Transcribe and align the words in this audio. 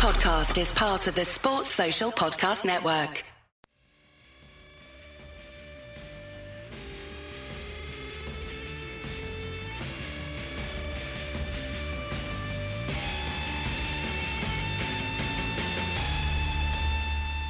podcast 0.00 0.58
is 0.58 0.72
part 0.72 1.06
of 1.08 1.14
the 1.14 1.26
Sports 1.26 1.68
Social 1.68 2.10
Podcast 2.10 2.64
Network. 2.64 3.22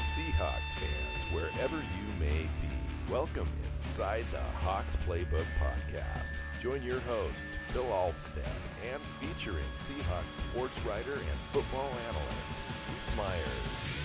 Seahawks 0.02 0.74
fans, 0.74 1.32
wherever 1.32 1.76
you 1.76 2.18
may 2.18 2.42
be, 2.42 3.12
welcome 3.12 3.48
inside 3.76 4.24
the 4.32 4.40
Hawks 4.40 4.96
Playbook 5.06 5.46
Podcast. 5.60 6.34
Join 6.60 6.82
your 6.82 7.00
host, 7.00 7.46
Bill 7.72 7.84
Alvstad, 7.84 8.44
and 8.92 9.00
featuring 9.18 9.64
Seahawks 9.78 10.36
sports 10.50 10.78
writer 10.84 11.14
and 11.14 11.40
football 11.54 11.90
analyst, 12.06 12.54
Keith 12.86 13.16
Myers. 13.16 13.99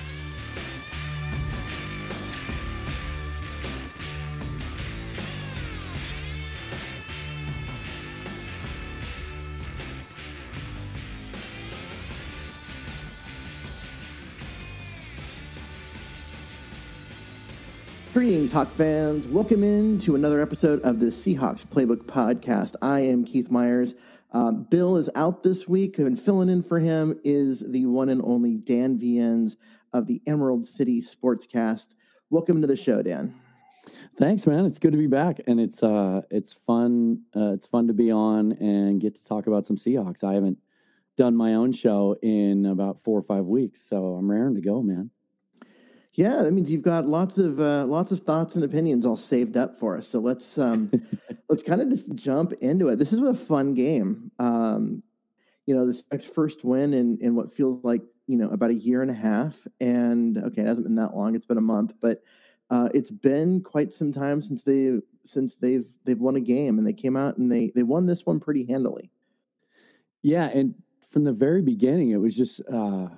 Greetings, 18.25 18.53
Hawk 18.53 18.71
fans. 18.71 19.27
Welcome 19.27 19.63
in 19.63 19.99
to 19.99 20.15
another 20.15 20.41
episode 20.41 20.81
of 20.81 20.99
the 20.99 21.11
Seahawks 21.11 21.63
Playbook 21.63 22.05
Podcast. 22.05 22.73
I 22.81 23.01
am 23.01 23.23
Keith 23.23 23.51
Myers. 23.51 23.93
Um, 24.31 24.63
Bill 24.63 24.97
is 24.97 25.11
out 25.13 25.43
this 25.43 25.67
week, 25.67 25.99
and 25.99 26.19
filling 26.19 26.49
in 26.49 26.63
for 26.63 26.79
him 26.79 27.19
is 27.23 27.59
the 27.59 27.85
one 27.85 28.09
and 28.09 28.23
only 28.23 28.55
Dan 28.55 28.97
Viens 28.97 29.57
of 29.93 30.07
the 30.07 30.23
Emerald 30.25 30.65
City 30.65 31.03
Sportscast. 31.03 31.89
Welcome 32.31 32.61
to 32.61 32.67
the 32.67 32.75
show, 32.75 33.03
Dan. 33.03 33.39
Thanks, 34.17 34.47
man. 34.47 34.65
It's 34.65 34.79
good 34.79 34.93
to 34.93 34.97
be 34.97 35.05
back, 35.05 35.41
and 35.45 35.59
it's 35.59 35.83
uh, 35.83 36.23
it's 36.31 36.51
fun. 36.51 37.21
Uh, 37.35 37.53
it's 37.53 37.67
fun 37.67 37.85
to 37.89 37.93
be 37.93 38.09
on 38.09 38.53
and 38.53 38.99
get 38.99 39.13
to 39.13 39.23
talk 39.23 39.45
about 39.45 39.67
some 39.67 39.75
Seahawks. 39.75 40.23
I 40.23 40.33
haven't 40.33 40.57
done 41.15 41.35
my 41.35 41.53
own 41.53 41.73
show 41.73 42.15
in 42.23 42.65
about 42.65 43.03
four 43.03 43.19
or 43.19 43.23
five 43.23 43.45
weeks, 43.45 43.87
so 43.87 44.15
I'm 44.15 44.31
raring 44.31 44.55
to 44.55 44.61
go, 44.61 44.81
man. 44.81 45.11
Yeah, 46.15 46.43
that 46.43 46.51
means 46.53 46.71
you've 46.71 46.81
got 46.81 47.07
lots 47.07 47.37
of 47.37 47.59
uh, 47.59 47.85
lots 47.85 48.11
of 48.13 48.21
thoughts 48.21 48.55
and 48.55 48.63
opinions 48.63 49.05
all 49.05 49.17
saved 49.17 49.57
up 49.57 49.77
for 49.77 49.97
us. 49.97 50.07
So 50.07 50.19
let's 50.19 50.57
um, 50.57 50.89
let's 51.49 51.61
kind 51.61 51.81
of 51.81 51.89
just 51.89 52.13
jump 52.15 52.53
into 52.61 52.87
it. 52.87 52.97
This 52.97 53.11
is 53.11 53.19
a 53.19 53.33
fun 53.33 53.73
game. 53.73 54.31
Um, 54.39 55.03
you 55.65 55.75
know, 55.75 55.85
this 55.85 56.05
next 56.09 56.33
first 56.33 56.63
win 56.63 56.93
in 56.93 57.17
in 57.19 57.35
what 57.35 57.53
feels 57.53 57.83
like 57.83 58.01
you 58.27 58.37
know 58.37 58.49
about 58.49 58.69
a 58.69 58.75
year 58.75 59.01
and 59.01 59.11
a 59.11 59.15
half. 59.15 59.67
And 59.81 60.37
okay, 60.37 60.61
it 60.61 60.67
hasn't 60.67 60.85
been 60.85 60.95
that 60.95 61.17
long. 61.17 61.35
It's 61.35 61.45
been 61.45 61.57
a 61.57 61.61
month, 61.61 61.93
but 62.01 62.23
uh, 62.69 62.87
it's 62.93 63.11
been 63.11 63.61
quite 63.61 63.93
some 63.93 64.13
time 64.13 64.41
since 64.41 64.63
they 64.63 64.99
since 65.25 65.55
they've 65.55 65.87
they've 66.05 66.19
won 66.19 66.37
a 66.37 66.41
game, 66.41 66.77
and 66.77 66.87
they 66.87 66.93
came 66.93 67.17
out 67.17 67.35
and 67.35 67.51
they 67.51 67.73
they 67.75 67.83
won 67.83 68.05
this 68.05 68.25
one 68.25 68.39
pretty 68.39 68.65
handily. 68.65 69.11
Yeah, 70.21 70.45
and 70.45 70.75
from 71.09 71.25
the 71.25 71.33
very 71.33 71.61
beginning, 71.61 72.11
it 72.11 72.21
was 72.21 72.37
just. 72.37 72.61
Uh, 72.71 73.09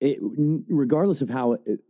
it, 0.00 0.18
regardless 0.20 1.22
of 1.22 1.30
how 1.30 1.52
it, 1.52 1.80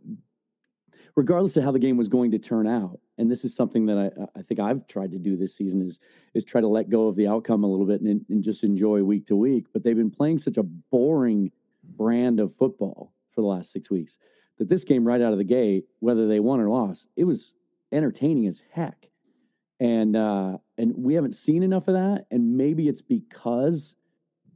regardless 1.15 1.57
of 1.57 1.63
how 1.63 1.71
the 1.71 1.79
game 1.79 1.97
was 1.97 2.09
going 2.09 2.31
to 2.31 2.39
turn 2.39 2.67
out 2.67 2.99
and 3.17 3.29
this 3.29 3.43
is 3.43 3.53
something 3.53 3.85
that 3.85 3.97
I, 4.35 4.39
I 4.39 4.41
think 4.41 4.59
I've 4.59 4.87
tried 4.87 5.11
to 5.11 5.19
do 5.19 5.35
this 5.35 5.55
season 5.55 5.81
is 5.81 5.99
is 6.33 6.43
try 6.43 6.61
to 6.61 6.67
let 6.67 6.89
go 6.89 7.07
of 7.07 7.15
the 7.15 7.27
outcome 7.27 7.63
a 7.63 7.67
little 7.67 7.85
bit 7.85 8.01
and, 8.01 8.25
and 8.29 8.43
just 8.43 8.63
enjoy 8.63 9.03
week 9.03 9.27
to 9.27 9.35
week 9.35 9.67
but 9.73 9.83
they've 9.83 9.95
been 9.95 10.11
playing 10.11 10.37
such 10.37 10.57
a 10.57 10.63
boring 10.63 11.51
brand 11.83 12.39
of 12.39 12.53
football 12.53 13.13
for 13.31 13.41
the 13.41 13.47
last 13.47 13.71
six 13.71 13.89
weeks 13.89 14.17
that 14.57 14.69
this 14.69 14.83
game 14.83 15.05
right 15.05 15.21
out 15.21 15.31
of 15.31 15.37
the 15.37 15.43
gate 15.43 15.85
whether 15.99 16.27
they 16.27 16.39
won 16.39 16.59
or 16.59 16.69
lost 16.69 17.07
it 17.15 17.23
was 17.23 17.53
entertaining 17.91 18.47
as 18.47 18.61
heck. 18.71 19.07
And 19.79 20.15
uh 20.15 20.57
and 20.77 20.93
we 20.95 21.13
haven't 21.15 21.35
seen 21.35 21.63
enough 21.63 21.87
of 21.87 21.95
that 21.95 22.25
and 22.31 22.55
maybe 22.57 22.87
it's 22.87 23.01
because 23.01 23.95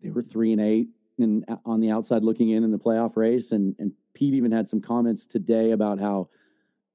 they 0.01 0.11
were 0.11 0.21
three 0.21 0.51
and 0.51 0.61
eight 0.61 0.89
and 1.17 1.45
on 1.65 1.79
the 1.79 1.91
outside 1.91 2.23
looking 2.23 2.49
in 2.49 2.63
in 2.63 2.71
the 2.71 2.79
playoff 2.79 3.15
race. 3.15 3.51
And 3.51 3.75
and 3.79 3.91
Pete 4.13 4.33
even 4.33 4.51
had 4.51 4.67
some 4.67 4.81
comments 4.81 5.25
today 5.25 5.71
about 5.71 5.99
how, 5.99 6.29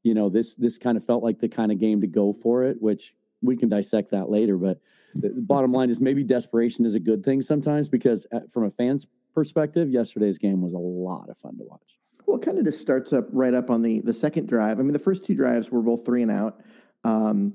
you 0.02 0.14
know, 0.14 0.28
this 0.28 0.54
this 0.54 0.78
kind 0.78 0.96
of 0.96 1.04
felt 1.04 1.22
like 1.22 1.38
the 1.38 1.48
kind 1.48 1.72
of 1.72 1.78
game 1.78 2.00
to 2.00 2.06
go 2.06 2.32
for 2.32 2.64
it, 2.64 2.80
which 2.80 3.14
we 3.42 3.56
can 3.56 3.68
dissect 3.68 4.10
that 4.10 4.30
later. 4.30 4.56
But 4.56 4.80
the, 5.14 5.30
bottom 5.30 5.72
line 5.72 5.90
is 5.90 6.00
maybe 6.00 6.22
desperation 6.22 6.84
is 6.84 6.94
a 6.94 7.00
good 7.00 7.24
thing 7.24 7.42
sometimes 7.42 7.88
because 7.88 8.26
at, 8.32 8.52
from 8.52 8.64
a 8.64 8.70
fan's 8.70 9.06
perspective, 9.34 9.88
yesterday's 9.88 10.38
game 10.38 10.60
was 10.60 10.74
a 10.74 10.78
lot 10.78 11.28
of 11.30 11.38
fun 11.38 11.56
to 11.58 11.64
watch. 11.64 11.98
Well, 12.26 12.38
it 12.38 12.44
kind 12.44 12.58
of 12.58 12.64
just 12.64 12.80
starts 12.80 13.12
up 13.12 13.26
right 13.32 13.54
up 13.54 13.70
on 13.70 13.82
the 13.82 14.00
the 14.00 14.14
second 14.14 14.48
drive. 14.48 14.78
I 14.78 14.82
mean, 14.82 14.92
the 14.92 14.98
first 14.98 15.24
two 15.24 15.34
drives 15.34 15.70
were 15.70 15.82
both 15.82 16.04
three 16.04 16.22
and 16.22 16.30
out. 16.30 16.60
Um, 17.04 17.54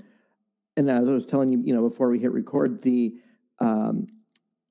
and 0.77 0.89
as 0.89 1.07
I 1.07 1.13
was 1.13 1.25
telling 1.25 1.51
you, 1.51 1.61
you 1.63 1.73
know, 1.73 1.87
before 1.87 2.09
we 2.09 2.19
hit 2.19 2.31
record, 2.31 2.81
the 2.81 3.15
um, 3.59 4.07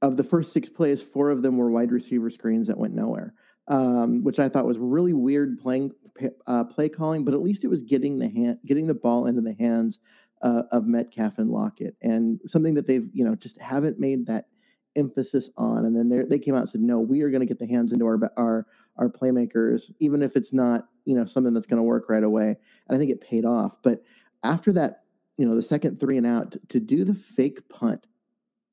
of 0.04 0.18
the 0.18 0.24
first 0.24 0.52
six 0.52 0.68
plays, 0.68 1.02
four 1.02 1.30
of 1.30 1.40
them 1.40 1.56
were 1.56 1.70
wide 1.70 1.90
receiver 1.90 2.28
screens 2.28 2.66
that 2.66 2.76
went 2.76 2.94
nowhere, 2.94 3.32
um, 3.68 4.22
which 4.22 4.38
I 4.38 4.50
thought 4.50 4.66
was 4.66 4.76
really 4.78 5.14
weird 5.14 5.58
playing 5.58 5.92
uh, 6.46 6.64
play 6.64 6.90
calling. 6.90 7.24
But 7.24 7.32
at 7.32 7.42
least 7.42 7.64
it 7.64 7.68
was 7.68 7.82
getting 7.82 8.18
the 8.18 8.28
hand, 8.28 8.58
getting 8.66 8.86
the 8.86 8.94
ball 8.94 9.26
into 9.26 9.40
the 9.40 9.54
hands 9.54 10.00
uh, 10.42 10.64
of 10.70 10.86
Metcalf 10.86 11.38
and 11.38 11.50
Lockett, 11.50 11.96
and 12.02 12.38
something 12.46 12.74
that 12.74 12.86
they've 12.86 13.08
you 13.14 13.24
know 13.24 13.34
just 13.34 13.58
haven't 13.58 13.98
made 13.98 14.26
that 14.26 14.44
emphasis 14.94 15.48
on. 15.56 15.86
And 15.86 15.96
then 15.96 16.28
they 16.28 16.38
came 16.38 16.54
out 16.54 16.60
and 16.60 16.68
said, 16.68 16.82
no, 16.82 17.00
we 17.00 17.22
are 17.22 17.30
going 17.30 17.40
to 17.40 17.46
get 17.46 17.58
the 17.58 17.66
hands 17.66 17.90
into 17.92 18.04
our 18.04 18.20
our 18.36 18.66
our 18.98 19.08
playmakers, 19.08 19.90
even 20.00 20.22
if 20.22 20.36
it's 20.36 20.52
not 20.52 20.86
you 21.06 21.14
know 21.14 21.24
something 21.24 21.54
that's 21.54 21.66
going 21.66 21.78
to 21.78 21.82
work 21.82 22.10
right 22.10 22.22
away. 22.22 22.56
And 22.88 22.94
I 22.94 22.98
think 22.98 23.10
it 23.10 23.22
paid 23.22 23.46
off. 23.46 23.78
But 23.82 24.02
after 24.42 24.70
that, 24.74 25.04
you 25.38 25.46
know, 25.46 25.54
the 25.54 25.62
second 25.62 25.98
three 25.98 26.18
and 26.18 26.26
out 26.26 26.52
to, 26.52 26.60
to 26.68 26.80
do 26.80 27.04
the 27.04 27.14
fake 27.14 27.70
punt 27.70 28.06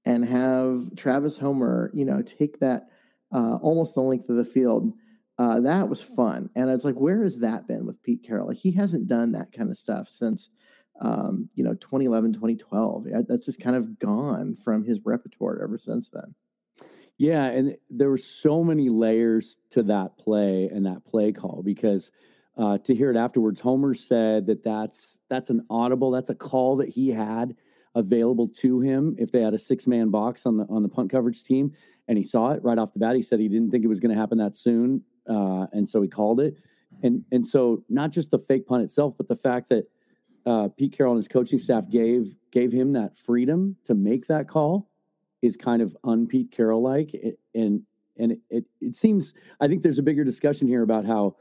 and 0.06 0.26
have 0.26 0.96
Travis 0.96 1.38
Homer, 1.38 1.92
you 1.94 2.06
know, 2.06 2.22
take 2.22 2.60
that 2.60 2.88
uh, 3.34 3.56
almost 3.62 3.96
the 3.96 4.02
length 4.02 4.30
of 4.30 4.36
the 4.36 4.46
field. 4.46 4.94
Uh, 5.38 5.60
that 5.62 5.90
was 5.90 6.02
fun. 6.02 6.50
And 6.56 6.70
it's 6.70 6.84
like, 6.84 6.96
where 6.96 7.24
has 7.24 7.38
that 7.38 7.68
been 7.68 7.86
with 7.86 8.02
Pete 8.04 8.24
Carroll? 8.24 8.48
Like, 8.48 8.58
he 8.58 8.72
hasn't 8.72 9.08
done 9.08 9.32
that 9.32 9.52
kind 9.52 9.72
of 9.72 9.78
stuff 9.78 10.10
since, 10.10 10.50
um, 11.00 11.50
you 11.56 11.64
know, 11.64 11.74
2011, 11.74 12.34
2012. 12.34 13.08
That's 13.28 13.46
just 13.46 13.60
kind 13.60 13.76
of 13.76 13.98
gone 14.00 14.56
from 14.56 14.84
his 14.84 15.00
repertoire 15.04 15.64
ever 15.64 15.78
since 15.78 16.10
then. 16.10 16.36
Yeah. 17.18 17.46
And 17.46 17.78
there 17.90 18.10
were 18.10 18.18
so 18.18 18.64
many 18.64 18.90
layers 18.90 19.58
to 19.72 19.84
that 19.84 20.18
play 20.18 20.70
and 20.74 20.86
that 20.86 21.06
play 21.06 21.32
call 21.32 21.62
because 21.64 22.12
uh, 22.58 22.80
to 22.80 22.96
hear 22.96 23.10
it 23.12 23.18
afterwards, 23.18 23.60
Homer 23.60 23.94
said 23.94 24.48
that 24.48 24.64
that's, 24.64 25.18
that's 25.30 25.50
an 25.50 25.66
audible, 25.70 26.12
that's 26.12 26.30
a 26.30 26.36
call 26.36 26.78
that 26.78 26.90
he 26.90 27.10
had 27.10 27.56
available 27.96 28.48
to 28.48 28.80
him 28.80 29.16
if 29.18 29.32
they 29.32 29.42
had 29.42 29.54
a 29.54 29.60
six 29.60 29.88
man 29.88 30.10
box 30.10 30.46
on 30.46 30.58
the 30.58 30.66
on 30.70 30.84
the 30.84 30.90
punt 30.90 31.12
coverage 31.12 31.44
team, 31.44 31.74
and 32.08 32.18
he 32.18 32.24
saw 32.24 32.52
it 32.52 32.64
right 32.64 32.78
off 32.78 32.94
the 32.94 33.00
bat. 33.00 33.16
He 33.16 33.22
said 33.22 33.40
he 33.40 33.48
didn't 33.48 33.72
think 33.72 33.84
it 33.84 33.88
was 33.88 34.00
going 34.00 34.14
to 34.14 34.20
happen 34.20 34.38
that 34.38 34.56
soon, 34.56 35.04
uh, 35.30 35.68
and 35.74 35.88
so 35.88 36.02
he 36.02 36.08
called 36.08 36.40
it. 36.40 36.58
And 37.04 37.24
and 37.32 37.46
so 37.46 37.84
not 37.90 38.12
just 38.12 38.32
the 38.32 38.40
fake 38.40 38.66
punt 38.66 38.84
itself, 38.84 39.16
but 39.18 39.28
the 39.28 39.36
fact 39.36 39.70
that 39.70 39.88
uh, 40.46 40.70
Pete 40.70 40.94
Carroll 40.94 41.14
and 41.14 41.20
his 41.20 41.28
coaching 41.28 41.60
staff 41.60 41.90
gave 41.90 42.36
gave 42.52 42.72
him 42.72 42.94
that 42.94 43.18
freedom 43.18 43.76
to 43.86 43.94
make 43.94 44.28
that 44.28 44.48
call 44.48 44.90
is 45.42 45.58
kind 45.58 45.82
of 45.82 45.96
un 46.04 46.28
Pete 46.28 46.52
Carroll 46.52 46.82
like, 46.82 47.16
and 47.54 47.82
and 48.18 48.32
it, 48.34 48.40
it 48.50 48.66
it 48.80 48.96
seems 48.96 49.34
I 49.60 49.68
think 49.68 49.84
there's 49.84 50.00
a 50.00 50.04
bigger 50.04 50.24
discussion 50.24 50.68
here 50.68 50.84
about 50.84 51.06
how 51.06 51.36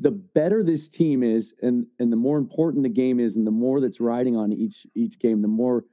the 0.00 0.10
better 0.10 0.62
this 0.62 0.88
team 0.88 1.22
is 1.22 1.54
and 1.62 1.86
and 1.98 2.12
the 2.12 2.16
more 2.16 2.38
important 2.38 2.82
the 2.82 2.88
game 2.88 3.20
is 3.20 3.36
and 3.36 3.46
the 3.46 3.52
more 3.52 3.80
that's 3.80 4.00
riding 4.00 4.36
on 4.36 4.52
each 4.52 4.86
each 4.94 5.18
game 5.18 5.42
the 5.42 5.48
more 5.48 5.84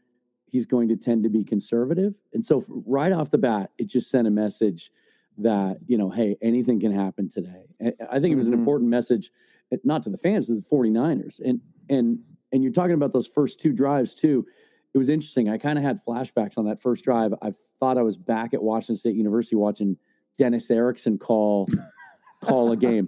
he's 0.46 0.66
going 0.66 0.88
to 0.88 0.96
tend 0.96 1.24
to 1.24 1.30
be 1.30 1.44
conservative. 1.44 2.14
And 2.34 2.44
so 2.44 2.64
right 2.68 3.12
off 3.12 3.32
the 3.32 3.38
bat 3.38 3.72
it 3.78 3.86
just 3.86 4.10
sent 4.10 4.28
a 4.28 4.32
message 4.32 4.92
that 5.40 5.78
you 5.86 5.98
know 5.98 6.10
hey 6.10 6.36
anything 6.42 6.80
can 6.80 6.92
happen 6.92 7.30
today. 7.30 7.66
I 7.80 8.20
think 8.20 8.32
it 8.32 8.36
was 8.36 8.46
mm-hmm. 8.46 8.54
an 8.54 8.60
important 8.60 8.90
message 8.90 9.32
eh, 9.72 9.78
not 9.84 10.04
to 10.04 10.10
the 10.10 10.18
fans 10.18 10.48
to 10.48 10.56
the 10.56 10.62
49ers 10.62 11.40
and 11.44 11.62
and 11.90 12.20
and 12.52 12.64
you're 12.64 12.74
talking 12.74 12.96
about 12.96 13.14
those 13.14 13.28
first 13.28 13.60
two 13.60 13.74
drives 13.74 14.14
too. 14.14 14.46
It 14.94 14.98
was 14.98 15.10
interesting. 15.10 15.50
I 15.50 15.58
kind 15.58 15.78
of 15.78 15.84
had 15.84 16.00
flashbacks 16.06 16.58
on 16.58 16.66
that 16.66 16.82
first 16.82 17.04
drive. 17.04 17.34
I 17.42 17.52
thought 17.80 17.98
i 17.98 18.02
was 18.02 18.18
back 18.18 18.54
at 18.54 18.62
washington 18.62 18.98
state 18.98 19.16
university 19.16 19.56
watching 19.56 19.98
dennis 20.38 20.70
erickson 20.70 21.18
call 21.18 21.68
call 22.42 22.72
a 22.72 22.78
game. 22.78 23.08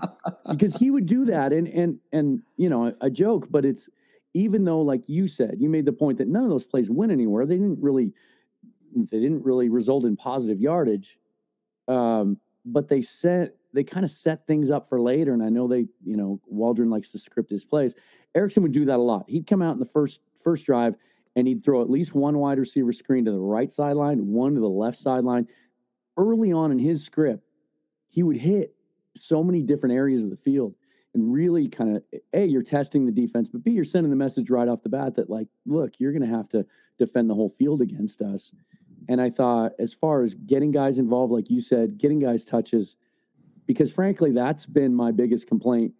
Because 0.49 0.75
he 0.75 0.91
would 0.91 1.05
do 1.05 1.25
that 1.25 1.53
and 1.53 1.67
and 1.67 1.99
and 2.11 2.41
you 2.57 2.69
know 2.69 2.93
a, 3.01 3.09
joke 3.09 3.47
but 3.49 3.65
it's 3.65 3.89
even 4.33 4.63
though 4.63 4.81
like 4.81 5.07
you 5.07 5.27
said 5.27 5.55
you 5.59 5.69
made 5.69 5.85
the 5.85 5.91
point 5.91 6.17
that 6.17 6.27
none 6.27 6.43
of 6.43 6.49
those 6.49 6.65
plays 6.65 6.89
went 6.89 7.11
anywhere 7.11 7.45
they 7.45 7.55
didn't 7.55 7.81
really 7.81 8.13
they 8.95 9.19
didn't 9.19 9.43
really 9.43 9.69
result 9.69 10.03
in 10.05 10.15
positive 10.15 10.59
yardage 10.59 11.17
um, 11.87 12.37
but 12.65 12.87
they 12.87 13.01
set 13.01 13.55
they 13.73 13.83
kind 13.83 14.03
of 14.03 14.11
set 14.11 14.45
things 14.47 14.71
up 14.71 14.87
for 14.87 14.99
later 14.99 15.33
and 15.33 15.43
i 15.43 15.49
know 15.49 15.67
they 15.67 15.85
you 16.03 16.15
know 16.15 16.39
waldron 16.47 16.89
likes 16.89 17.11
to 17.11 17.19
script 17.19 17.49
his 17.49 17.65
plays. 17.65 17.95
Erickson 18.35 18.61
would 18.63 18.71
do 18.71 18.85
that 18.85 18.97
a 18.97 19.01
lot. 19.01 19.25
He'd 19.27 19.47
come 19.47 19.61
out 19.61 19.73
in 19.73 19.79
the 19.79 19.85
first 19.85 20.21
first 20.43 20.65
drive 20.65 20.95
and 21.35 21.47
he'd 21.47 21.63
throw 21.63 21.81
at 21.81 21.89
least 21.89 22.13
one 22.13 22.37
wide 22.37 22.59
receiver 22.59 22.91
screen 22.91 23.25
to 23.25 23.31
the 23.31 23.39
right 23.39 23.71
sideline 23.71 24.27
one 24.27 24.55
to 24.55 24.61
the 24.61 24.69
left 24.69 24.97
sideline. 24.97 25.47
Early 26.17 26.51
on 26.51 26.71
in 26.71 26.79
his 26.79 27.03
script 27.03 27.43
he 28.09 28.23
would 28.23 28.37
hit 28.37 28.75
so 29.15 29.43
many 29.43 29.61
different 29.61 29.95
areas 29.95 30.23
of 30.23 30.29
the 30.29 30.37
field 30.37 30.75
and 31.13 31.33
really 31.33 31.67
kind 31.67 31.97
of 31.97 32.03
a 32.33 32.45
you're 32.45 32.61
testing 32.61 33.05
the 33.05 33.11
defense 33.11 33.47
but 33.47 33.63
b 33.63 33.71
you're 33.71 33.83
sending 33.83 34.09
the 34.09 34.15
message 34.15 34.49
right 34.49 34.67
off 34.67 34.83
the 34.83 34.89
bat 34.89 35.15
that 35.15 35.29
like 35.29 35.47
look 35.65 35.99
you're 35.99 36.11
going 36.11 36.27
to 36.27 36.35
have 36.35 36.47
to 36.47 36.65
defend 36.97 37.29
the 37.29 37.33
whole 37.33 37.49
field 37.49 37.81
against 37.81 38.21
us. 38.21 38.51
And 39.07 39.19
i 39.19 39.29
thought 39.29 39.71
as 39.79 39.93
far 39.93 40.21
as 40.23 40.35
getting 40.35 40.71
guys 40.71 40.99
involved 40.99 41.33
like 41.33 41.49
you 41.49 41.61
said 41.61 41.97
getting 41.97 42.19
guys 42.19 42.45
touches 42.45 42.95
because 43.65 43.91
frankly 43.91 44.31
that's 44.31 44.65
been 44.65 44.93
my 44.93 45.11
biggest 45.11 45.47
complaint 45.47 45.93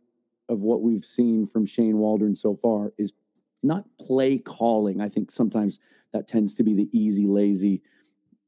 of 0.48 0.62
what 0.62 0.82
we've 0.82 1.06
seen 1.06 1.48
from 1.48 1.66
shane 1.66 1.98
waldron 1.98 2.36
so 2.36 2.56
far 2.56 2.94
is 2.98 3.14
not 3.62 3.84
play 4.00 4.38
calling. 4.38 5.02
I 5.02 5.10
think 5.10 5.32
sometimes 5.32 5.80
that 6.14 6.28
tends 6.28 6.54
to 6.56 6.64
be 6.64 6.74
the 6.74 6.90
easy 6.98 7.26
lazy 7.26 7.82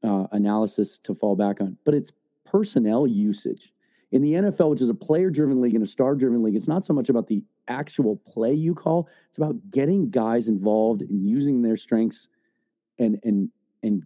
uh, 0.02 0.26
analysis 0.32 0.98
to 0.98 1.14
fall 1.14 1.36
back 1.36 1.60
on 1.60 1.76
but 1.84 1.94
it's 1.94 2.12
personnel 2.44 3.06
usage 3.06 3.72
in 4.12 4.20
the 4.20 4.34
NFL, 4.34 4.70
which 4.70 4.82
is 4.82 4.90
a 4.90 4.94
player 4.94 5.30
driven 5.30 5.60
league 5.60 5.74
and 5.74 5.82
a 5.82 5.86
star 5.86 6.14
driven 6.14 6.42
league, 6.42 6.54
it's 6.54 6.68
not 6.68 6.84
so 6.84 6.92
much 6.92 7.08
about 7.08 7.26
the 7.26 7.42
actual 7.66 8.16
play 8.26 8.52
you 8.52 8.74
call, 8.74 9.08
it's 9.28 9.38
about 9.38 9.56
getting 9.70 10.10
guys 10.10 10.48
involved 10.48 11.00
and 11.00 11.26
using 11.26 11.62
their 11.62 11.76
strengths 11.76 12.28
and 12.98 13.18
and 13.24 13.48
and 13.82 14.04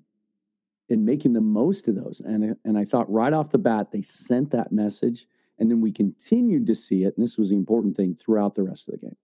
and 0.88 1.04
making 1.04 1.32
the 1.32 1.40
most 1.40 1.88
of 1.88 1.96
those. 1.96 2.20
And 2.20 2.56
and 2.64 2.78
I 2.78 2.84
thought 2.84 3.10
right 3.10 3.32
off 3.32 3.50
the 3.50 3.58
bat 3.58 3.90
they 3.90 4.02
sent 4.02 4.52
that 4.52 4.70
message 4.70 5.26
and 5.58 5.70
then 5.70 5.80
we 5.80 5.90
continued 5.90 6.66
to 6.66 6.74
see 6.74 7.02
it 7.02 7.16
and 7.16 7.24
this 7.24 7.36
was 7.36 7.50
the 7.50 7.56
important 7.56 7.96
thing 7.96 8.14
throughout 8.14 8.54
the 8.54 8.62
rest 8.62 8.88
of 8.88 8.92
the 8.92 9.06
game. 9.06 9.16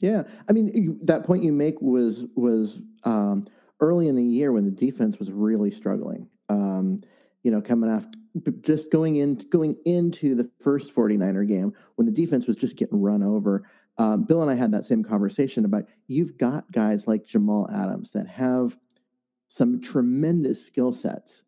Yeah. 0.00 0.22
I 0.48 0.52
mean 0.52 0.98
that 1.02 1.24
point 1.24 1.44
you 1.44 1.52
make 1.52 1.80
was 1.82 2.24
was 2.34 2.80
um, 3.04 3.46
early 3.78 4.08
in 4.08 4.16
the 4.16 4.24
year 4.24 4.52
when 4.52 4.64
the 4.64 4.70
defense 4.70 5.18
was 5.18 5.30
really 5.30 5.70
struggling. 5.70 6.28
Um, 6.48 7.02
you 7.44 7.52
know, 7.52 7.60
coming 7.60 7.90
after 7.90 8.18
just 8.62 8.90
going 8.90 9.16
in 9.16 9.36
going 9.50 9.76
into 9.84 10.34
the 10.34 10.50
first 10.60 10.94
49er 10.94 11.46
game 11.46 11.72
when 11.94 12.06
the 12.06 12.12
defense 12.12 12.46
was 12.46 12.56
just 12.56 12.76
getting 12.76 13.00
run 13.00 13.22
over. 13.22 13.68
Um, 13.96 14.24
Bill 14.24 14.42
and 14.42 14.50
I 14.50 14.56
had 14.56 14.72
that 14.72 14.84
same 14.84 15.04
conversation 15.04 15.64
about 15.64 15.84
you've 16.08 16.36
got 16.36 16.72
guys 16.72 17.06
like 17.06 17.24
Jamal 17.24 17.70
Adams 17.72 18.10
that 18.10 18.26
have 18.26 18.76
some 19.48 19.80
tremendous 19.80 20.66
skill 20.66 20.92
sets 20.92 21.44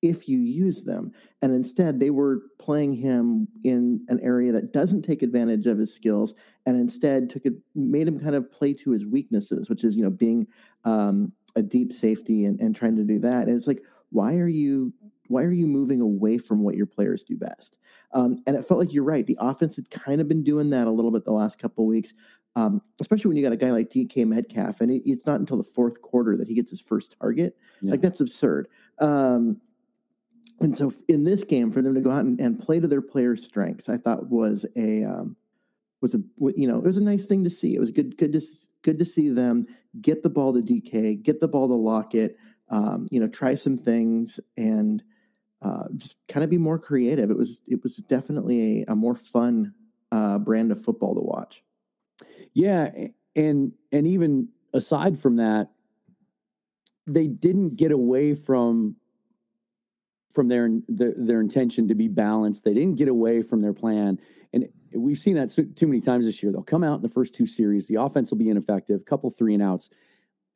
if 0.00 0.28
you 0.28 0.38
use 0.38 0.84
them. 0.84 1.12
And 1.42 1.52
instead, 1.52 2.00
they 2.00 2.10
were 2.10 2.42
playing 2.58 2.94
him 2.94 3.48
in 3.64 4.04
an 4.08 4.20
area 4.22 4.52
that 4.52 4.72
doesn't 4.72 5.02
take 5.02 5.22
advantage 5.22 5.66
of 5.66 5.78
his 5.78 5.94
skills, 5.94 6.34
and 6.64 6.76
instead 6.76 7.28
took 7.28 7.44
it, 7.44 7.54
made 7.74 8.08
him 8.08 8.20
kind 8.20 8.34
of 8.34 8.50
play 8.50 8.72
to 8.74 8.90
his 8.90 9.04
weaknesses, 9.04 9.68
which 9.68 9.84
is 9.84 9.96
you 9.96 10.02
know 10.02 10.10
being 10.10 10.46
um, 10.84 11.32
a 11.56 11.62
deep 11.62 11.92
safety 11.92 12.46
and, 12.46 12.60
and 12.60 12.74
trying 12.74 12.96
to 12.96 13.04
do 13.04 13.18
that. 13.18 13.46
And 13.46 13.56
it's 13.56 13.66
like, 13.66 13.82
why 14.10 14.36
are 14.36 14.48
you 14.48 14.92
why 15.28 15.42
are 15.42 15.52
you 15.52 15.66
moving 15.66 16.00
away 16.00 16.38
from 16.38 16.62
what 16.62 16.76
your 16.76 16.86
players 16.86 17.24
do 17.24 17.36
best? 17.36 17.76
Um, 18.12 18.38
and 18.46 18.56
it 18.56 18.66
felt 18.66 18.80
like 18.80 18.92
you're 18.92 19.04
right. 19.04 19.26
The 19.26 19.38
offense 19.40 19.76
had 19.76 19.90
kind 19.90 20.20
of 20.20 20.28
been 20.28 20.44
doing 20.44 20.70
that 20.70 20.86
a 20.86 20.90
little 20.90 21.10
bit 21.10 21.24
the 21.24 21.32
last 21.32 21.58
couple 21.58 21.86
weeks, 21.86 22.14
um, 22.56 22.80
especially 23.00 23.28
when 23.28 23.36
you 23.36 23.42
got 23.42 23.52
a 23.52 23.56
guy 23.56 23.72
like 23.72 23.90
DK 23.90 24.26
Metcalf, 24.26 24.80
and 24.80 24.90
it, 24.90 25.02
it's 25.04 25.26
not 25.26 25.40
until 25.40 25.56
the 25.56 25.64
fourth 25.64 26.00
quarter 26.00 26.36
that 26.36 26.48
he 26.48 26.54
gets 26.54 26.70
his 26.70 26.80
first 26.80 27.16
target. 27.20 27.56
Yeah. 27.80 27.92
Like 27.92 28.00
that's 28.00 28.20
absurd. 28.20 28.68
Um, 28.98 29.60
and 30.60 30.78
so 30.78 30.92
in 31.08 31.24
this 31.24 31.42
game, 31.42 31.72
for 31.72 31.82
them 31.82 31.94
to 31.94 32.00
go 32.00 32.12
out 32.12 32.24
and, 32.24 32.40
and 32.40 32.60
play 32.60 32.78
to 32.78 32.86
their 32.86 33.02
players' 33.02 33.44
strengths, 33.44 33.88
I 33.88 33.96
thought 33.96 34.30
was 34.30 34.64
a 34.76 35.02
um, 35.02 35.36
was 36.00 36.14
a 36.14 36.20
you 36.54 36.68
know 36.68 36.78
it 36.78 36.84
was 36.84 36.96
a 36.96 37.02
nice 37.02 37.26
thing 37.26 37.42
to 37.42 37.50
see. 37.50 37.74
It 37.74 37.80
was 37.80 37.90
good 37.90 38.16
good 38.16 38.32
to 38.32 38.40
good 38.82 39.00
to 39.00 39.04
see 39.04 39.30
them 39.30 39.66
get 40.00 40.22
the 40.22 40.30
ball 40.30 40.52
to 40.54 40.60
DK, 40.60 41.20
get 41.22 41.40
the 41.40 41.48
ball 41.48 41.68
to 41.68 41.74
Lockett, 41.74 42.36
um, 42.68 43.06
you 43.10 43.20
know, 43.20 43.28
try 43.28 43.54
some 43.54 43.78
things 43.78 44.38
and 44.56 45.02
uh, 45.64 45.84
just 45.96 46.16
kind 46.28 46.44
of 46.44 46.50
be 46.50 46.58
more 46.58 46.78
creative. 46.78 47.30
It 47.30 47.38
was 47.38 47.62
it 47.66 47.82
was 47.82 47.96
definitely 47.96 48.82
a, 48.82 48.92
a 48.92 48.94
more 48.94 49.16
fun 49.16 49.72
uh, 50.12 50.38
brand 50.38 50.70
of 50.70 50.82
football 50.82 51.14
to 51.14 51.22
watch. 51.22 51.64
Yeah, 52.52 52.90
and 53.34 53.72
and 53.90 54.06
even 54.06 54.48
aside 54.74 55.18
from 55.18 55.36
that, 55.36 55.70
they 57.06 57.26
didn't 57.26 57.76
get 57.76 57.92
away 57.92 58.34
from 58.34 58.96
from 60.32 60.48
their, 60.48 60.68
their 60.88 61.14
their, 61.16 61.40
intention 61.40 61.88
to 61.88 61.94
be 61.94 62.08
balanced. 62.08 62.64
They 62.64 62.74
didn't 62.74 62.96
get 62.96 63.08
away 63.08 63.40
from 63.40 63.62
their 63.62 63.72
plan, 63.72 64.20
and 64.52 64.68
we've 64.94 65.18
seen 65.18 65.36
that 65.36 65.48
too 65.76 65.86
many 65.86 66.00
times 66.00 66.26
this 66.26 66.42
year. 66.42 66.52
They'll 66.52 66.62
come 66.62 66.84
out 66.84 66.96
in 66.96 67.02
the 67.02 67.08
first 67.08 67.34
two 67.34 67.46
series, 67.46 67.88
the 67.88 67.96
offense 67.96 68.30
will 68.30 68.38
be 68.38 68.50
ineffective, 68.50 69.06
couple 69.06 69.30
three 69.30 69.54
and 69.54 69.62
outs, 69.62 69.88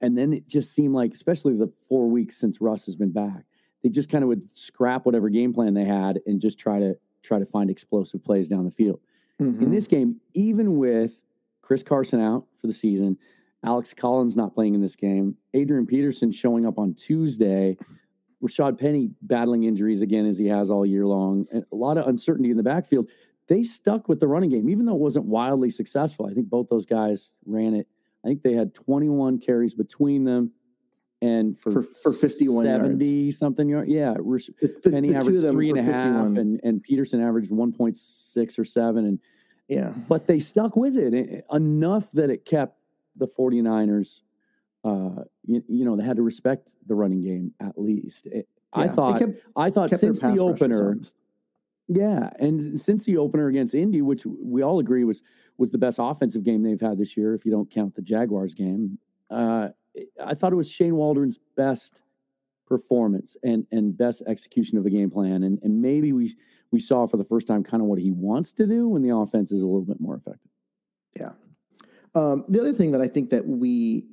and 0.03 0.19
then 0.19 0.35
it 0.35 0.47
just 0.49 0.75
seemed 0.75 0.95
like, 0.95 1.15
especially 1.15 1.57
the 1.57 1.73
four 1.89 2.11
weeks 2.11 2.37
since 2.37 2.61
Russ 2.61 2.85
has 2.85 2.95
been 2.95 3.13
back, 3.13 3.45
they 3.83 3.89
just 3.89 4.11
kind 4.11 4.25
of 4.25 4.29
would 4.29 4.49
scrap 4.57 5.07
whatever 5.07 5.29
game 5.29 5.53
plan 5.53 5.75
they 5.75 5.85
had 5.85 6.21
and 6.27 6.41
just 6.41 6.59
try 6.59 6.79
to 6.79 6.97
try 7.23 7.39
to 7.39 7.47
find 7.47 7.71
explosive 7.71 8.25
plays 8.25 8.49
down 8.49 8.65
the 8.65 8.71
field. 8.71 9.01
Mm-hmm. 9.41 9.65
In 9.65 9.71
this 9.71 9.87
game, 9.87 10.21
even 10.35 10.79
with 10.79 11.21
Chris 11.63 11.83
Carson 11.83 12.21
out 12.21 12.47
for 12.61 12.67
the 12.67 12.73
season, 12.73 13.19
Alex 13.65 13.93
Collins 13.95 14.37
not 14.37 14.55
playing 14.55 14.75
in 14.75 14.81
this 14.81 14.97
game, 14.97 15.37
Adrian 15.55 15.87
Peterson 15.87 16.33
showing 16.33 16.67
up 16.67 16.79
on 16.79 16.95
Tuesday, 16.95 17.77
Rashad 18.43 18.79
Penny 18.79 19.11
battling 19.23 19.65
injuries 19.65 20.01
again 20.01 20.27
as 20.27 20.39
he 20.39 20.47
has 20.47 20.71
all 20.71 20.87
year 20.87 21.07
long, 21.07 21.47
and 21.53 21.65
a 21.73 21.77
lot 21.77 21.99
of 21.99 22.07
uncertainty 22.07 22.51
in 22.51 22.57
the 22.57 22.63
backfield. 22.63 23.09
They 23.49 23.63
stuck 23.65 24.09
with 24.09 24.21
the 24.21 24.29
running 24.29 24.51
game, 24.51 24.69
even 24.69 24.85
though 24.85 24.95
it 24.95 25.01
wasn't 25.01 25.25
wildly 25.25 25.71
successful. 25.71 26.27
I 26.27 26.35
think 26.35 26.49
both 26.49 26.69
those 26.69 26.87
guys 26.87 27.33
ran 27.47 27.75
it. 27.75 27.89
I 28.25 28.29
think 28.29 28.43
they 28.43 28.53
had 28.53 28.75
21 28.75 29.39
carries 29.39 29.75
between 29.75 30.25
them 30.25 30.53
and 31.21 31.59
for, 31.59 31.71
for, 31.71 31.83
for 31.83 32.13
51 32.13 32.65
70 32.65 33.07
yards. 33.07 33.39
something 33.39 33.69
yards. 33.69 33.89
Yeah. 33.89 34.15
The, 34.15 34.75
the, 34.83 34.91
Penny 34.91 35.09
the 35.09 35.17
averaged 35.17 35.43
three 35.51 35.71
and 35.71 35.79
a 35.79 35.83
half 35.83 36.27
and, 36.27 36.61
and 36.63 36.83
Peterson 36.83 37.23
averaged 37.23 37.51
1.6 37.51 38.59
or 38.59 38.65
seven. 38.65 39.05
And 39.07 39.19
yeah, 39.67 39.93
but 40.09 40.27
they 40.27 40.39
stuck 40.39 40.77
with 40.77 40.97
it 40.97 41.15
eh, 41.15 41.41
enough 41.55 42.11
that 42.13 42.31
it 42.31 42.45
kept 42.45 42.79
the 43.17 43.27
49ers, 43.27 44.21
uh, 44.85 45.25
you, 45.45 45.63
you 45.69 45.85
know, 45.85 45.97
they 45.97 46.05
had 46.05 46.17
to 46.17 46.23
respect 46.23 46.77
the 46.87 46.95
running 46.95 47.21
game 47.21 47.53
at 47.61 47.79
least. 47.79 48.27
It, 48.27 48.49
yeah, 48.77 48.83
I 48.83 48.89
thought, 48.89 49.19
kept, 49.19 49.33
I 49.57 49.71
thought 49.71 49.93
since 49.95 50.21
the 50.21 50.39
opener, 50.39 50.99
yeah, 51.89 52.31
and 52.39 52.79
since 52.79 53.05
the 53.07 53.17
opener 53.17 53.49
against 53.49 53.75
Indy, 53.75 54.03
which 54.03 54.25
we 54.27 54.63
all 54.63 54.79
agree 54.79 55.05
was 55.05 55.23
was 55.57 55.71
the 55.73 55.79
best 55.79 55.99
offensive 56.01 56.45
game 56.45 56.63
they've 56.63 56.81
had 56.81 56.99
this 56.99 57.17
year, 57.17 57.35
if 57.35 57.45
you 57.45 57.51
don't 57.51 57.69
count 57.71 57.95
the 57.95 58.03
Jaguars 58.03 58.55
game, 58.55 58.99
uh, 59.31 59.69
I 60.25 60.35
thought 60.35 60.53
it 60.53 60.57
was 60.57 60.71
Shane 60.71 60.97
Waldron's 60.97 61.39
best 61.57 62.03
performance 62.67 63.37
and 63.43 63.67
and 63.73 63.97
best 63.97 64.23
execution 64.27 64.79
of 64.79 64.87
a 64.87 64.91
game 64.91 65.11
plan, 65.11 65.43
and 65.43 65.59
and 65.63 65.81
maybe 65.81 66.13
we 66.13 66.35
we 66.71 66.81
saw 66.81 67.07
for 67.07 67.17
the 67.17 67.25
first 67.25 67.47
time 67.47 67.65
kind 67.65 67.83
of 67.83 67.89
what 67.89 67.99
he 67.99 68.11
wants 68.11 68.53
to 68.53 68.67
do 68.67 68.89
when 68.89 69.03
the 69.03 69.15
offense 69.15 69.53
is 69.53 69.63
a 69.63 69.67
little 69.67 69.85
bit 69.85 70.01
more 70.01 70.17
effective. 70.17 70.51
Yeah. 71.19 71.33
Um, 72.15 72.45
the 72.49 72.61
other 72.61 72.73
thing 72.73 72.93
that 72.93 73.01
I 73.01 73.09
think 73.09 73.31
that 73.31 73.47
we 73.47 74.05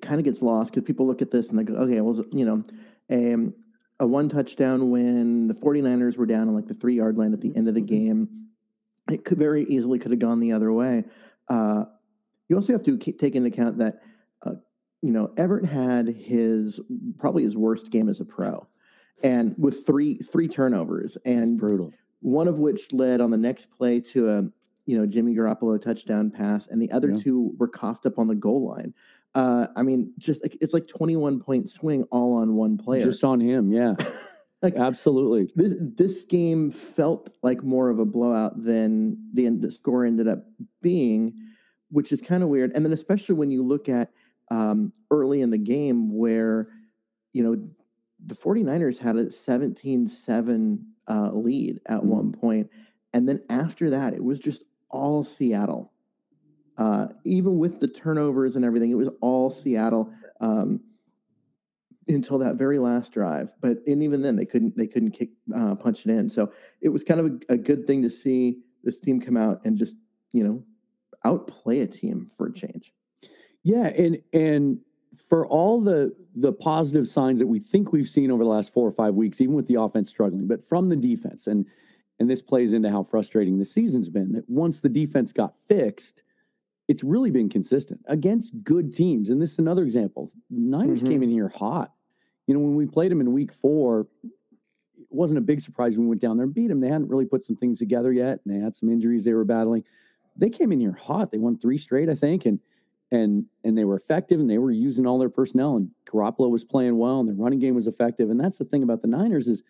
kind 0.00 0.18
of 0.18 0.24
gets 0.24 0.42
lost 0.42 0.72
because 0.72 0.86
people 0.86 1.06
look 1.06 1.22
at 1.22 1.30
this 1.30 1.48
and 1.48 1.58
they 1.58 1.64
go, 1.64 1.74
okay, 1.74 2.00
well, 2.00 2.24
you 2.32 2.44
know, 2.44 2.64
um, 3.10 3.54
a 4.00 4.06
one 4.06 4.28
touchdown 4.28 4.90
when 4.90 5.48
the 5.48 5.54
49ers 5.54 6.16
were 6.16 6.26
down 6.26 6.48
on 6.48 6.54
like 6.54 6.66
the 6.66 6.74
three 6.74 6.96
yard 6.96 7.16
line 7.18 7.32
at 7.32 7.40
the 7.40 7.54
end 7.56 7.68
of 7.68 7.74
the 7.74 7.80
game. 7.80 8.48
It 9.10 9.24
could 9.24 9.38
very 9.38 9.64
easily 9.64 9.98
could 9.98 10.12
have 10.12 10.20
gone 10.20 10.40
the 10.40 10.52
other 10.52 10.72
way. 10.72 11.04
Uh, 11.48 11.84
you 12.48 12.56
also 12.56 12.72
have 12.72 12.82
to 12.84 12.96
take 12.96 13.34
into 13.34 13.48
account 13.48 13.78
that 13.78 14.02
you 15.02 15.10
know, 15.10 15.32
Everett 15.36 15.66
had 15.66 16.06
his 16.06 16.80
probably 17.18 17.42
his 17.42 17.56
worst 17.56 17.90
game 17.90 18.08
as 18.08 18.20
a 18.20 18.24
pro, 18.24 18.66
and 19.22 19.54
with 19.58 19.84
three 19.84 20.14
three 20.16 20.48
turnovers, 20.48 21.18
and 21.24 21.40
That's 21.40 21.60
brutal. 21.60 21.92
One 22.20 22.46
of 22.46 22.60
which 22.60 22.92
led 22.92 23.20
on 23.20 23.32
the 23.32 23.36
next 23.36 23.70
play 23.70 24.00
to 24.00 24.30
a 24.30 24.42
you 24.86 24.96
know 24.96 25.04
Jimmy 25.04 25.34
Garoppolo 25.34 25.80
touchdown 25.82 26.30
pass, 26.30 26.68
and 26.68 26.80
the 26.80 26.90
other 26.92 27.10
yeah. 27.10 27.16
two 27.16 27.52
were 27.58 27.68
coughed 27.68 28.06
up 28.06 28.18
on 28.18 28.28
the 28.28 28.36
goal 28.36 28.68
line. 28.68 28.94
Uh, 29.34 29.66
I 29.74 29.82
mean, 29.82 30.12
just 30.18 30.44
it's 30.44 30.72
like 30.72 30.86
twenty 30.86 31.16
one 31.16 31.40
point 31.40 31.68
swing 31.68 32.04
all 32.12 32.36
on 32.36 32.54
one 32.54 32.78
player, 32.78 33.02
just 33.02 33.24
on 33.24 33.40
him. 33.40 33.72
Yeah, 33.72 33.94
like 34.62 34.76
absolutely. 34.76 35.50
This 35.56 35.74
this 35.80 36.24
game 36.26 36.70
felt 36.70 37.30
like 37.42 37.64
more 37.64 37.90
of 37.90 37.98
a 37.98 38.04
blowout 38.04 38.62
than 38.62 39.18
the, 39.34 39.48
the 39.48 39.72
score 39.72 40.04
ended 40.04 40.28
up 40.28 40.44
being, 40.80 41.34
which 41.90 42.12
is 42.12 42.20
kind 42.20 42.44
of 42.44 42.50
weird. 42.50 42.70
And 42.76 42.84
then 42.84 42.92
especially 42.92 43.34
when 43.34 43.50
you 43.50 43.64
look 43.64 43.88
at 43.88 44.12
um, 44.50 44.92
early 45.10 45.40
in 45.40 45.50
the 45.50 45.58
game 45.58 46.16
where, 46.16 46.68
you 47.32 47.42
know, 47.42 47.68
the 48.24 48.34
49ers 48.34 48.98
had 48.98 49.16
a 49.16 49.30
17 49.30 50.06
7 50.06 50.86
uh, 51.08 51.30
lead 51.32 51.80
at 51.86 52.00
mm-hmm. 52.00 52.08
one 52.08 52.32
point, 52.32 52.70
And 53.12 53.28
then 53.28 53.42
after 53.50 53.90
that, 53.90 54.14
it 54.14 54.22
was 54.22 54.38
just 54.38 54.62
all 54.90 55.24
Seattle. 55.24 55.92
Uh, 56.78 57.08
even 57.24 57.58
with 57.58 57.80
the 57.80 57.88
turnovers 57.88 58.56
and 58.56 58.64
everything, 58.64 58.90
it 58.90 58.96
was 58.96 59.10
all 59.20 59.50
Seattle 59.50 60.12
um, 60.40 60.80
until 62.08 62.38
that 62.38 62.56
very 62.56 62.78
last 62.78 63.12
drive. 63.12 63.52
But 63.60 63.78
and 63.86 64.02
even 64.02 64.22
then, 64.22 64.36
they 64.36 64.46
couldn't 64.46 64.76
they 64.76 64.86
couldn't 64.86 65.12
kick 65.12 65.30
uh, 65.54 65.74
punch 65.74 66.06
it 66.06 66.10
in. 66.10 66.30
So 66.30 66.52
it 66.80 66.88
was 66.88 67.04
kind 67.04 67.20
of 67.20 67.26
a, 67.26 67.54
a 67.54 67.56
good 67.58 67.86
thing 67.86 68.02
to 68.02 68.10
see 68.10 68.60
this 68.82 69.00
team 69.00 69.20
come 69.20 69.36
out 69.36 69.60
and 69.64 69.76
just 69.76 69.96
you 70.32 70.44
know 70.44 70.64
outplay 71.24 71.80
a 71.80 71.86
team 71.86 72.30
for 72.36 72.46
a 72.46 72.52
change. 72.52 72.92
Yeah, 73.64 73.86
and 73.86 74.20
and 74.32 74.80
for 75.28 75.46
all 75.46 75.80
the 75.80 76.14
the 76.34 76.52
positive 76.52 77.06
signs 77.08 77.38
that 77.40 77.46
we 77.46 77.58
think 77.58 77.92
we've 77.92 78.08
seen 78.08 78.30
over 78.30 78.42
the 78.42 78.50
last 78.50 78.72
four 78.72 78.86
or 78.86 78.92
five 78.92 79.14
weeks, 79.14 79.40
even 79.40 79.54
with 79.54 79.66
the 79.66 79.80
offense 79.80 80.08
struggling, 80.08 80.46
but 80.46 80.62
from 80.62 80.88
the 80.88 80.96
defense 80.96 81.46
and 81.46 81.66
and 82.18 82.30
this 82.30 82.42
plays 82.42 82.72
into 82.72 82.90
how 82.90 83.02
frustrating 83.02 83.58
the 83.58 83.64
season's 83.64 84.08
been. 84.08 84.32
That 84.32 84.48
once 84.48 84.80
the 84.80 84.88
defense 84.88 85.32
got 85.32 85.54
fixed, 85.68 86.22
it's 86.88 87.02
really 87.02 87.30
been 87.30 87.48
consistent 87.48 88.00
against 88.06 88.52
good 88.62 88.92
teams. 88.92 89.30
And 89.30 89.40
this 89.40 89.52
is 89.52 89.58
another 89.58 89.82
example. 89.82 90.30
The 90.50 90.60
Niners 90.60 91.02
mm-hmm. 91.02 91.12
came 91.12 91.22
in 91.22 91.30
here 91.30 91.48
hot. 91.48 91.92
You 92.46 92.54
know, 92.54 92.60
when 92.60 92.76
we 92.76 92.86
played 92.86 93.10
them 93.10 93.20
in 93.20 93.32
Week 93.32 93.52
Four, 93.52 94.06
it 94.22 95.08
wasn't 95.10 95.38
a 95.38 95.42
big 95.42 95.60
surprise 95.60 95.96
when 95.96 96.06
we 96.06 96.10
went 96.10 96.20
down 96.20 96.36
there 96.36 96.44
and 96.44 96.54
beat 96.54 96.68
them. 96.68 96.80
They 96.80 96.88
hadn't 96.88 97.08
really 97.08 97.26
put 97.26 97.42
some 97.42 97.56
things 97.56 97.78
together 97.78 98.12
yet, 98.12 98.40
and 98.44 98.54
they 98.54 98.62
had 98.62 98.74
some 98.74 98.88
injuries 98.88 99.24
they 99.24 99.34
were 99.34 99.44
battling. 99.44 99.84
They 100.36 100.50
came 100.50 100.72
in 100.72 100.80
here 100.80 100.92
hot. 100.92 101.30
They 101.30 101.38
won 101.38 101.58
three 101.58 101.78
straight, 101.78 102.08
I 102.08 102.14
think, 102.14 102.46
and 102.46 102.58
and 103.12 103.44
and 103.62 103.78
they 103.78 103.84
were 103.84 103.96
effective 103.96 104.40
and 104.40 104.50
they 104.50 104.58
were 104.58 104.72
using 104.72 105.06
all 105.06 105.18
their 105.18 105.28
personnel 105.28 105.76
and 105.76 105.90
Garoppolo 106.06 106.50
was 106.50 106.64
playing 106.64 106.98
well 106.98 107.20
and 107.20 107.28
the 107.28 107.34
running 107.34 107.60
game 107.60 107.76
was 107.76 107.86
effective. 107.86 108.30
And 108.30 108.40
that's 108.40 108.58
the 108.58 108.64
thing 108.64 108.82
about 108.82 109.02
the 109.02 109.08
Niners 109.08 109.46
is 109.46 109.62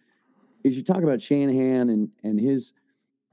is 0.64 0.76
you 0.76 0.82
talk 0.82 1.02
about 1.02 1.20
Shanahan 1.20 1.90
and 1.90 2.08
and 2.22 2.40
his 2.40 2.72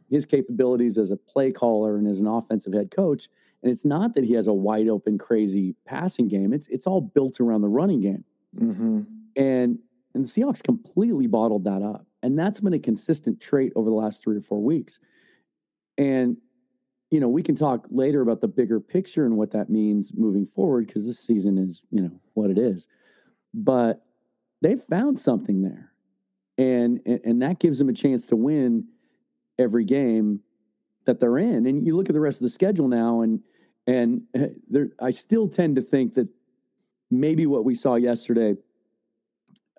his 0.09 0.25
capabilities 0.25 0.97
as 0.97 1.11
a 1.11 1.15
play 1.15 1.51
caller 1.51 1.97
and 1.97 2.07
as 2.07 2.19
an 2.19 2.27
offensive 2.27 2.73
head 2.73 2.91
coach 2.91 3.29
and 3.61 3.71
it's 3.71 3.85
not 3.85 4.15
that 4.15 4.23
he 4.23 4.33
has 4.33 4.47
a 4.47 4.53
wide 4.53 4.87
open 4.87 5.17
crazy 5.17 5.75
passing 5.85 6.27
game. 6.27 6.53
It's 6.53 6.67
it's 6.67 6.87
all 6.87 7.01
built 7.01 7.39
around 7.39 7.61
the 7.61 7.69
running 7.69 8.01
game. 8.01 8.23
Mm-hmm. 8.57 9.01
and 9.35 9.77
and 10.15 10.25
the 10.25 10.27
Seahawks 10.27 10.63
completely 10.63 11.27
bottled 11.27 11.65
that 11.65 11.83
up. 11.83 12.07
And 12.23 12.37
that's 12.37 12.59
been 12.59 12.73
a 12.73 12.79
consistent 12.79 13.39
trait 13.39 13.71
over 13.75 13.87
the 13.87 13.95
last 13.95 14.23
three 14.23 14.35
or 14.35 14.41
four 14.41 14.59
weeks. 14.59 14.99
And 15.99 16.37
you 17.11 17.19
know, 17.19 17.27
we 17.27 17.41
can 17.41 17.55
talk 17.55 17.87
later 17.89 18.21
about 18.21 18.41
the 18.41 18.47
bigger 18.47 18.79
picture 18.79 19.25
and 19.25 19.35
what 19.35 19.51
that 19.51 19.69
means 19.69 20.11
moving 20.15 20.45
forward 20.45 20.87
because 20.87 21.05
this 21.05 21.19
season 21.19 21.57
is, 21.57 21.81
you 21.91 22.01
know, 22.01 22.11
what 22.33 22.51
it 22.51 22.57
is. 22.57 22.87
But 23.53 24.03
they've 24.61 24.79
found 24.79 25.19
something 25.19 25.61
there. 25.61 25.91
And, 26.57 26.99
and 27.05 27.21
and 27.23 27.41
that 27.41 27.59
gives 27.59 27.79
them 27.79 27.89
a 27.89 27.93
chance 27.93 28.27
to 28.27 28.35
win 28.35 28.85
every 29.57 29.85
game 29.85 30.41
that 31.05 31.19
they're 31.19 31.37
in. 31.37 31.65
And 31.65 31.85
you 31.85 31.95
look 31.95 32.09
at 32.09 32.13
the 32.13 32.19
rest 32.19 32.39
of 32.39 32.43
the 32.43 32.49
schedule 32.49 32.87
now 32.87 33.21
and 33.21 33.39
and 33.87 34.21
eh, 34.35 34.49
there 34.69 34.89
I 35.01 35.11
still 35.11 35.47
tend 35.47 35.77
to 35.77 35.81
think 35.81 36.13
that 36.15 36.27
maybe 37.09 37.47
what 37.47 37.65
we 37.65 37.75
saw 37.75 37.95
yesterday 37.95 38.55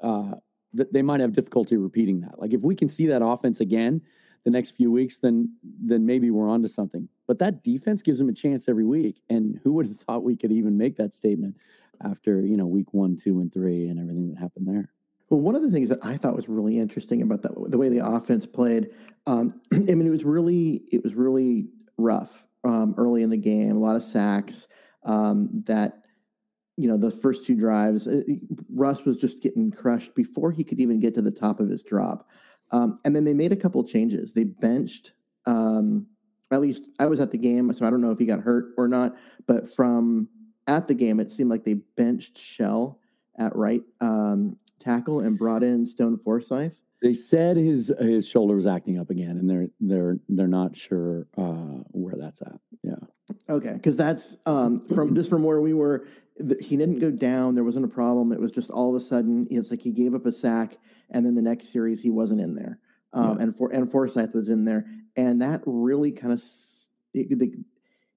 uh 0.02 0.34
that 0.72 0.92
they 0.92 1.02
might 1.02 1.20
have 1.20 1.32
difficulty 1.32 1.76
repeating 1.76 2.20
that. 2.20 2.38
Like 2.38 2.52
if 2.52 2.62
we 2.62 2.75
can 2.75 2.88
see 2.88 3.06
that 3.06 3.22
offense 3.25 3.60
again, 3.60 4.00
the 4.44 4.50
next 4.50 4.73
few 4.73 4.90
weeks, 4.90 5.18
then 5.18 5.54
then 5.62 6.06
maybe 6.06 6.30
we're 6.30 6.49
onto 6.49 6.68
something. 6.68 7.09
But 7.26 7.38
that 7.38 7.62
defense 7.62 8.02
gives 8.02 8.18
them 8.18 8.28
a 8.28 8.32
chance 8.32 8.68
every 8.68 8.85
week. 8.85 9.23
And 9.28 9.61
who 9.62 9.73
would 9.75 9.87
have 9.87 9.99
thought 9.99 10.25
we 10.25 10.37
could 10.37 10.52
even 10.52 10.76
make 10.76 10.97
that 10.97 11.14
statement 11.14 11.56
after, 12.04 12.40
you 12.44 12.56
know, 12.56 12.66
week 12.66 12.92
one, 12.92 13.16
two, 13.16 13.40
and 13.40 13.52
three 13.52 13.88
and 13.88 14.00
everything 14.00 14.30
that 14.30 14.38
happened 14.40 14.66
there? 14.66 14.90
Well, 15.28 15.40
one 15.40 15.54
of 15.54 15.62
the 15.62 15.70
things 15.70 15.88
that 15.90 16.04
I 16.04 16.16
thought 16.16 16.35
was 16.35 16.49
really 16.49 16.78
interesting 16.78 17.23
about 17.23 17.42
that, 17.42 17.52
the 17.70 17.78
way 17.78 17.88
the 17.88 18.04
offense 18.04 18.47
played, 18.47 18.90
um, 19.26 19.61
I 19.73 19.76
mean, 19.76 20.06
it 20.06 20.11
was 20.11 20.25
really, 20.25 20.82
it 20.90 21.04
was 21.04 21.14
really 21.14 21.68
rough 21.99 22.47
um, 22.64 22.94
early 22.99 23.23
in 23.23 23.30
the 23.30 23.37
game. 23.37 23.76
A 23.76 23.80
lot 23.80 23.97
of 23.97 24.02
sacks. 24.02 24.66
Um, 25.04 25.49
that, 25.66 26.02
you 26.76 26.88
know, 26.88 26.97
the 26.97 27.11
first 27.11 27.47
two 27.47 27.54
drives, 27.54 28.06
uh, 28.06 28.23
Russ 28.75 29.04
was 29.04 29.16
just 29.18 29.40
getting 29.40 29.70
crushed 29.70 30.14
before 30.14 30.50
he 30.50 30.64
could 30.64 30.80
even 30.80 30.99
get 30.99 31.14
to 31.14 31.23
the 31.23 31.30
top 31.30 31.61
of 31.61 31.68
his 31.68 31.82
drop. 31.82 32.28
Um, 32.72 32.98
and 33.04 33.14
then 33.14 33.24
they 33.24 33.34
made 33.34 33.52
a 33.52 33.56
couple 33.56 33.82
changes. 33.84 34.32
They 34.32 34.44
benched, 34.44 35.12
um, 35.46 36.06
at 36.52 36.60
least 36.60 36.88
I 36.98 37.06
was 37.06 37.20
at 37.20 37.30
the 37.30 37.38
game, 37.38 37.72
so 37.74 37.86
I 37.86 37.90
don't 37.90 38.00
know 38.00 38.10
if 38.10 38.18
he 38.18 38.26
got 38.26 38.40
hurt 38.40 38.72
or 38.76 38.88
not. 38.88 39.16
But 39.46 39.72
from 39.72 40.28
at 40.66 40.88
the 40.88 40.94
game, 40.94 41.20
it 41.20 41.30
seemed 41.30 41.50
like 41.50 41.64
they 41.64 41.74
benched 41.96 42.38
Shell 42.38 42.98
at 43.38 43.54
right 43.56 43.82
um, 44.00 44.56
tackle 44.78 45.20
and 45.20 45.38
brought 45.38 45.62
in 45.62 45.86
Stone 45.86 46.18
Forsythe. 46.18 46.74
They 47.02 47.14
said 47.14 47.57
his 47.57 47.92
his 47.99 48.28
shoulder 48.28 48.54
was 48.54 48.66
acting 48.66 48.99
up 48.99 49.11
again, 49.11 49.38
and 49.38 49.49
they're 49.49 49.69
they're 49.80 50.19
they're 50.28 50.47
not 50.47 50.76
sure 50.76 51.26
uh, 51.37 51.83
where 51.92 52.14
that's 52.16 52.42
at. 52.42 52.61
Yeah. 52.83 52.97
Okay, 53.49 53.73
because 53.73 53.97
that's 53.97 54.37
um, 54.47 54.87
from 54.88 55.14
just 55.14 55.30
from 55.30 55.42
where 55.42 55.61
we 55.61 55.73
were. 55.73 56.07
he 56.61 56.76
didn't 56.76 56.99
go 56.99 57.11
down. 57.11 57.54
There 57.54 57.64
wasn't 57.64 57.85
a 57.85 57.88
problem. 57.88 58.33
It 58.33 58.40
was 58.40 58.50
just 58.50 58.71
all 58.71 58.95
of 58.95 59.00
a 59.00 59.04
sudden, 59.04 59.47
it's 59.50 59.71
like 59.71 59.83
he 59.83 59.92
gave 59.92 60.14
up 60.14 60.26
a 60.26 60.33
sack 60.33 60.76
and 61.11 61.25
then 61.25 61.35
the 61.35 61.42
next 61.42 61.73
series 61.73 62.00
he 62.00 62.11
wasn't 62.11 62.40
in 62.40 62.54
there. 62.54 62.78
Um, 63.12 63.37
yeah. 63.37 63.45
and 63.45 63.57
for 63.57 63.71
and 63.73 63.90
Forsythe 63.90 64.35
was 64.35 64.49
in 64.49 64.64
there, 64.64 64.87
and 65.16 65.42
that 65.42 65.62
really 65.66 66.12
kind 66.12 66.33
of. 66.33 66.42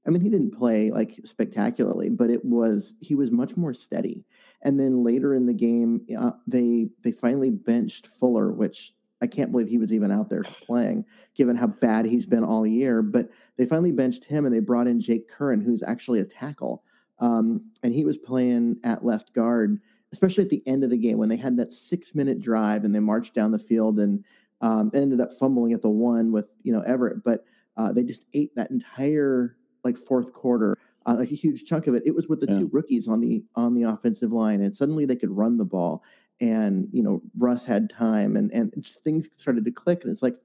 I 0.05 0.09
mean, 0.09 0.21
he 0.21 0.29
didn't 0.29 0.57
play 0.57 0.91
like 0.91 1.19
spectacularly, 1.23 2.09
but 2.09 2.29
it 2.29 2.43
was 2.43 2.95
he 2.99 3.15
was 3.15 3.31
much 3.31 3.55
more 3.55 3.73
steady. 3.73 4.25
And 4.61 4.79
then 4.79 5.03
later 5.03 5.33
in 5.35 5.45
the 5.45 5.53
game, 5.53 6.01
uh, 6.17 6.31
they 6.47 6.89
they 7.03 7.11
finally 7.11 7.49
benched 7.49 8.07
Fuller, 8.07 8.51
which 8.51 8.93
I 9.21 9.27
can't 9.27 9.51
believe 9.51 9.67
he 9.67 9.77
was 9.77 9.93
even 9.93 10.11
out 10.11 10.29
there 10.29 10.43
playing, 10.43 11.05
given 11.35 11.55
how 11.55 11.67
bad 11.67 12.05
he's 12.05 12.25
been 12.25 12.43
all 12.43 12.67
year. 12.67 13.01
But 13.01 13.29
they 13.57 13.65
finally 13.65 13.91
benched 13.91 14.25
him, 14.25 14.45
and 14.45 14.53
they 14.53 14.59
brought 14.59 14.87
in 14.87 14.99
Jake 14.99 15.31
Curhan, 15.31 15.63
who's 15.63 15.83
actually 15.83 16.19
a 16.19 16.25
tackle, 16.25 16.83
um, 17.19 17.71
and 17.83 17.93
he 17.93 18.03
was 18.03 18.17
playing 18.17 18.77
at 18.83 19.05
left 19.05 19.33
guard 19.33 19.79
especially 20.13 20.43
at 20.43 20.49
the 20.51 20.61
end 20.67 20.83
of 20.83 20.91
the 20.91 20.97
game 20.97 21.17
when 21.17 21.27
they 21.27 21.35
had 21.35 21.57
that 21.57 21.73
six 21.73 22.13
minute 22.13 22.39
drive 22.39 22.83
and 22.83 22.93
they 22.93 22.99
marched 22.99 23.33
down 23.33 23.51
the 23.51 23.57
field 23.57 23.99
and 23.99 24.23
um, 24.61 24.91
ended 24.93 25.19
up 25.19 25.33
fumbling 25.39 25.73
at 25.73 25.81
the 25.81 25.89
one 25.89 26.31
with 26.31 26.49
you 26.61 26.71
know 26.71 26.81
Everett, 26.81 27.23
but 27.23 27.43
uh, 27.75 27.91
they 27.91 28.03
just 28.03 28.25
ate 28.33 28.55
that 28.55 28.71
entire 28.71 29.57
like 29.83 29.97
fourth 29.97 30.33
quarter, 30.33 30.77
uh, 31.05 31.15
like 31.19 31.31
a 31.31 31.35
huge 31.35 31.65
chunk 31.65 31.87
of 31.87 31.95
it. 31.95 32.03
It 32.05 32.15
was 32.15 32.27
with 32.27 32.39
the 32.39 32.51
yeah. 32.51 32.59
two 32.59 32.69
rookies 32.71 33.07
on 33.07 33.21
the 33.21 33.43
on 33.55 33.73
the 33.73 33.83
offensive 33.83 34.31
line, 34.31 34.61
and 34.61 34.75
suddenly 34.75 35.05
they 35.05 35.15
could 35.15 35.35
run 35.35 35.57
the 35.57 35.65
ball, 35.65 36.03
and 36.39 36.87
you 36.91 37.03
know 37.03 37.21
Russ 37.37 37.65
had 37.65 37.89
time, 37.89 38.35
and 38.35 38.51
and 38.53 38.73
things 39.03 39.29
started 39.37 39.65
to 39.65 39.71
click, 39.71 40.03
and 40.03 40.11
it's 40.11 40.23
like. 40.23 40.37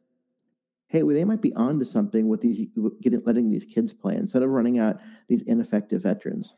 Hey, 0.90 1.02
well, 1.02 1.14
they 1.14 1.26
might 1.26 1.42
be 1.42 1.52
on 1.52 1.78
to 1.80 1.84
something 1.84 2.28
with 2.28 2.40
these 2.40 2.66
getting 3.02 3.22
letting 3.26 3.50
these 3.50 3.66
kids 3.66 3.92
play 3.92 4.16
instead 4.16 4.42
of 4.42 4.48
running 4.48 4.78
out 4.78 4.98
these 5.28 5.42
ineffective 5.42 6.02
veterans. 6.02 6.54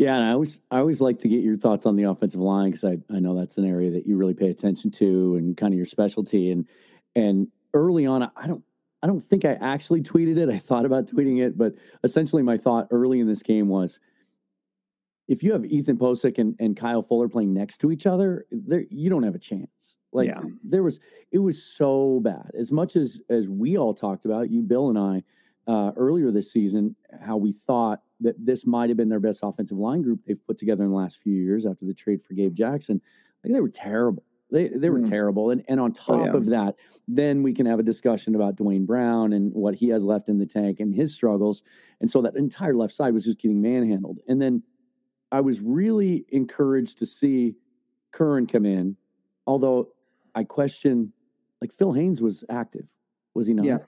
Yeah, 0.00 0.14
and 0.14 0.24
I 0.24 0.30
always 0.30 0.60
I 0.70 0.78
always 0.78 1.02
like 1.02 1.18
to 1.18 1.28
get 1.28 1.42
your 1.42 1.58
thoughts 1.58 1.84
on 1.84 1.94
the 1.94 2.04
offensive 2.04 2.40
line 2.40 2.70
because 2.70 2.84
I, 2.84 2.96
I 3.14 3.20
know 3.20 3.38
that's 3.38 3.58
an 3.58 3.66
area 3.66 3.90
that 3.90 4.06
you 4.06 4.16
really 4.16 4.32
pay 4.32 4.48
attention 4.48 4.90
to 4.92 5.36
and 5.36 5.54
kind 5.54 5.74
of 5.74 5.76
your 5.76 5.84
specialty. 5.84 6.50
And 6.50 6.66
and 7.14 7.48
early 7.74 8.06
on, 8.06 8.22
I 8.22 8.46
don't 8.46 8.64
I 9.02 9.06
don't 9.06 9.24
think 9.24 9.44
I 9.44 9.54
actually 9.54 10.02
tweeted 10.02 10.36
it. 10.36 10.48
I 10.48 10.58
thought 10.58 10.84
about 10.84 11.06
tweeting 11.06 11.40
it, 11.40 11.56
but 11.56 11.74
essentially 12.04 12.42
my 12.42 12.58
thought 12.58 12.88
early 12.90 13.20
in 13.20 13.26
this 13.26 13.42
game 13.42 13.68
was 13.68 13.98
if 15.26 15.42
you 15.42 15.52
have 15.52 15.64
Ethan 15.64 15.96
Pocic 15.96 16.38
and, 16.38 16.54
and 16.58 16.76
Kyle 16.76 17.02
Fuller 17.02 17.28
playing 17.28 17.54
next 17.54 17.78
to 17.78 17.92
each 17.92 18.06
other, 18.06 18.46
there 18.50 18.84
you 18.90 19.08
don't 19.08 19.22
have 19.22 19.34
a 19.34 19.38
chance. 19.38 19.96
Like 20.12 20.28
yeah. 20.28 20.42
there 20.64 20.82
was 20.82 20.98
it 21.30 21.38
was 21.38 21.64
so 21.64 22.20
bad. 22.22 22.50
As 22.58 22.72
much 22.72 22.96
as 22.96 23.20
as 23.30 23.48
we 23.48 23.78
all 23.78 23.94
talked 23.94 24.24
about, 24.24 24.50
you, 24.50 24.60
Bill, 24.60 24.88
and 24.88 24.98
I, 24.98 25.22
uh, 25.70 25.92
earlier 25.96 26.30
this 26.32 26.52
season, 26.52 26.96
how 27.22 27.36
we 27.36 27.52
thought 27.52 28.02
that 28.20 28.34
this 28.44 28.66
might 28.66 28.90
have 28.90 28.96
been 28.96 29.08
their 29.08 29.20
best 29.20 29.40
offensive 29.42 29.78
line 29.78 30.02
group 30.02 30.20
they've 30.26 30.44
put 30.46 30.58
together 30.58 30.84
in 30.84 30.90
the 30.90 30.96
last 30.96 31.22
few 31.22 31.32
years 31.32 31.64
after 31.64 31.86
the 31.86 31.94
trade 31.94 32.22
for 32.22 32.34
Gabe 32.34 32.54
Jackson. 32.54 33.00
Like 33.44 33.52
they 33.52 33.60
were 33.60 33.68
terrible. 33.68 34.24
They 34.50 34.68
they 34.68 34.90
were 34.90 35.00
mm. 35.00 35.08
terrible. 35.08 35.50
And 35.50 35.64
and 35.68 35.80
on 35.80 35.90
oh, 35.90 35.94
top 35.94 36.20
oh, 36.20 36.24
yeah. 36.24 36.36
of 36.36 36.46
that, 36.46 36.76
then 37.08 37.42
we 37.42 37.52
can 37.52 37.66
have 37.66 37.78
a 37.78 37.82
discussion 37.82 38.34
about 38.34 38.56
Duane 38.56 38.86
Brown 38.86 39.32
and 39.32 39.52
what 39.52 39.74
he 39.74 39.88
has 39.88 40.04
left 40.04 40.28
in 40.28 40.38
the 40.38 40.46
tank 40.46 40.80
and 40.80 40.94
his 40.94 41.12
struggles. 41.14 41.62
And 42.00 42.10
so 42.10 42.22
that 42.22 42.36
entire 42.36 42.74
left 42.74 42.94
side 42.94 43.12
was 43.12 43.24
just 43.24 43.40
getting 43.40 43.60
manhandled. 43.62 44.18
And 44.28 44.40
then 44.40 44.62
I 45.32 45.40
was 45.40 45.60
really 45.60 46.24
encouraged 46.30 46.98
to 46.98 47.06
see 47.06 47.54
Curhan 48.12 48.50
come 48.50 48.66
in, 48.66 48.96
although 49.46 49.88
I 50.34 50.44
question 50.44 51.12
like 51.60 51.72
Phil 51.72 51.92
Haynes 51.92 52.20
was 52.20 52.44
active. 52.48 52.86
Was 53.34 53.46
he 53.46 53.54
not? 53.54 53.64
Yeah. 53.66 53.78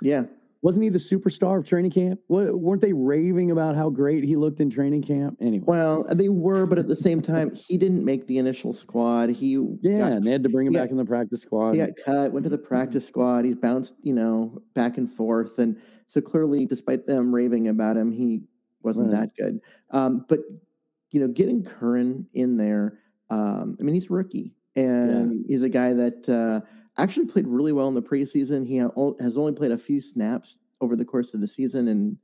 Yeah. 0.00 0.24
Wasn't 0.62 0.84
he 0.84 0.90
the 0.90 0.98
superstar 0.98 1.58
of 1.58 1.66
training 1.66 1.90
camp? 1.90 2.20
What, 2.28 2.56
weren't 2.56 2.80
they 2.80 2.92
raving 2.92 3.50
about 3.50 3.74
how 3.74 3.90
great 3.90 4.22
he 4.22 4.36
looked 4.36 4.60
in 4.60 4.70
training 4.70 5.02
camp? 5.02 5.36
Anyway, 5.40 5.64
well, 5.66 6.04
they 6.08 6.28
were, 6.28 6.66
but 6.66 6.78
at 6.78 6.86
the 6.86 6.94
same 6.94 7.20
time, 7.20 7.52
he 7.52 7.76
didn't 7.76 8.04
make 8.04 8.28
the 8.28 8.38
initial 8.38 8.72
squad. 8.72 9.30
He 9.30 9.58
yeah, 9.80 9.98
got, 9.98 10.12
and 10.12 10.24
they 10.24 10.30
had 10.30 10.44
to 10.44 10.48
bring 10.48 10.68
him 10.68 10.72
back 10.72 10.84
got, 10.84 10.90
in 10.92 10.96
the 10.98 11.04
practice 11.04 11.42
squad. 11.42 11.72
He 11.72 11.78
got 11.78 11.90
cut, 12.04 12.32
went 12.32 12.44
to 12.44 12.50
the 12.50 12.58
practice 12.58 13.06
squad. 13.06 13.44
He's 13.44 13.56
bounced, 13.56 13.94
you 14.02 14.12
know, 14.12 14.62
back 14.74 14.98
and 14.98 15.10
forth, 15.10 15.58
and 15.58 15.76
so 16.06 16.20
clearly, 16.20 16.64
despite 16.64 17.06
them 17.06 17.34
raving 17.34 17.66
about 17.66 17.96
him, 17.96 18.12
he 18.12 18.42
wasn't 18.82 19.12
right. 19.12 19.22
that 19.22 19.36
good. 19.36 19.58
Um, 19.90 20.24
but 20.28 20.40
you 21.10 21.20
know, 21.20 21.28
getting 21.28 21.64
Curhan 21.64 22.26
in 22.34 22.56
there, 22.56 23.00
um, 23.30 23.76
I 23.80 23.82
mean, 23.82 23.94
he's 23.96 24.10
rookie, 24.10 24.54
and 24.76 25.40
yeah. 25.40 25.46
he's 25.48 25.62
a 25.62 25.68
guy 25.68 25.92
that. 25.92 26.28
Uh, 26.28 26.64
actually 26.98 27.26
played 27.26 27.46
really 27.46 27.72
well 27.72 27.88
in 27.88 27.94
the 27.94 28.02
preseason. 28.02 28.66
He 28.66 28.76
has 28.76 29.36
only 29.36 29.52
played 29.52 29.72
a 29.72 29.78
few 29.78 30.00
snaps 30.00 30.56
over 30.80 30.96
the 30.96 31.04
course 31.04 31.34
of 31.34 31.40
the 31.40 31.48
season, 31.48 31.88
and 31.88 32.16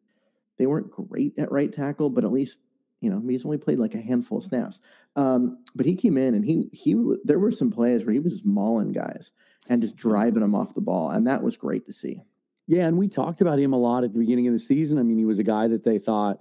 they 0.58 0.66
weren't 0.66 0.90
great 0.90 1.38
at 1.38 1.52
right 1.52 1.72
tackle, 1.72 2.10
but 2.10 2.24
at 2.24 2.32
least 2.32 2.60
you 3.00 3.10
know 3.10 3.22
he's 3.26 3.44
only 3.44 3.58
played 3.58 3.78
like 3.78 3.94
a 3.94 4.00
handful 4.00 4.38
of 4.38 4.44
snaps. 4.44 4.80
Um, 5.16 5.64
but 5.74 5.86
he 5.86 5.94
came 5.94 6.18
in 6.18 6.34
and 6.34 6.44
he 6.44 6.68
he 6.72 6.96
there 7.24 7.38
were 7.38 7.52
some 7.52 7.70
plays 7.70 8.04
where 8.04 8.12
he 8.12 8.20
was 8.20 8.32
just 8.32 8.46
mauling 8.46 8.92
guys 8.92 9.32
and 9.68 9.82
just 9.82 9.96
driving 9.96 10.40
them 10.40 10.54
off 10.54 10.74
the 10.74 10.80
ball, 10.80 11.10
and 11.10 11.26
that 11.26 11.42
was 11.42 11.56
great 11.56 11.86
to 11.86 11.92
see. 11.92 12.22
Yeah, 12.66 12.86
and 12.86 12.98
we 12.98 13.08
talked 13.08 13.40
about 13.40 13.58
him 13.58 13.72
a 13.72 13.78
lot 13.78 14.04
at 14.04 14.12
the 14.12 14.18
beginning 14.18 14.46
of 14.46 14.52
the 14.52 14.58
season. 14.58 14.98
I 14.98 15.02
mean, 15.02 15.16
he 15.16 15.24
was 15.24 15.38
a 15.38 15.44
guy 15.44 15.68
that 15.68 15.84
they 15.84 15.98
thought 15.98 16.40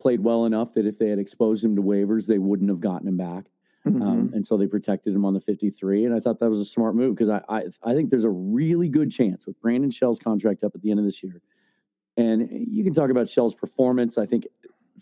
played 0.00 0.20
well 0.20 0.44
enough 0.44 0.74
that 0.74 0.86
if 0.86 0.98
they 0.98 1.08
had 1.08 1.18
exposed 1.18 1.64
him 1.64 1.74
to 1.74 1.82
waivers, 1.82 2.26
they 2.26 2.38
wouldn't 2.38 2.70
have 2.70 2.80
gotten 2.80 3.08
him 3.08 3.16
back. 3.16 3.46
Mhm. 3.86 4.02
Um, 4.02 4.30
and 4.34 4.44
so 4.44 4.56
they 4.56 4.66
protected 4.66 5.14
him 5.14 5.24
on 5.24 5.32
the 5.34 5.40
53. 5.40 6.04
And 6.04 6.14
I 6.14 6.20
thought 6.20 6.40
that 6.40 6.50
was 6.50 6.60
a 6.60 6.64
smart 6.64 6.94
move 6.96 7.14
because 7.14 7.28
I, 7.30 7.40
I 7.48 7.62
I 7.82 7.94
think 7.94 8.10
there's 8.10 8.24
a 8.24 8.30
really 8.30 8.88
good 8.88 9.10
chance 9.10 9.46
with 9.46 9.60
Brandon 9.60 9.90
Shell's 9.90 10.18
contract 10.18 10.64
up 10.64 10.74
at 10.74 10.82
the 10.82 10.90
end 10.90 10.98
of 11.00 11.06
this 11.06 11.22
year. 11.22 11.40
And 12.16 12.48
you 12.50 12.82
can 12.82 12.92
talk 12.92 13.10
about 13.10 13.28
Shell's 13.28 13.54
performance. 13.54 14.18
I 14.18 14.26
think 14.26 14.46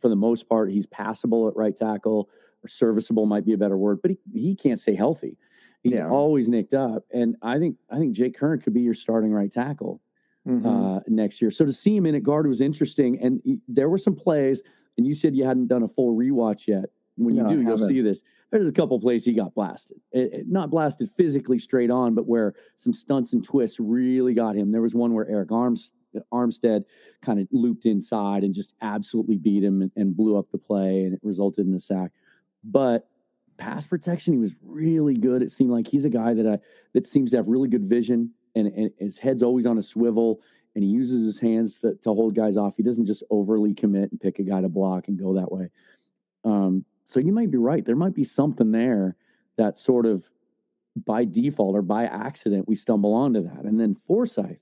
for 0.00 0.08
the 0.08 0.16
most 0.16 0.48
part, 0.48 0.70
he's 0.70 0.86
passable 0.86 1.48
at 1.48 1.56
right 1.56 1.74
tackle 1.74 2.28
or 2.62 2.68
serviceable 2.68 3.26
might 3.26 3.44
be 3.44 3.52
a 3.52 3.58
better 3.58 3.78
word, 3.78 4.00
but 4.02 4.10
he, 4.10 4.18
he 4.32 4.54
can't 4.54 4.80
stay 4.80 4.94
healthy. 4.94 5.38
He's 5.82 5.94
Yeah. 5.94 6.08
always 6.10 6.48
nicked 6.48 6.74
up. 6.74 7.04
And 7.12 7.36
I 7.42 7.58
think 7.58 7.76
I 7.90 7.98
think 7.98 8.14
Jake 8.14 8.36
Curhan 8.36 8.62
could 8.62 8.74
be 8.74 8.80
your 8.82 8.94
starting 8.94 9.32
right 9.32 9.50
tackle 9.50 10.00
Mhm. 10.46 10.66
uh, 10.66 11.00
next 11.08 11.40
year. 11.40 11.50
So 11.50 11.64
to 11.64 11.72
see 11.72 11.96
him 11.96 12.04
in 12.04 12.14
at 12.14 12.22
guard 12.22 12.46
was 12.46 12.60
interesting. 12.60 13.18
And 13.18 13.40
he- 13.44 13.60
there 13.68 13.88
were 13.88 13.96
some 13.98 14.14
plays, 14.14 14.62
and 14.98 15.06
you 15.06 15.14
said 15.14 15.34
you 15.34 15.44
hadn't 15.44 15.68
done 15.68 15.82
a 15.82 15.88
full 15.88 16.14
rewatch 16.14 16.66
yet. 16.66 16.90
When 17.16 17.36
you 17.36 17.42
No, 17.42 17.48
I 17.48 17.52
do, 17.52 17.60
you'll 17.62 17.78
see 17.88 18.00
this. 18.00 18.22
There's 18.50 18.68
a 18.68 18.72
couple 18.72 18.98
plays 19.00 19.24
he 19.24 19.32
got 19.32 19.54
blasted. 19.54 20.00
It- 20.12 20.32
it- 20.32 20.48
not 20.48 20.70
blasted 20.70 21.10
physically 21.10 21.58
straight 21.58 21.90
on, 21.90 22.14
but 22.14 22.26
where 22.26 22.54
some 22.74 22.92
stunts 22.92 23.32
and 23.32 23.42
twists 23.44 23.78
really 23.80 24.34
got 24.34 24.56
him. 24.56 24.70
There 24.72 24.82
was 24.82 24.94
one 24.94 25.12
where 25.14 25.28
Eric 25.28 25.52
Arms, 25.52 25.90
eh, 26.14 26.20
Armstead 26.32 26.84
kind 27.22 27.38
of 27.40 27.48
looped 27.52 27.86
inside 27.86 28.42
and 28.44 28.54
just 28.54 28.74
absolutely 28.80 29.36
beat 29.36 29.62
him 29.62 29.82
and, 29.82 29.92
and 29.96 30.16
blew 30.16 30.36
up 30.36 30.50
the 30.50 30.58
play, 30.58 31.04
and 31.04 31.14
it 31.14 31.20
resulted 31.22 31.66
in 31.66 31.74
a 31.74 31.78
sack. 31.78 32.12
But 32.64 33.08
pass 33.56 33.86
protection, 33.86 34.32
he 34.32 34.38
was 34.38 34.56
really 34.62 35.14
good. 35.14 35.42
It 35.42 35.52
seemed 35.52 35.70
like 35.70 35.86
he's 35.86 36.04
a 36.04 36.10
guy 36.10 36.34
that 36.34 36.46
I 36.46 36.58
that 36.92 37.06
seems 37.06 37.30
to 37.30 37.36
have 37.36 37.46
really 37.46 37.68
good 37.68 37.84
vision 37.86 38.32
and, 38.56 38.66
and 38.68 38.90
his 38.98 39.18
head's 39.18 39.42
always 39.42 39.66
on 39.66 39.78
a 39.78 39.82
swivel 39.82 40.40
and 40.74 40.82
he 40.82 40.90
uses 40.90 41.24
his 41.24 41.38
hands 41.38 41.78
to, 41.80 41.94
to 42.02 42.12
hold 42.12 42.34
guys 42.34 42.56
off. 42.56 42.74
He 42.76 42.82
doesn't 42.82 43.06
just 43.06 43.22
overly 43.30 43.74
commit 43.74 44.10
and 44.10 44.20
pick 44.20 44.40
a 44.40 44.42
guy 44.42 44.60
to 44.60 44.68
block 44.68 45.06
and 45.08 45.16
go 45.18 45.34
that 45.34 45.50
way. 45.52 45.70
Um, 46.44 46.84
so 47.04 47.20
you 47.20 47.32
might 47.32 47.50
be 47.50 47.58
right. 47.58 47.84
There 47.84 47.96
might 47.96 48.14
be 48.14 48.24
something 48.24 48.72
there 48.72 49.16
that 49.56 49.76
sort 49.76 50.06
of 50.06 50.28
by 51.04 51.24
default 51.24 51.74
or 51.74 51.82
by 51.82 52.04
accident 52.04 52.68
we 52.68 52.76
stumble 52.76 53.14
onto 53.14 53.42
that. 53.42 53.64
And 53.64 53.78
then 53.78 53.94
Forsythe, 53.94 54.58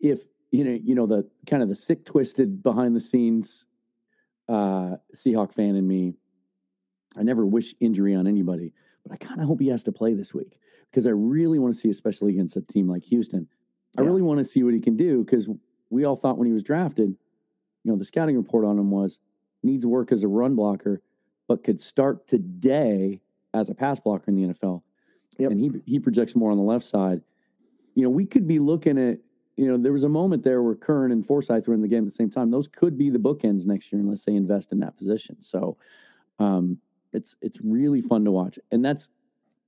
if 0.00 0.20
you 0.50 0.64
know, 0.64 0.78
you 0.82 0.94
know 0.94 1.06
the 1.06 1.28
kind 1.46 1.62
of 1.62 1.68
the 1.68 1.74
sick, 1.74 2.04
twisted 2.04 2.62
behind 2.62 2.94
the 2.94 3.00
scenes 3.00 3.66
uh, 4.48 4.96
Seahawk 5.14 5.52
fan 5.52 5.76
in 5.76 5.86
me. 5.86 6.14
I 7.16 7.22
never 7.22 7.46
wish 7.46 7.74
injury 7.80 8.14
on 8.14 8.26
anybody, 8.26 8.72
but 9.04 9.12
I 9.12 9.16
kind 9.16 9.40
of 9.40 9.46
hope 9.46 9.60
he 9.60 9.68
has 9.68 9.82
to 9.84 9.92
play 9.92 10.14
this 10.14 10.34
week 10.34 10.58
because 10.90 11.06
I 11.06 11.10
really 11.10 11.58
want 11.58 11.74
to 11.74 11.78
see, 11.80 11.90
especially 11.90 12.32
against 12.32 12.56
a 12.56 12.60
team 12.60 12.88
like 12.88 13.04
Houston. 13.04 13.48
I 13.96 14.02
Yeah. 14.02 14.08
really 14.08 14.22
want 14.22 14.38
to 14.38 14.44
see 14.44 14.62
what 14.62 14.74
he 14.74 14.80
can 14.80 14.96
do 14.96 15.24
because 15.24 15.48
we 15.90 16.04
all 16.04 16.16
thought 16.16 16.38
when 16.38 16.46
he 16.46 16.52
was 16.52 16.62
drafted, 16.62 17.08
you 17.08 17.90
know, 17.90 17.96
the 17.96 18.04
scouting 18.04 18.36
report 18.36 18.64
on 18.64 18.78
him 18.78 18.90
was 18.90 19.20
needs 19.64 19.86
work 19.86 20.12
as 20.12 20.22
a 20.22 20.28
run 20.28 20.54
blocker, 20.54 21.02
but 21.48 21.64
could 21.64 21.80
start 21.80 22.26
today 22.26 23.20
as 23.52 23.70
a 23.70 23.74
pass 23.74 24.00
blocker 24.00 24.30
in 24.30 24.36
the 24.36 24.54
NFL. 24.54 24.82
Yep. 25.38 25.50
And 25.50 25.60
he 25.60 25.70
he 25.84 25.98
projects 25.98 26.36
more 26.36 26.50
on 26.50 26.56
the 26.56 26.62
left 26.62 26.84
side. 26.84 27.22
You 27.94 28.02
know, 28.02 28.10
we 28.10 28.26
could 28.26 28.46
be 28.46 28.58
looking 28.58 28.98
at, 28.98 29.18
you 29.56 29.66
know, 29.66 29.76
there 29.76 29.92
was 29.92 30.04
a 30.04 30.08
moment 30.08 30.42
there 30.42 30.62
where 30.62 30.74
Curhan 30.74 31.12
and 31.12 31.26
Forsythe 31.26 31.66
were 31.66 31.74
in 31.74 31.82
the 31.82 31.88
game 31.88 32.04
at 32.04 32.06
the 32.06 32.10
same 32.10 32.30
time. 32.30 32.50
Those 32.50 32.68
could 32.68 32.98
be 32.98 33.10
the 33.10 33.18
bookends 33.18 33.66
next 33.66 33.92
year 33.92 34.00
unless 34.00 34.24
they 34.24 34.34
invest 34.34 34.72
in 34.72 34.80
that 34.80 34.96
position. 34.96 35.40
So 35.40 35.76
um 36.38 36.78
it's 37.12 37.36
it's 37.40 37.60
really 37.60 38.00
fun 38.00 38.24
to 38.24 38.30
watch. 38.30 38.58
And 38.70 38.84
that's 38.84 39.08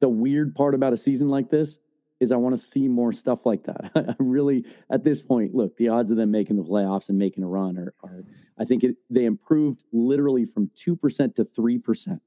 the 0.01 0.09
weird 0.09 0.55
part 0.55 0.75
about 0.75 0.93
a 0.93 0.97
season 0.97 1.29
like 1.29 1.51
this 1.51 1.79
is 2.21 2.33
I 2.33 2.37
want 2.37 2.57
to 2.57 2.63
see 2.63 2.89
more 2.89 3.13
stuff 3.13 3.45
like 3.47 3.65
that. 3.65 3.91
I 3.95 4.15
really, 4.19 4.65
at 4.91 5.05
this 5.05 5.23
point, 5.23 5.55
look, 5.55 5.77
the 5.77 5.89
odds 5.89 6.11
of 6.11 6.17
them 6.17 6.31
making 6.31 6.57
the 6.57 6.65
playoffs 6.65 7.09
and 7.09 7.19
making 7.19 7.45
a 7.45 7.47
run 7.47 7.77
are, 7.79 7.95
are 8.03 8.25
I 8.59 8.65
think 8.65 8.85
it, 8.85 8.97
they 9.11 9.25
improved 9.25 9.85
literally 9.93 10.45
from 10.45 10.71
two 10.75 10.97
percent 10.97 11.37
to 11.37 11.45
three 11.45 11.79
percent 11.79 12.23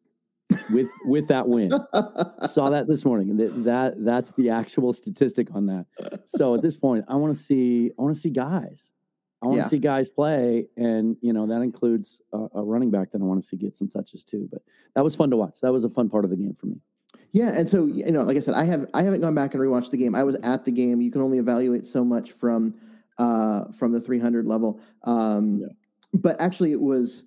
with 0.70 0.88
with 1.06 1.28
that 1.30 1.48
win. 1.48 1.72
Saw 2.46 2.70
that 2.70 2.86
this 2.88 3.04
morning, 3.04 3.38
that, 3.38 3.64
that 3.64 4.06
that's 4.06 4.32
the 4.34 4.50
actual 4.52 4.94
statistic 4.94 5.48
on 5.54 5.66
that. 5.68 5.86
So 6.26 6.54
at 6.56 6.62
this 6.62 6.78
point, 6.78 7.06
I 7.08 7.16
want 7.16 7.34
to 7.34 7.40
see 7.40 7.92
I 7.98 8.02
want 8.02 8.14
to 8.14 8.20
see 8.20 8.30
guys. 8.30 8.92
I 9.42 9.48
want 9.48 9.60
to 9.60 9.64
Yeah. 9.64 9.70
see 9.70 9.80
guys 9.80 10.10
play, 10.10 10.68
and 10.76 11.16
you 11.22 11.34
know 11.34 11.48
that 11.48 11.62
includes 11.62 12.22
a, 12.34 12.48
a 12.56 12.64
running 12.64 12.92
back 12.92 13.12
that 13.12 13.22
I 13.22 13.26
want 13.26 13.42
to 13.42 13.48
see 13.48 13.56
get 13.58 13.76
some 13.76 13.88
touches 13.88 14.24
too. 14.24 14.48
But 14.52 14.62
that 14.96 15.04
was 15.04 15.16
fun 15.16 15.30
to 15.32 15.38
watch. 15.38 15.62
That 15.62 15.72
was 15.72 15.84
a 15.86 15.90
fun 15.90 16.10
part 16.10 16.26
of 16.26 16.30
the 16.30 16.38
game 16.38 16.56
for 16.60 16.68
me. 16.68 16.76
Yeah, 17.32 17.52
and 17.52 17.70
so 17.70 17.86
you 17.86 18.12
know, 18.12 18.24
like 18.24 18.38
I 18.38 18.40
said, 18.40 18.56
I 18.56 18.64
have 18.66 18.88
I 18.94 19.04
haven't 19.04 19.22
gone 19.22 19.36
back 19.36 19.54
and 19.54 19.62
rewatched 19.62 19.92
the 19.92 19.98
game. 19.98 20.16
I 20.16 20.24
was 20.24 20.36
at 20.42 20.66
the 20.66 20.72
game. 20.72 21.02
You 21.02 21.12
can 21.12 21.22
only 21.22 21.38
evaluate 21.38 21.86
so 21.86 22.04
much 22.04 22.32
from 22.32 22.74
uh, 23.18 23.66
from 23.72 23.92
the 23.92 24.02
300 24.02 24.46
level. 24.46 24.80
Um, 25.04 25.60
Yeah. 25.60 25.68
But 26.12 26.42
actually, 26.42 26.72
it 26.72 26.82
was. 26.82 27.24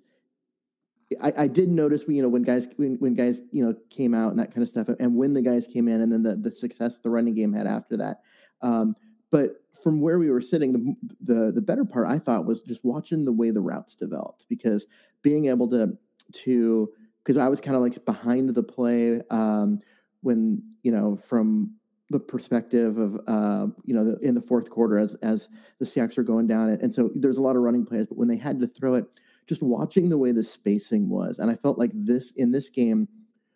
I, 1.21 1.31
I 1.37 1.47
did 1.47 1.69
notice, 1.69 2.03
you 2.07 2.23
know, 2.23 2.27
when 2.27 2.41
guys 2.41 2.67
when, 2.75 2.95
when 2.95 3.13
guys 3.13 3.41
you 3.51 3.63
know 3.63 3.75
came 3.89 4.13
out 4.13 4.31
and 4.31 4.39
that 4.39 4.53
kind 4.53 4.63
of 4.63 4.69
stuff, 4.69 4.89
and 4.99 5.15
when 5.15 5.33
the 5.33 5.41
guys 5.41 5.67
came 5.67 5.87
in, 5.87 6.01
and 6.01 6.11
then 6.11 6.23
the 6.23 6.35
the 6.35 6.51
success 6.51 6.97
the 6.97 7.09
running 7.09 7.35
game 7.35 7.53
had 7.53 7.67
after 7.67 7.95
that. 7.97 8.21
Um, 8.61 8.95
but 9.31 9.63
from 9.83 10.01
where 10.01 10.17
we 10.17 10.29
were 10.29 10.41
sitting, 10.41 10.73
the 10.73 10.95
the 11.21 11.51
the 11.51 11.61
better 11.61 11.85
part 11.85 12.07
I 12.07 12.19
thought 12.19 12.45
was 12.45 12.61
just 12.61 12.83
watching 12.83 13.25
the 13.25 13.31
way 13.31 13.51
the 13.51 13.61
routes 13.61 13.95
developed 13.95 14.45
because 14.49 14.85
being 15.21 15.45
able 15.45 15.69
to 15.69 15.97
to 16.31 16.89
because 17.23 17.37
I 17.37 17.47
was 17.47 17.61
kind 17.61 17.75
of 17.75 17.81
like 17.81 18.03
behind 18.05 18.53
the 18.53 18.63
play 18.63 19.21
um, 19.29 19.81
when 20.23 20.61
you 20.81 20.91
know 20.91 21.15
from 21.15 21.75
the 22.09 22.19
perspective 22.19 22.97
of 22.97 23.19
uh, 23.27 23.67
you 23.85 23.93
know 23.93 24.03
the, 24.03 24.17
in 24.19 24.35
the 24.35 24.41
fourth 24.41 24.69
quarter 24.69 24.97
as 24.97 25.15
as 25.15 25.49
the 25.79 25.85
Seahawks 25.85 26.17
are 26.17 26.23
going 26.23 26.47
down, 26.47 26.69
and 26.69 26.93
so 26.93 27.11
there's 27.15 27.37
a 27.37 27.41
lot 27.41 27.55
of 27.55 27.61
running 27.61 27.85
plays, 27.85 28.07
but 28.07 28.17
when 28.17 28.27
they 28.27 28.37
had 28.37 28.59
to 28.59 28.67
throw 28.67 28.95
it, 28.95 29.05
just 29.47 29.61
watching 29.61 30.09
the 30.09 30.17
way 30.17 30.31
the 30.31 30.43
spacing 30.43 31.09
was, 31.09 31.39
and 31.39 31.51
I 31.51 31.55
felt 31.55 31.77
like 31.77 31.91
this 31.93 32.31
in 32.31 32.51
this 32.51 32.69
game 32.69 33.07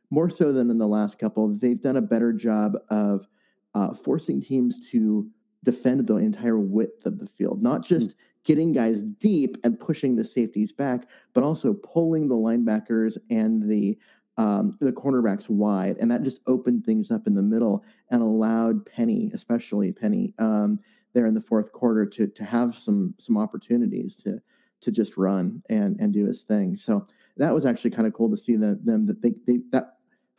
more 0.10 0.30
so 0.30 0.53
than 0.53 0.69
in 0.69 0.77
the 0.77 0.88
last 0.88 1.19
couple, 1.19 1.49
they've 1.58 1.82
done 1.82 1.97
a 1.97 2.01
better 2.01 2.32
job 2.32 2.73
of 2.89 3.27
uh, 3.75 3.93
forcing 3.93 4.41
teams 4.41 4.89
to 4.89 5.30
defend 5.63 6.08
the 6.08 6.15
entire 6.15 6.58
width 6.58 7.06
of 7.06 7.19
the 7.19 7.27
field, 7.27 7.62
not 7.62 7.84
just 7.84 8.15
getting 8.45 8.71
guys 8.71 9.03
deep 9.03 9.58
and 9.65 9.77
pushing 9.77 10.15
the 10.15 10.23
safeties 10.23 10.71
back, 10.71 11.10
but 11.34 11.43
also 11.43 11.73
pulling 11.73 12.30
the 12.30 12.36
linebackers 12.36 13.17
and 13.30 13.69
the 13.69 13.97
um, 14.38 14.73
the 14.80 14.91
cornerbacks 14.91 15.50
wide, 15.50 15.97
and 16.00 16.12
that 16.12 16.23
just 16.23 16.41
opened 16.47 16.86
things 16.86 17.12
up 17.12 17.28
in 17.28 17.34
the 17.34 17.41
middle 17.41 17.84
and 18.12 18.21
allowed 18.21 18.86
Penny, 18.86 19.32
especially 19.34 19.91
Penny, 19.91 20.34
um, 20.38 20.80
there 21.13 21.26
in 21.26 21.34
the 21.34 21.41
fourth 21.41 21.71
quarter, 21.71 22.06
to 22.06 22.28
to 22.28 22.43
have 22.43 22.76
some 22.76 23.15
some 23.17 23.38
opportunities 23.38 24.15
to 24.17 24.39
to 24.82 24.91
just 24.91 25.17
run 25.17 25.63
and 25.69 26.00
and 26.00 26.13
do 26.13 26.26
his 26.26 26.43
thing. 26.43 26.76
So 26.76 27.08
that 27.38 27.54
was 27.54 27.65
actually 27.65 27.91
kind 27.91 28.08
of 28.08 28.13
cool 28.13 28.30
to 28.30 28.38
see 28.38 28.56
them 28.56 29.06
that 29.08 29.21
they 29.21 29.34
they 29.45 29.60
that 29.71 29.97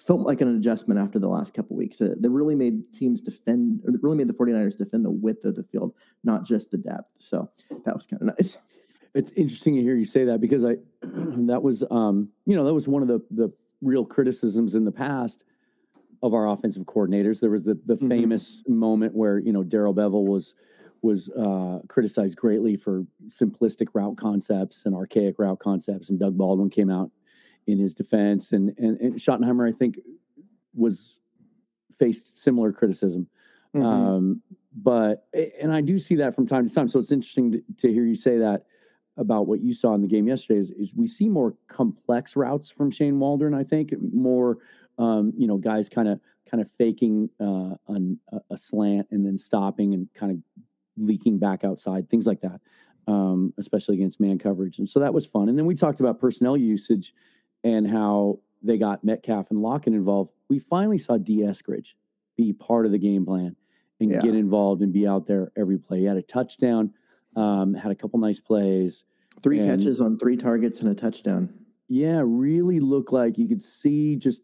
felt 0.08 0.20
like 0.20 0.40
an 0.40 0.56
adjustment 0.56 0.98
after 0.98 1.18
the 1.18 1.28
last 1.28 1.52
couple 1.52 1.76
weeks. 1.76 1.98
That 1.98 2.16
really 2.22 2.54
made 2.54 2.92
teams 2.92 3.20
defend, 3.20 3.82
really 4.00 4.16
made 4.16 4.28
the 4.28 4.34
49ers 4.34 4.78
defend 4.78 5.04
the 5.04 5.10
width 5.10 5.44
of 5.44 5.54
the 5.54 5.62
field, 5.62 5.92
not 6.24 6.44
just 6.44 6.70
the 6.70 6.78
depth. 6.78 7.12
So 7.18 7.50
that 7.84 7.94
was 7.94 8.06
kind 8.06 8.22
of 8.22 8.38
nice. 8.38 8.56
It's 9.14 9.32
interesting 9.32 9.74
to 9.74 9.82
hear 9.82 9.96
you 9.96 10.04
say 10.04 10.24
that 10.24 10.40
because 10.40 10.64
I 10.64 10.76
that 11.02 11.62
was 11.62 11.84
um 11.90 12.28
you 12.46 12.56
know 12.56 12.64
that 12.64 12.74
was 12.74 12.88
one 12.88 13.02
of 13.02 13.08
the 13.08 13.20
the 13.30 13.52
real 13.80 14.04
criticisms 14.04 14.74
in 14.74 14.84
the 14.84 14.92
past 14.92 15.44
of 16.22 16.34
our 16.34 16.48
offensive 16.48 16.84
coordinators. 16.84 17.40
There 17.40 17.50
was 17.50 17.64
the 17.64 17.78
the 17.86 17.96
Mhm. 17.96 18.08
famous 18.08 18.62
moment 18.66 19.14
where 19.14 19.38
you 19.38 19.52
know 19.52 19.62
Darrell 19.62 19.94
Bevell 19.94 20.26
was 20.26 20.54
was 21.00 21.28
uh, 21.30 21.80
criticized 21.88 22.36
greatly 22.36 22.74
for 22.76 23.06
simplistic 23.28 23.88
route 23.94 24.16
concepts 24.16 24.82
and 24.84 24.94
archaic 24.96 25.38
route 25.38 25.60
concepts, 25.60 26.10
and 26.10 26.18
Doug 26.18 26.36
Baldwin 26.36 26.70
came 26.70 26.90
out 26.90 27.12
in 27.68 27.78
his 27.78 27.94
defense, 27.94 28.52
and 28.52 28.74
and, 28.78 29.00
and 29.00 29.14
Schottenheimer 29.14 29.68
I 29.68 29.72
think 29.72 30.00
was 30.74 31.18
faced 31.98 32.42
similar 32.42 32.72
criticism. 32.72 33.28
Mhm. 33.74 33.84
Um, 33.84 34.42
but 34.74 35.28
and 35.60 35.72
I 35.72 35.80
do 35.82 35.98
see 35.98 36.16
that 36.16 36.34
from 36.34 36.46
time 36.46 36.66
to 36.66 36.74
time. 36.74 36.88
So 36.88 36.98
it's 36.98 37.12
interesting 37.12 37.52
to, 37.52 37.62
to 37.78 37.92
hear 37.92 38.04
you 38.04 38.14
say 38.16 38.38
that 38.38 38.66
about 39.18 39.46
what 39.46 39.60
you 39.60 39.72
saw 39.72 39.94
in 39.94 40.00
the 40.00 40.06
game 40.06 40.26
yesterday. 40.26 40.60
Is, 40.60 40.70
is 40.70 40.94
we 40.94 41.06
see 41.06 41.28
more 41.28 41.54
complex 41.66 42.36
routes 42.36 42.70
from 42.70 42.90
Shane 42.90 43.18
Waldron? 43.18 43.52
I 43.52 43.64
think 43.64 43.92
more, 44.00 44.58
um, 44.96 45.32
you 45.36 45.46
know, 45.46 45.58
guys 45.58 45.88
kind 45.88 46.08
of 46.08 46.20
kind 46.50 46.62
of 46.62 46.70
faking 46.70 47.28
uh, 47.38 47.74
an, 47.88 48.18
a, 48.50 48.56
slant 48.56 49.06
and 49.10 49.26
then 49.26 49.36
stopping 49.36 49.92
and 49.92 50.08
kind 50.14 50.32
of 50.32 50.38
leaking 50.96 51.38
back 51.38 51.62
outside, 51.62 52.08
things 52.08 52.26
like 52.26 52.40
that. 52.40 52.60
Um, 53.06 53.54
especially 53.58 53.96
against 53.96 54.20
man 54.20 54.38
coverage, 54.38 54.78
and 54.78 54.86
so 54.86 55.00
that 55.00 55.14
was 55.14 55.24
fun. 55.24 55.48
And 55.48 55.58
then 55.58 55.64
we 55.64 55.74
talked 55.74 56.00
about 56.00 56.18
personnel 56.20 56.58
usage 56.58 57.14
and 57.64 57.88
how 57.88 58.40
they 58.62 58.76
got 58.76 59.02
Metcalf 59.02 59.50
and 59.50 59.62
Lockett 59.62 59.94
involved. 59.94 60.30
We 60.50 60.58
finally 60.58 60.98
saw 60.98 61.16
D. 61.16 61.38
Eskridge 61.38 61.94
be 62.36 62.52
part 62.52 62.84
of 62.84 62.92
the 62.92 62.98
game 62.98 63.24
plan 63.24 63.56
and 63.98 64.10
Yeah. 64.10 64.20
get 64.20 64.34
involved 64.34 64.82
and 64.82 64.92
be 64.92 65.06
out 65.06 65.24
there 65.24 65.50
every 65.56 65.78
play. 65.78 66.00
He 66.00 66.04
had 66.04 66.18
a 66.18 66.22
touchdown, 66.22 66.92
um, 67.38 67.74
had 67.74 67.92
a 67.92 67.94
couple 67.94 68.18
nice 68.18 68.40
plays. 68.40 69.04
Three 69.42 69.60
and- 69.60 69.68
catches 69.68 70.00
on 70.00 70.18
three 70.18 70.36
targets 70.36 70.80
and 70.80 70.90
a 70.90 70.94
touchdown. 70.94 71.54
Yeah, 71.88 72.20
really 72.24 72.80
looked 72.80 73.12
like 73.12 73.38
you 73.38 73.48
could 73.48 73.62
see 73.62 74.16
just 74.16 74.42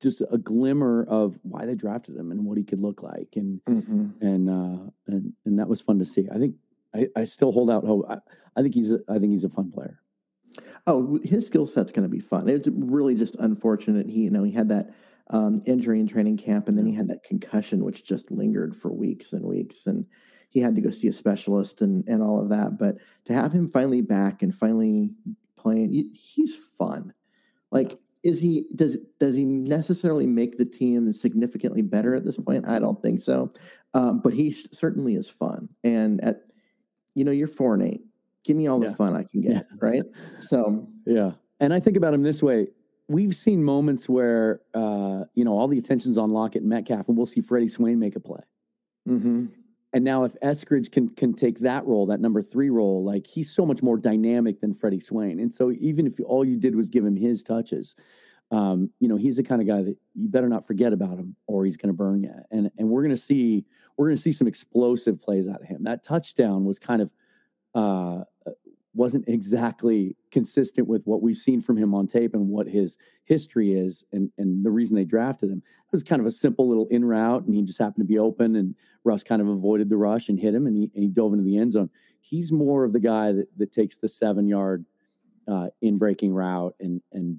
just 0.00 0.22
a 0.30 0.38
glimmer 0.38 1.04
of 1.10 1.38
why 1.42 1.66
they 1.66 1.74
drafted 1.74 2.16
him 2.16 2.30
and 2.30 2.42
what 2.46 2.56
he 2.56 2.64
could 2.64 2.80
look 2.80 3.02
like, 3.02 3.34
and 3.36 3.60
hmm 3.66 4.08
and 4.22 4.48
uh, 4.48 4.90
and 5.06 5.32
and 5.44 5.58
that 5.58 5.68
was 5.68 5.80
fun 5.80 5.98
to 5.98 6.04
see. 6.06 6.26
I 6.32 6.38
think 6.38 6.54
I, 6.94 7.08
I 7.16 7.24
still 7.24 7.52
hold 7.52 7.70
out 7.70 7.84
hope. 7.84 8.06
I, 8.08 8.18
I 8.56 8.62
think 8.62 8.74
he's 8.74 8.92
a, 8.92 9.00
I 9.08 9.18
think 9.18 9.32
he's 9.32 9.44
a 9.44 9.50
fun 9.50 9.70
player. 9.70 10.00
Oh, 10.86 11.18
his 11.22 11.46
skill 11.46 11.66
set's 11.66 11.92
going 11.92 12.04
to 12.04 12.08
be 12.08 12.20
fun. 12.20 12.48
It's 12.48 12.68
really 12.72 13.14
just 13.14 13.36
unfortunate. 13.36 14.08
He, 14.08 14.22
you 14.22 14.30
know, 14.30 14.42
he 14.42 14.52
had 14.52 14.70
that 14.70 14.94
um, 15.28 15.62
injury 15.66 16.00
in 16.00 16.06
training 16.08 16.38
camp, 16.38 16.66
and 16.66 16.78
then 16.78 16.86
he 16.86 16.94
had 16.94 17.08
that 17.08 17.22
concussion, 17.22 17.84
which 17.84 18.04
just 18.04 18.30
lingered 18.30 18.74
for 18.74 18.90
weeks 18.90 19.32
and 19.32 19.44
weeks, 19.44 19.86
and 19.86 20.06
he 20.50 20.60
had 20.60 20.74
to 20.74 20.80
go 20.80 20.90
see 20.90 21.08
a 21.08 21.12
specialist 21.12 21.80
and 21.80 22.06
and 22.06 22.22
all 22.22 22.40
of 22.40 22.50
that. 22.50 22.76
But 22.76 22.98
to 23.24 23.32
have 23.32 23.52
him 23.52 23.70
finally 23.70 24.02
back 24.02 24.42
and 24.42 24.54
finally 24.54 25.10
playing, 25.56 26.10
he's 26.12 26.54
fun. 26.78 27.14
Like, 27.70 27.98
is 28.22 28.40
he 28.40 28.66
does 28.74 28.98
does 29.18 29.34
he 29.34 29.44
necessarily 29.44 30.26
make 30.26 30.58
the 30.58 30.64
team 30.64 31.10
significantly 31.12 31.82
better 31.82 32.14
at 32.14 32.24
this 32.24 32.36
point? 32.36 32.68
I 32.68 32.78
don't 32.78 33.00
think 33.00 33.20
so, 33.20 33.50
um, 33.94 34.20
but 34.20 34.34
he 34.34 34.52
certainly 34.72 35.14
is 35.14 35.30
fun. 35.30 35.68
And 35.82 36.22
at 36.22 36.42
you 37.14 37.24
know, 37.24 37.32
you're 37.32 37.48
four 37.48 37.74
and 37.74 37.82
eight. 37.82 38.02
Give 38.44 38.56
me 38.56 38.66
all 38.66 38.80
the 38.80 38.88
yeah. 38.88 38.94
fun 38.94 39.14
I 39.14 39.24
can 39.24 39.42
get, 39.42 39.52
yeah. 39.52 39.62
right? 39.80 40.02
So 40.48 40.88
yeah. 41.06 41.32
And 41.60 41.72
I 41.72 41.80
think 41.80 41.96
about 41.96 42.12
him 42.12 42.22
this 42.22 42.42
way: 42.42 42.68
we've 43.08 43.36
seen 43.36 43.62
moments 43.62 44.08
where 44.08 44.60
uh, 44.74 45.24
you 45.34 45.44
know 45.44 45.52
all 45.52 45.68
the 45.68 45.78
attention's 45.78 46.18
on 46.18 46.30
Lockett 46.30 46.62
and 46.62 46.70
Metcalf, 46.70 47.08
and 47.08 47.16
we'll 47.16 47.26
see 47.26 47.40
Freddie 47.40 47.68
Swain 47.68 47.98
make 47.98 48.16
a 48.16 48.20
play. 48.20 48.40
Mm-hmm. 49.08 49.46
And 49.92 50.04
now, 50.04 50.24
if 50.24 50.36
Eskridge 50.40 50.92
can 50.92 51.08
can 51.08 51.34
take 51.34 51.58
that 51.60 51.84
role, 51.86 52.06
that 52.06 52.20
number 52.20 52.42
three 52.42 52.70
role, 52.70 53.02
like 53.04 53.26
he's 53.26 53.50
so 53.52 53.66
much 53.66 53.82
more 53.82 53.96
dynamic 53.96 54.60
than 54.60 54.72
Freddie 54.72 55.00
Swain. 55.00 55.40
And 55.40 55.52
so, 55.52 55.72
even 55.72 56.06
if 56.06 56.20
all 56.24 56.44
you 56.44 56.56
did 56.56 56.76
was 56.76 56.88
give 56.88 57.04
him 57.04 57.16
his 57.16 57.42
touches, 57.42 57.96
um, 58.52 58.90
you 59.00 59.08
know, 59.08 59.16
he's 59.16 59.36
the 59.36 59.42
kind 59.42 59.60
of 59.60 59.66
guy 59.66 59.82
that 59.82 59.96
you 60.14 60.28
better 60.28 60.48
not 60.48 60.66
forget 60.66 60.92
about 60.92 61.18
him, 61.18 61.34
or 61.48 61.64
he's 61.64 61.76
going 61.76 61.88
to 61.88 61.96
burn 61.96 62.22
you. 62.22 62.34
And 62.52 62.70
and 62.78 62.88
we're 62.88 63.02
going 63.02 63.14
to 63.14 63.20
see 63.20 63.64
we're 63.96 64.10
to 64.10 64.16
see 64.16 64.32
some 64.32 64.46
explosive 64.46 65.20
plays 65.20 65.48
out 65.48 65.60
of 65.60 65.66
him. 65.66 65.82
That 65.82 66.04
touchdown 66.04 66.64
was 66.64 66.78
kind 66.78 67.02
of 67.02 67.12
uh, 67.74 68.24
wasn't 68.94 69.24
exactly 69.28 70.16
consistent 70.32 70.88
with 70.88 71.02
what 71.04 71.22
we've 71.22 71.36
seen 71.36 71.60
from 71.60 71.76
him 71.76 71.94
on 71.94 72.06
tape 72.06 72.34
and 72.34 72.48
what 72.48 72.66
his 72.66 72.98
history 73.24 73.72
is 73.72 74.04
and 74.12 74.30
and 74.36 74.64
the 74.64 74.70
reason 74.70 74.96
they 74.96 75.04
drafted 75.04 75.50
him. 75.50 75.58
It 75.58 75.92
was 75.92 76.02
kind 76.02 76.20
of 76.20 76.26
a 76.26 76.30
simple 76.30 76.68
little 76.68 76.88
in 76.88 77.04
route 77.04 77.44
and 77.44 77.54
he 77.54 77.62
just 77.62 77.78
happened 77.78 78.04
to 78.04 78.12
be 78.12 78.18
open 78.18 78.56
and 78.56 78.74
Russ 79.04 79.22
kind 79.22 79.40
of 79.40 79.48
avoided 79.48 79.88
the 79.88 79.96
rush 79.96 80.28
and 80.28 80.38
hit 80.38 80.54
him 80.54 80.66
and 80.66 80.76
he, 80.76 80.90
and 80.94 81.04
he 81.04 81.08
dove 81.08 81.32
into 81.32 81.44
the 81.44 81.56
end 81.56 81.72
zone. 81.72 81.90
He's 82.20 82.52
more 82.52 82.84
of 82.84 82.92
the 82.92 83.00
guy 83.00 83.32
that, 83.32 83.46
that 83.58 83.72
takes 83.72 83.96
the 83.98 84.08
seven 84.08 84.48
yard 84.48 84.84
uh, 85.46 85.68
in 85.80 85.98
breaking 85.98 86.34
route 86.34 86.74
and 86.80 87.00
and 87.12 87.38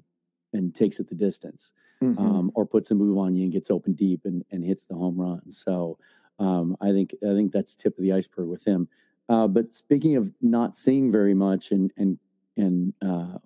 and 0.54 0.74
takes 0.74 1.00
it 1.00 1.08
the 1.08 1.14
distance. 1.14 1.70
Mm-hmm. 2.02 2.18
Um, 2.18 2.50
or 2.56 2.66
puts 2.66 2.90
a 2.90 2.96
move 2.96 3.16
on 3.16 3.36
you 3.36 3.44
and 3.44 3.52
gets 3.52 3.70
open 3.70 3.92
deep 3.92 4.22
and, 4.24 4.44
and 4.50 4.64
hits 4.64 4.86
the 4.86 4.94
home 4.96 5.20
run. 5.20 5.48
So 5.52 5.98
um, 6.40 6.76
I 6.80 6.90
think 6.90 7.14
I 7.22 7.32
think 7.32 7.52
that's 7.52 7.76
tip 7.76 7.96
of 7.96 8.02
the 8.02 8.12
iceberg 8.12 8.48
with 8.48 8.64
him. 8.64 8.88
Uh, 9.28 9.46
but 9.46 9.72
speaking 9.72 10.16
of 10.16 10.30
not 10.40 10.76
seeing 10.76 11.10
very 11.10 11.34
much, 11.34 11.70
and 11.70 11.90
and 11.96 12.18
and 12.56 12.92
uh, 13.02 13.38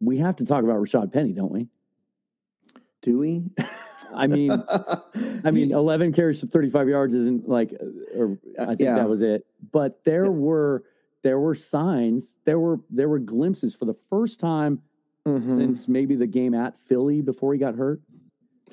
we 0.00 0.18
have 0.18 0.36
to 0.36 0.44
talk 0.44 0.62
about 0.64 0.76
Rashad 0.76 1.12
Penny, 1.12 1.32
don't 1.32 1.52
we? 1.52 1.68
Do 3.02 3.18
we? 3.18 3.44
I 4.14 4.26
mean, 4.26 4.50
I 5.44 5.50
mean, 5.50 5.72
eleven 5.72 6.12
carries 6.12 6.40
for 6.40 6.46
thirty-five 6.46 6.88
yards 6.88 7.14
isn't 7.14 7.48
like, 7.48 7.72
uh, 7.72 8.20
or 8.20 8.38
I 8.58 8.66
think 8.66 8.80
yeah. 8.80 8.96
that 8.96 9.08
was 9.08 9.22
it. 9.22 9.46
But 9.72 10.04
there 10.04 10.30
were 10.30 10.84
there 11.22 11.38
were 11.40 11.54
signs, 11.54 12.38
there 12.44 12.58
were 12.58 12.80
there 12.90 13.08
were 13.08 13.18
glimpses 13.18 13.74
for 13.74 13.84
the 13.84 13.96
first 14.10 14.38
time 14.38 14.80
mm-hmm. 15.26 15.56
since 15.56 15.88
maybe 15.88 16.14
the 16.14 16.26
game 16.26 16.54
at 16.54 16.78
Philly 16.80 17.20
before 17.20 17.52
he 17.52 17.58
got 17.58 17.74
hurt. 17.74 18.00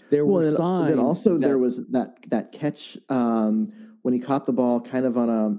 There 0.10 0.26
well, 0.26 0.36
were 0.36 0.46
then, 0.46 0.56
signs. 0.56 0.90
Then 0.90 1.00
also 1.00 1.34
that, 1.34 1.48
there 1.48 1.58
was 1.58 1.88
that 1.88 2.18
that 2.30 2.52
catch 2.52 2.98
um, 3.10 3.66
when 4.04 4.14
he 4.14 4.20
caught 4.20 4.46
the 4.46 4.54
ball, 4.54 4.80
kind 4.80 5.06
of 5.06 5.18
on 5.18 5.30
a 5.30 5.58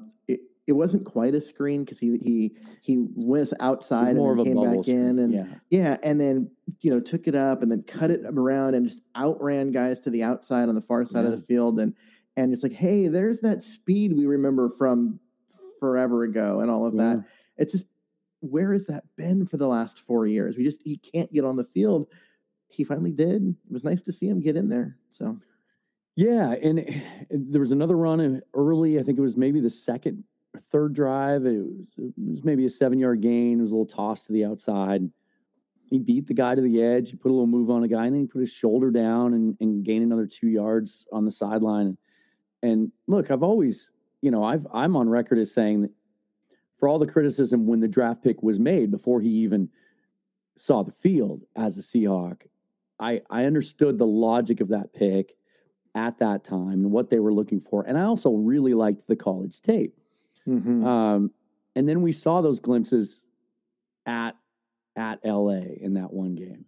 it 0.66 0.72
wasn't 0.72 1.05
quite 1.05 1.35
a 1.35 1.40
screen 1.40 1.85
because 1.85 1.98
he 1.98 2.18
he 2.22 2.57
he 2.81 3.07
went 3.14 3.53
outside 3.61 4.16
and 4.16 4.44
came 4.44 4.62
back 4.62 4.83
screen. 4.85 5.00
in 5.00 5.18
and 5.18 5.35
yeah. 5.35 5.46
yeah 5.70 5.96
and 6.03 6.20
then 6.20 6.50
you 6.81 6.90
know 6.90 7.00
took 7.00 7.27
it 7.27 7.35
up 7.35 7.62
and 7.62 7.70
then 7.70 7.83
cut 7.83 8.11
it 8.11 8.22
around 8.24 8.74
and 8.74 8.88
just 8.88 9.00
outran 9.16 9.72
guys 9.72 10.00
to 10.00 10.11
the 10.11 10.22
outside 10.22 10.68
on 10.68 10.74
the 10.74 10.81
far 10.81 11.05
side 11.05 11.24
yeah. 11.24 11.33
of 11.33 11.33
the 11.33 11.46
field 11.46 11.79
and 11.79 11.94
and 12.37 12.53
it's 12.53 12.62
like 12.62 12.72
hey 12.72 13.09
there's 13.09 13.40
that 13.40 13.62
speed 13.62 14.16
we 14.16 14.27
remember 14.27 14.68
from 14.70 15.18
forever 15.79 16.24
ago 16.24 16.61
and 16.61 16.70
all 16.70 16.87
of 16.87 16.94
yeah. 16.94 17.03
that 17.03 17.24
it's 17.59 17.72
just 17.72 17.87
where 18.40 18.72
has 18.72 18.87
that 18.87 19.05
been 19.16 19.46
for 19.46 19.57
the 19.57 19.66
last 19.66 19.98
four 20.00 20.27
years 20.27 20.57
we 20.57 20.64
just 20.64 20.81
he 20.83 20.96
can't 20.96 21.33
get 21.33 21.44
on 21.44 21.57
the 21.57 21.64
field 21.64 22.09
he 22.68 22.85
finally 22.85 23.12
did 23.12 23.42
it 23.42 23.72
was 23.72 23.85
nice 23.85 24.03
to 24.03 24.12
see 24.12 24.27
him 24.27 24.40
get 24.40 24.57
in 24.57 24.68
there 24.68 24.96
so 25.12 25.38
yeah 26.16 26.53
and 26.62 27.03
there 27.31 27.61
was 27.61 27.72
another 27.72 27.96
run 27.96 28.40
early 28.55 28.98
i 28.98 29.03
think 29.03 29.18
it 29.18 29.22
was 29.22 29.37
maybe 29.37 29.61
the 29.61 29.70
second 29.70 30.24
third 30.61 30.95
drive, 30.95 31.47
it 31.47 31.59
was, 31.59 31.87
it 31.99 32.12
was 32.17 32.45
maybe 32.45 32.64
a 32.64 32.71
seven 32.71 32.99
yard 32.99 33.21
gain. 33.21 33.59
It 33.59 33.62
was 33.62 33.73
a 33.73 33.77
little 33.77 33.87
toss 33.87 34.23
to 34.25 34.33
the 34.33 34.45
outside. 34.45 35.09
He 35.90 35.99
beat 35.99 36.27
the 36.27 36.35
guy 36.35 36.55
to 36.55 36.62
the 36.62 36.83
edge. 36.83 37.11
He 37.11 37.17
put 37.17 37.29
a 37.31 37.35
little 37.35 37.47
move 37.47 37.71
on 37.71 37.85
a 37.85 37.88
guy, 37.88 38.07
and 38.07 38.14
then 38.14 38.23
he 38.23 38.27
put 38.27 38.40
his 38.40 38.51
shoulder 38.51 38.90
down 38.90 39.35
and, 39.35 39.57
and 39.61 39.85
gained 39.85 40.05
another 40.05 40.27
two 40.27 40.49
yards 40.49 41.07
on 41.12 41.25
the 41.25 41.31
sideline. 41.31 41.97
And 42.62 42.90
look, 43.07 43.31
I've 43.31 43.43
always, 43.43 43.90
you 44.23 44.31
know, 44.31 44.43
I've 44.43 44.67
I'm 44.73 44.97
on 44.97 45.09
record 45.09 45.38
as 45.38 45.53
saying 45.53 45.83
that 45.83 45.90
for 46.79 46.88
all 46.88 46.99
the 46.99 47.07
criticism 47.07 47.67
when 47.67 47.81
the 47.81 47.88
draft 47.88 48.23
pick 48.23 48.43
was 48.43 48.59
made 48.59 48.90
before 48.90 49.21
he 49.21 49.29
even 49.29 49.69
saw 50.57 50.83
the 50.83 50.93
field 50.93 51.43
as 51.57 51.77
a 51.77 51.83
Seahawk, 51.83 52.43
I 52.99 53.21
I 53.29 53.45
understood 53.45 53.99
the 53.99 54.07
logic 54.07 54.61
of 54.61 54.69
that 54.69 54.95
pick 54.95 55.37
at 55.95 56.19
that 56.19 56.43
time 56.43 56.73
and 56.73 56.90
what 56.90 57.11
they 57.11 57.19
were 57.19 57.33
looking 57.33 57.61
for. 57.61 57.83
And 57.83 57.97
I 57.99 58.03
also 58.03 58.33
really 58.33 58.75
liked 58.75 59.07
the 59.07 59.17
college 59.17 59.61
tape. 59.61 59.95
Mm-hmm. 60.48 60.85
Um, 60.85 61.30
and 61.76 61.88
then 61.88 62.02
we 62.02 62.12
saw 62.12 62.40
those 62.40 62.61
glimpses 62.61 63.20
at 64.07 64.37
at 64.96 65.20
LA 65.24 65.62
in 65.80 65.94
that 65.94 66.12
one 66.12 66.35
game, 66.35 66.66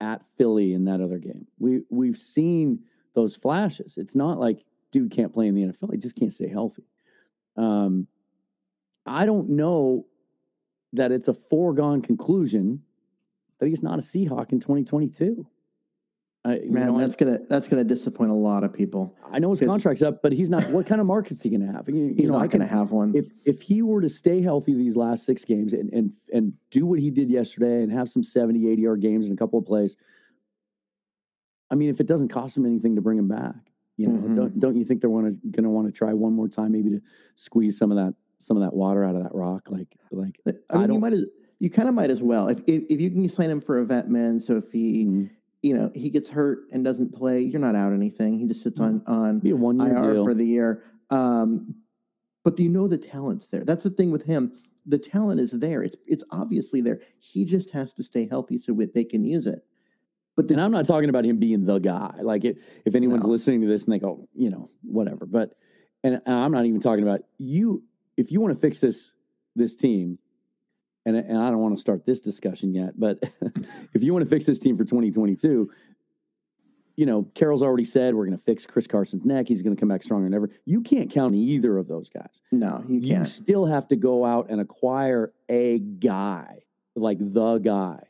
at 0.00 0.22
Philly 0.38 0.72
in 0.72 0.84
that 0.84 1.00
other 1.00 1.18
game. 1.18 1.46
We 1.58 1.82
we've 1.90 2.16
seen 2.16 2.80
those 3.14 3.34
flashes. 3.34 3.96
It's 3.96 4.14
not 4.14 4.38
like 4.38 4.64
dude 4.92 5.10
can't 5.10 5.32
play 5.32 5.48
in 5.48 5.54
the 5.54 5.62
NFL; 5.62 5.92
he 5.92 5.98
just 5.98 6.16
can't 6.16 6.34
stay 6.34 6.48
healthy. 6.48 6.84
Um, 7.56 8.06
I 9.06 9.26
don't 9.26 9.50
know 9.50 10.06
that 10.92 11.12
it's 11.12 11.28
a 11.28 11.34
foregone 11.34 12.02
conclusion 12.02 12.82
that 13.58 13.68
he's 13.68 13.82
not 13.82 13.98
a 13.98 14.02
Seahawk 14.02 14.52
in 14.52 14.60
2022. 14.60 15.46
I, 16.46 16.60
Man, 16.64 16.86
know, 16.86 17.00
that's 17.00 17.16
gonna 17.16 17.40
that's 17.48 17.66
gonna 17.66 17.82
disappoint 17.82 18.30
a 18.30 18.34
lot 18.34 18.62
of 18.62 18.72
people. 18.72 19.16
I 19.32 19.40
know 19.40 19.50
his 19.50 19.60
contract's 19.60 20.00
up, 20.00 20.22
but 20.22 20.32
he's 20.32 20.48
not. 20.48 20.62
What 20.70 20.86
kind 20.86 21.00
of 21.00 21.06
market 21.08 21.32
is 21.32 21.42
he 21.42 21.50
gonna 21.50 21.72
have? 21.72 21.88
You, 21.88 22.14
he's 22.16 22.30
know, 22.30 22.38
not 22.38 22.50
gonna 22.50 22.68
have 22.68 22.92
one. 22.92 23.16
If 23.16 23.26
if 23.44 23.62
he 23.62 23.82
were 23.82 24.00
to 24.00 24.08
stay 24.08 24.40
healthy 24.40 24.72
these 24.74 24.96
last 24.96 25.26
six 25.26 25.44
games 25.44 25.72
and 25.72 25.92
and 25.92 26.12
and 26.32 26.52
do 26.70 26.86
what 26.86 27.00
he 27.00 27.10
did 27.10 27.30
yesterday 27.30 27.82
and 27.82 27.90
have 27.90 28.08
some 28.08 28.22
70, 28.22 28.70
80 28.70 28.80
yard 28.80 29.00
games 29.00 29.28
and 29.28 29.36
a 29.36 29.38
couple 29.38 29.58
of 29.58 29.64
plays, 29.64 29.96
I 31.68 31.74
mean, 31.74 31.90
if 31.90 31.98
it 31.98 32.06
doesn't 32.06 32.28
cost 32.28 32.56
him 32.56 32.64
anything 32.64 32.94
to 32.94 33.02
bring 33.02 33.18
him 33.18 33.26
back, 33.26 33.56
you 33.96 34.06
know, 34.06 34.14
mm-hmm. 34.14 34.36
don't 34.36 34.60
don't 34.60 34.76
you 34.76 34.84
think 34.84 35.00
they're 35.00 35.10
wanna, 35.10 35.32
gonna 35.50 35.70
want 35.70 35.88
to 35.88 35.92
try 35.92 36.12
one 36.12 36.32
more 36.32 36.46
time, 36.46 36.70
maybe 36.70 36.90
to 36.90 37.02
squeeze 37.34 37.76
some 37.76 37.90
of 37.90 37.96
that 37.96 38.14
some 38.38 38.56
of 38.56 38.62
that 38.62 38.72
water 38.72 39.02
out 39.02 39.16
of 39.16 39.24
that 39.24 39.34
rock? 39.34 39.68
Like 39.68 39.88
like 40.12 40.38
I, 40.70 40.76
mean, 40.76 40.90
I 40.90 40.94
you 40.94 41.00
might 41.00 41.12
as 41.12 41.26
you 41.58 41.70
kind 41.70 41.88
of 41.88 41.94
might 41.96 42.10
as 42.10 42.22
well 42.22 42.46
if, 42.46 42.60
if 42.68 42.84
if 42.88 43.00
you 43.00 43.10
can 43.10 43.28
sign 43.28 43.50
him 43.50 43.60
for 43.60 43.78
a 43.78 43.84
vet 43.84 44.08
man. 44.08 44.38
So 44.38 44.58
if 44.58 44.70
he 44.70 45.06
mm-hmm 45.06 45.24
you 45.62 45.74
know 45.74 45.90
he 45.94 46.10
gets 46.10 46.28
hurt 46.28 46.60
and 46.72 46.84
doesn't 46.84 47.14
play, 47.14 47.40
you're 47.40 47.60
not 47.60 47.74
out 47.74 47.92
anything. 47.92 48.38
He 48.38 48.46
just 48.46 48.62
sits 48.62 48.80
on 48.80 49.02
on 49.06 49.40
Be 49.40 49.50
a 49.50 49.56
one 49.56 49.80
IR 49.80 50.14
deal. 50.14 50.24
for 50.24 50.34
the 50.34 50.44
year. 50.44 50.84
Um, 51.10 51.74
but 52.44 52.58
you 52.60 52.68
know 52.68 52.86
the 52.86 52.98
talent's 52.98 53.48
there. 53.48 53.64
That's 53.64 53.84
the 53.84 53.90
thing 53.90 54.10
with 54.10 54.24
him. 54.24 54.52
The 54.86 54.98
talent 54.98 55.40
is 55.40 55.50
there. 55.50 55.82
It's 55.82 55.96
it's 56.06 56.24
obviously 56.30 56.80
there. 56.80 57.00
He 57.18 57.44
just 57.44 57.70
has 57.70 57.92
to 57.94 58.02
stay 58.02 58.28
healthy 58.28 58.58
so 58.58 58.72
they 58.72 59.04
can 59.04 59.24
use 59.24 59.46
it. 59.46 59.64
But 60.36 60.48
the, 60.48 60.54
and 60.54 60.60
I'm 60.60 60.70
not 60.70 60.86
talking 60.86 61.08
about 61.08 61.24
him 61.24 61.38
being 61.38 61.64
the 61.64 61.78
guy. 61.78 62.14
Like 62.20 62.44
if, 62.44 62.58
if 62.84 62.94
anyone's 62.94 63.24
no. 63.24 63.30
listening 63.30 63.62
to 63.62 63.66
this 63.66 63.84
and 63.84 63.94
they 63.94 63.98
go, 63.98 64.28
you 64.34 64.50
know, 64.50 64.70
whatever. 64.82 65.24
But 65.26 65.54
and 66.04 66.20
I'm 66.26 66.52
not 66.52 66.66
even 66.66 66.80
talking 66.80 67.02
about 67.02 67.22
you. 67.38 67.82
If 68.16 68.30
you 68.30 68.40
want 68.40 68.54
to 68.54 68.60
fix 68.60 68.80
this 68.80 69.12
this 69.56 69.74
team, 69.74 70.18
and, 71.06 71.16
and 71.16 71.38
I 71.38 71.50
don't 71.50 71.60
want 71.60 71.74
to 71.74 71.80
start 71.80 72.04
this 72.04 72.20
discussion 72.20 72.74
yet, 72.74 72.98
but 72.98 73.22
if 73.94 74.02
you 74.02 74.12
want 74.12 74.24
to 74.24 74.28
fix 74.28 74.44
this 74.44 74.58
team 74.58 74.76
for 74.76 74.84
2022, 74.84 75.70
you 76.96 77.06
know, 77.06 77.22
Carroll's 77.34 77.62
already 77.62 77.84
said 77.84 78.14
we're 78.14 78.26
going 78.26 78.36
to 78.36 78.42
fix 78.42 78.66
Chris 78.66 78.86
Carson's 78.86 79.24
neck. 79.24 79.46
He's 79.46 79.62
going 79.62 79.76
to 79.76 79.78
come 79.78 79.88
back 79.88 80.02
stronger 80.02 80.26
than 80.26 80.34
ever. 80.34 80.50
You 80.64 80.80
can't 80.80 81.10
count 81.10 81.34
either 81.34 81.78
of 81.78 81.86
those 81.86 82.08
guys. 82.08 82.40
No, 82.50 82.82
you 82.88 83.00
can't. 83.00 83.20
You 83.20 83.24
still 83.24 83.66
have 83.66 83.86
to 83.88 83.96
go 83.96 84.24
out 84.24 84.50
and 84.50 84.60
acquire 84.60 85.32
a 85.48 85.78
guy, 85.78 86.58
like 86.96 87.18
the 87.20 87.58
guy. 87.58 88.00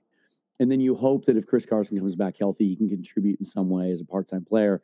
And 0.58 0.70
then 0.70 0.80
you 0.80 0.94
hope 0.94 1.26
that 1.26 1.36
if 1.36 1.46
Chris 1.46 1.66
Carson 1.66 1.98
comes 1.98 2.14
back 2.14 2.36
healthy, 2.38 2.66
he 2.66 2.76
can 2.76 2.88
contribute 2.88 3.38
in 3.38 3.44
some 3.44 3.68
way 3.68 3.90
as 3.90 4.00
a 4.00 4.06
part 4.06 4.28
time 4.28 4.44
player. 4.44 4.80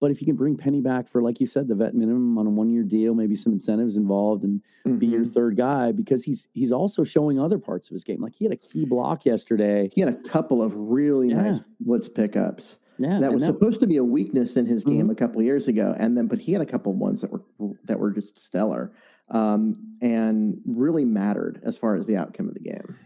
But 0.00 0.10
if 0.12 0.20
you 0.20 0.26
can 0.26 0.36
bring 0.36 0.56
Penny 0.56 0.80
back 0.80 1.08
for, 1.08 1.22
like 1.22 1.40
you 1.40 1.46
said, 1.46 1.66
the 1.66 1.74
vet 1.74 1.94
minimum 1.94 2.38
on 2.38 2.46
a 2.46 2.50
one 2.50 2.70
year 2.70 2.84
deal, 2.84 3.14
maybe 3.14 3.34
some 3.34 3.52
incentives 3.52 3.96
involved, 3.96 4.44
and 4.44 4.62
mm-hmm. 4.86 4.98
be 4.98 5.06
your 5.06 5.22
mm-hmm. 5.22 5.32
third 5.32 5.56
guy, 5.56 5.92
because 5.92 6.24
he's 6.24 6.46
he's 6.52 6.72
also 6.72 7.02
showing 7.04 7.40
other 7.40 7.58
parts 7.58 7.88
of 7.88 7.94
his 7.94 8.04
game. 8.04 8.22
Like 8.22 8.34
he 8.34 8.44
had 8.44 8.52
a 8.52 8.56
key 8.56 8.84
block 8.84 9.24
yesterday. 9.24 9.90
He 9.92 10.00
had 10.00 10.10
a 10.10 10.28
couple 10.28 10.62
of 10.62 10.72
really 10.74 11.30
yeah. 11.30 11.42
nice 11.42 11.60
blitz 11.80 12.08
pickups. 12.08 12.76
Yeah, 12.98 13.20
that 13.20 13.32
was 13.32 13.42
that, 13.42 13.48
supposed 13.48 13.80
to 13.80 13.86
be 13.86 13.96
a 13.96 14.04
weakness 14.04 14.56
in 14.56 14.66
his 14.66 14.84
game 14.84 15.02
mm-hmm. 15.02 15.10
a 15.10 15.14
couple 15.14 15.42
years 15.42 15.68
ago, 15.68 15.94
and 15.98 16.16
then 16.16 16.26
but 16.26 16.38
he 16.40 16.52
had 16.52 16.62
a 16.62 16.66
couple 16.66 16.92
ones 16.94 17.20
that 17.20 17.30
were 17.30 17.42
that 17.84 17.98
were 17.98 18.10
just 18.10 18.44
stellar 18.44 18.92
um, 19.30 19.74
and 20.00 20.60
really 20.66 21.04
mattered 21.04 21.60
as 21.64 21.76
far 21.76 21.94
as 21.94 22.06
the 22.06 22.16
outcome 22.16 22.48
of 22.48 22.54
the 22.54 22.60
game. 22.60 22.96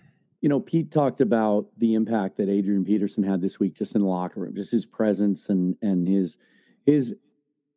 you 0.40 0.48
know, 0.48 0.60
Pete 0.60 0.90
talked 0.90 1.20
about 1.20 1.66
the 1.78 1.94
impact 1.94 2.36
that 2.38 2.48
Adrian 2.48 2.84
Peterson 2.84 3.22
had 3.22 3.40
this 3.40 3.60
week 3.60 3.74
just 3.74 3.94
in 3.94 4.00
the 4.00 4.08
locker 4.08 4.40
room, 4.40 4.54
just 4.54 4.70
his 4.70 4.84
presence 4.84 5.48
and 5.48 5.76
and 5.82 6.08
his 6.08 6.38
his 6.86 7.14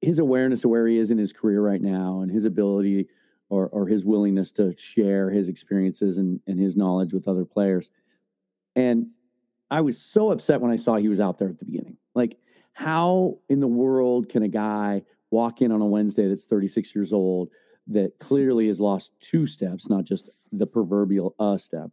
his 0.02 0.20
awareness 0.20 0.64
of 0.64 0.70
where 0.70 0.88
he 0.88 0.98
is 0.98 1.12
in 1.12 1.18
his 1.18 1.34
career 1.34 1.62
right 1.62 1.82
now 1.82 2.22
and 2.22 2.32
his 2.32 2.46
ability 2.46 3.08
or 3.50 3.68
or 3.70 3.88
his 3.88 4.06
willingness 4.06 4.52
to 4.54 4.76
share 4.78 5.30
his 5.30 5.50
experiences 5.50 6.18
and, 6.18 6.40
and 6.48 6.60
his 6.60 6.76
knowledge 6.76 7.14
with 7.14 7.28
other 7.28 7.46
players. 7.46 7.90
And 8.76 9.08
I 9.72 9.82
was 9.82 10.00
so 10.00 10.32
upset 10.32 10.62
when 10.62 10.72
I 10.72 10.76
saw 10.76 10.96
he 10.96 11.08
was 11.08 11.20
out 11.20 11.38
there 11.38 11.50
at 11.50 11.60
the 11.60 11.66
beginning. 11.66 11.98
Like, 12.14 12.38
how 12.74 13.40
in 13.50 13.60
the 13.60 13.68
world 13.68 14.30
can 14.30 14.44
a 14.44 14.48
guy 14.48 15.02
walk 15.32 15.62
in 15.62 15.72
on 15.72 15.82
a 15.82 15.86
Wednesday 15.86 16.28
that's 16.28 16.46
36 16.46 16.94
years 16.94 17.14
old 17.14 17.50
that 17.88 18.18
clearly 18.20 18.68
has 18.68 18.80
lost 18.80 19.12
two 19.20 19.46
steps, 19.46 19.90
not 19.90 20.04
just 20.04 20.30
the 20.52 20.68
proverbial 20.68 21.36
uh 21.40 21.58
step, 21.58 21.90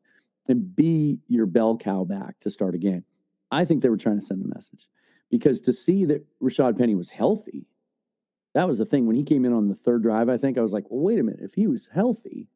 and 0.48 0.75
be 0.75 1.18
your 1.29 1.46
bell 1.46 1.77
cow 1.77 2.05
back 2.05 2.38
to 2.40 2.51
start 2.51 2.75
a 2.75 2.79
game? 2.79 3.05
I 3.51 3.64
think 3.64 3.83
they 3.83 3.88
were 3.88 3.96
trying 3.96 4.18
to 4.18 4.25
send 4.25 4.44
a 4.44 4.48
message 4.48 4.88
because 5.33 5.62
to 5.62 5.73
see 5.73 6.05
that 6.05 6.23
Rashad 6.40 6.79
Penny 6.79 6.95
was 6.95 7.09
healthy, 7.09 7.66
that 8.55 8.68
was 8.68 8.77
the 8.77 8.85
thing. 8.85 9.07
When 9.07 9.16
he 9.16 9.25
came 9.25 9.47
in 9.47 9.53
on 9.55 9.66
the 9.66 9.75
third 9.75 10.03
drive, 10.03 10.29
I 10.29 10.37
think 10.37 10.59
I 10.59 10.61
was 10.61 10.75
like, 10.75 10.85
well, 10.90 11.01
wait 11.01 11.18
a 11.18 11.23
minute. 11.23 11.40
If 11.42 11.55
he 11.55 11.66
was 11.66 11.88
healthy, 11.92 12.49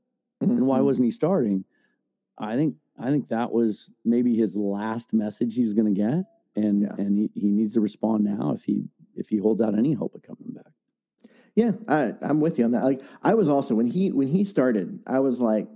mm-hmm. 0.45 0.53
and 0.53 0.67
why 0.67 0.81
wasn't 0.81 1.07
he 1.07 1.11
starting? 1.11 1.65
I 2.39 2.55
think 2.55 2.77
I 3.01 3.11
think 3.11 3.31
that 3.31 3.51
was 3.51 3.91
maybe 4.05 4.37
his 4.37 4.57
last 4.59 5.15
message 5.15 5.57
he's 5.57 5.73
going 5.73 5.93
to 5.93 6.01
get, 6.01 6.25
and 6.55 6.83
yeah. 6.83 6.95
and 6.99 7.19
he, 7.19 7.31
he 7.35 7.51
needs 7.51 7.75
to 7.75 7.81
respond 7.81 8.25
now 8.25 8.53
if 8.53 8.63
he 8.65 8.85
if 9.17 9.31
he 9.31 9.39
holds 9.39 9.63
out 9.63 9.77
any 9.77 9.95
hope 9.95 10.15
of 10.15 10.23
coming 10.23 10.53
back. 10.53 10.73
Yeah, 11.55 11.73
I, 11.89 12.13
I'm 12.21 12.43
with 12.43 12.59
you 12.59 12.67
on 12.67 12.73
that. 12.73 12.85
Like 12.85 13.01
I 13.23 13.33
was 13.33 13.49
also 13.49 13.75
when 13.75 13.87
he 13.87 14.13
when 14.13 14.29
he 14.29 14.45
started, 14.45 15.01
I 15.07 15.21
was 15.21 15.41
like, 15.41 15.67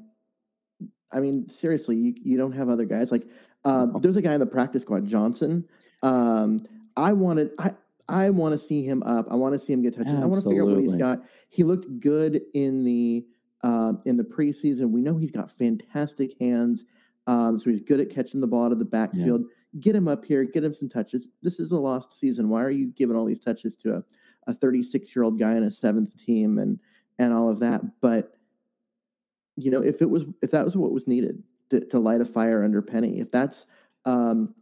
I 1.10 1.20
mean, 1.20 1.48
seriously, 1.48 1.96
you, 1.96 2.14
you 2.22 2.36
don't 2.36 2.52
have 2.52 2.68
other 2.68 2.84
guys 2.84 3.10
like 3.10 3.26
uh, 3.64 3.86
there's 4.00 4.18
a 4.18 4.22
guy 4.22 4.34
in 4.34 4.40
the 4.40 4.46
practice 4.46 4.82
squad, 4.82 5.06
Johnson. 5.06 5.66
Um, 6.02 6.66
I 7.00 7.12
wanted 7.12 7.50
I 7.58 7.72
I 8.08 8.30
want 8.30 8.52
to 8.52 8.58
see 8.58 8.84
him 8.84 9.02
up. 9.04 9.26
I 9.30 9.36
want 9.36 9.54
to 9.54 9.58
see 9.58 9.72
him 9.72 9.82
get 9.82 9.96
touches. 9.96 10.14
I 10.14 10.26
want 10.26 10.42
to 10.42 10.48
figure 10.48 10.64
out 10.64 10.70
what 10.70 10.80
he's 10.80 10.94
got. 10.94 11.22
He 11.48 11.62
looked 11.62 12.00
good 12.00 12.42
in 12.54 12.84
the 12.84 13.24
uh, 13.62 13.92
in 14.04 14.16
the 14.16 14.24
preseason. 14.24 14.90
We 14.90 15.00
know 15.00 15.16
he's 15.16 15.30
got 15.30 15.50
fantastic 15.50 16.32
hands. 16.40 16.84
Um, 17.26 17.58
so 17.58 17.70
he's 17.70 17.80
good 17.80 18.00
at 18.00 18.10
catching 18.10 18.40
the 18.40 18.46
ball 18.46 18.66
out 18.66 18.72
of 18.72 18.78
the 18.78 18.84
backfield. 18.84 19.42
Yeah. 19.42 19.80
Get 19.80 19.94
him 19.94 20.08
up 20.08 20.24
here, 20.24 20.42
get 20.44 20.64
him 20.64 20.72
some 20.72 20.88
touches. 20.88 21.28
This 21.42 21.60
is 21.60 21.70
a 21.70 21.78
lost 21.78 22.18
season. 22.18 22.48
Why 22.48 22.62
are 22.62 22.70
you 22.70 22.88
giving 22.88 23.14
all 23.14 23.24
these 23.24 23.38
touches 23.38 23.76
to 23.78 23.96
a, 23.96 24.04
a 24.48 24.54
36 24.54 25.14
year 25.14 25.22
old 25.22 25.38
guy 25.38 25.54
in 25.54 25.62
a 25.62 25.70
seventh 25.70 26.18
team 26.18 26.58
and 26.58 26.80
and 27.18 27.32
all 27.32 27.48
of 27.48 27.60
that? 27.60 27.82
But 28.00 28.34
you 29.56 29.70
know, 29.70 29.82
if 29.82 30.02
it 30.02 30.10
was 30.10 30.24
if 30.42 30.50
that 30.50 30.64
was 30.64 30.76
what 30.76 30.92
was 30.92 31.06
needed 31.06 31.44
to, 31.70 31.80
to 31.86 31.98
light 32.00 32.20
a 32.20 32.24
fire 32.24 32.64
under 32.64 32.82
Penny, 32.82 33.20
if 33.20 33.30
that's 33.30 33.66
um, 34.04 34.54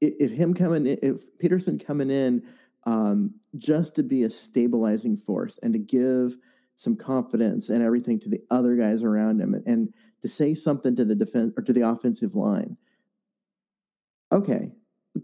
if, 0.00 0.30
him 0.30 0.54
coming 0.54 0.86
in, 0.86 0.98
if 1.02 1.20
Peterson 1.38 1.78
coming 1.78 2.10
in 2.10 2.42
um, 2.84 3.34
just 3.56 3.94
to 3.96 4.02
be 4.02 4.22
a 4.22 4.30
stabilizing 4.30 5.16
force 5.16 5.58
and 5.62 5.72
to 5.72 5.78
give 5.78 6.36
some 6.76 6.96
confidence 6.96 7.68
and 7.68 7.82
everything 7.82 8.20
to 8.20 8.28
the 8.28 8.40
other 8.50 8.76
guys 8.76 9.02
around 9.02 9.40
him 9.40 9.54
and, 9.54 9.66
and 9.66 9.94
to 10.22 10.28
say 10.28 10.54
something 10.54 10.94
to 10.96 11.04
the 11.04 11.14
defense 11.14 11.52
or 11.56 11.62
to 11.62 11.72
the 11.72 11.86
offensive 11.86 12.34
line. 12.34 12.76
Okay, 14.32 14.72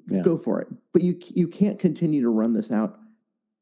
yeah. 0.09 0.23
go 0.23 0.37
for 0.37 0.61
it. 0.61 0.69
But 0.93 1.03
you 1.03 1.19
you 1.35 1.49
can't 1.49 1.79
continue 1.79 2.23
to 2.23 2.29
run 2.29 2.55
this 2.55 2.71
out 2.71 2.99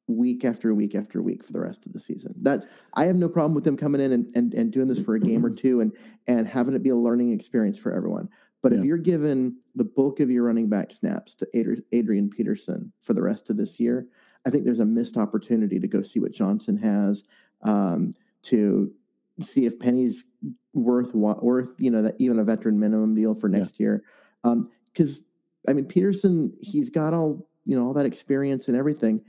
week 0.07 0.45
after 0.45 0.75
week 0.75 0.95
after 0.95 1.23
week 1.23 1.45
for 1.45 1.53
the 1.53 1.61
rest 1.61 1.87
of 1.87 1.93
the 1.93 2.01
season. 2.01 2.35
That's 2.43 2.67
I 2.95 3.07
have 3.07 3.17
no 3.17 3.29
problem 3.29 3.55
with 3.55 3.65
them 3.65 3.77
coming 3.77 4.01
in 4.01 4.13
and, 4.13 4.31
and, 4.35 4.55
and 4.55 4.71
doing 4.73 4.87
this 4.87 4.99
for 4.99 5.15
a 5.15 5.21
game 5.21 5.45
or 5.45 5.51
two 5.51 5.81
and 5.81 5.93
and 6.27 6.47
having 6.47 6.75
it 6.75 6.83
be 6.83 6.91
a 6.91 6.97
learning 6.97 7.33
experience 7.33 7.79
for 7.79 7.93
everyone. 7.95 8.29
But 8.63 8.73
yeah. 8.73 8.79
if 8.79 8.85
you're 8.85 8.99
given 8.99 9.57
the 9.75 9.85
bulk 9.85 10.21
of 10.21 10.31
your 10.31 10.45
running 10.45 10.69
back 10.69 10.93
snaps 10.93 11.35
to 11.37 11.49
Adrian 11.93 12.29
Peterson 12.29 12.93
for 13.03 13.15
the 13.15 13.23
rest 13.23 13.49
of 13.51 13.57
this 13.57 13.81
year, 13.81 14.07
I 14.47 14.51
think 14.51 14.65
there's 14.65 14.81
a 14.81 14.85
missed 14.85 15.17
opportunity 15.17 15.79
to 15.79 15.89
go 15.89 16.03
see 16.03 16.21
what 16.21 16.33
Johnson 16.33 16.77
has, 16.79 17.25
um, 17.63 18.15
to 18.43 18.93
see 19.41 19.67
if 19.67 19.79
Penny's 19.79 20.27
worth 20.73 21.15
worth 21.15 21.75
you 21.79 21.91
know 21.91 22.03
that 22.03 22.15
even 22.19 22.39
a 22.39 22.45
veteran 22.45 22.79
minimum 22.79 23.15
deal 23.15 23.35
for 23.35 23.49
next 23.49 23.75
yeah. 23.79 23.85
year. 23.85 24.05
Because 24.43 25.19
um, 25.21 25.25
I 25.69 25.73
mean 25.73 25.87
Peterson, 25.87 26.53
he's 26.61 26.91
got 26.91 27.15
all 27.15 27.49
you 27.65 27.77
know 27.77 27.87
all 27.87 27.95
that 27.95 28.07
experience 28.07 28.69
and 28.69 28.77
everything, 28.77 29.23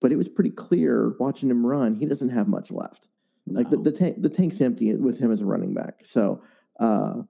but 0.00 0.12
it 0.12 0.16
was 0.16 0.28
pretty 0.28 0.50
clear 0.50 1.14
watching 1.18 1.50
him 1.50 1.64
run, 1.64 1.94
he 1.94 2.06
doesn't 2.06 2.30
have 2.30 2.48
much 2.48 2.70
left. 2.70 3.08
No. 3.46 3.60
Like 3.60 3.70
the 3.70 3.78
the 3.78 3.92
tank 3.92 4.22
the 4.22 4.28
tank's 4.28 4.60
empty 4.60 4.94
with 4.96 5.18
him 5.18 5.30
as 5.30 5.40
a 5.40 5.46
running 5.46 5.74
back. 5.74 6.04
So 6.04 6.42
uh, 6.80 7.22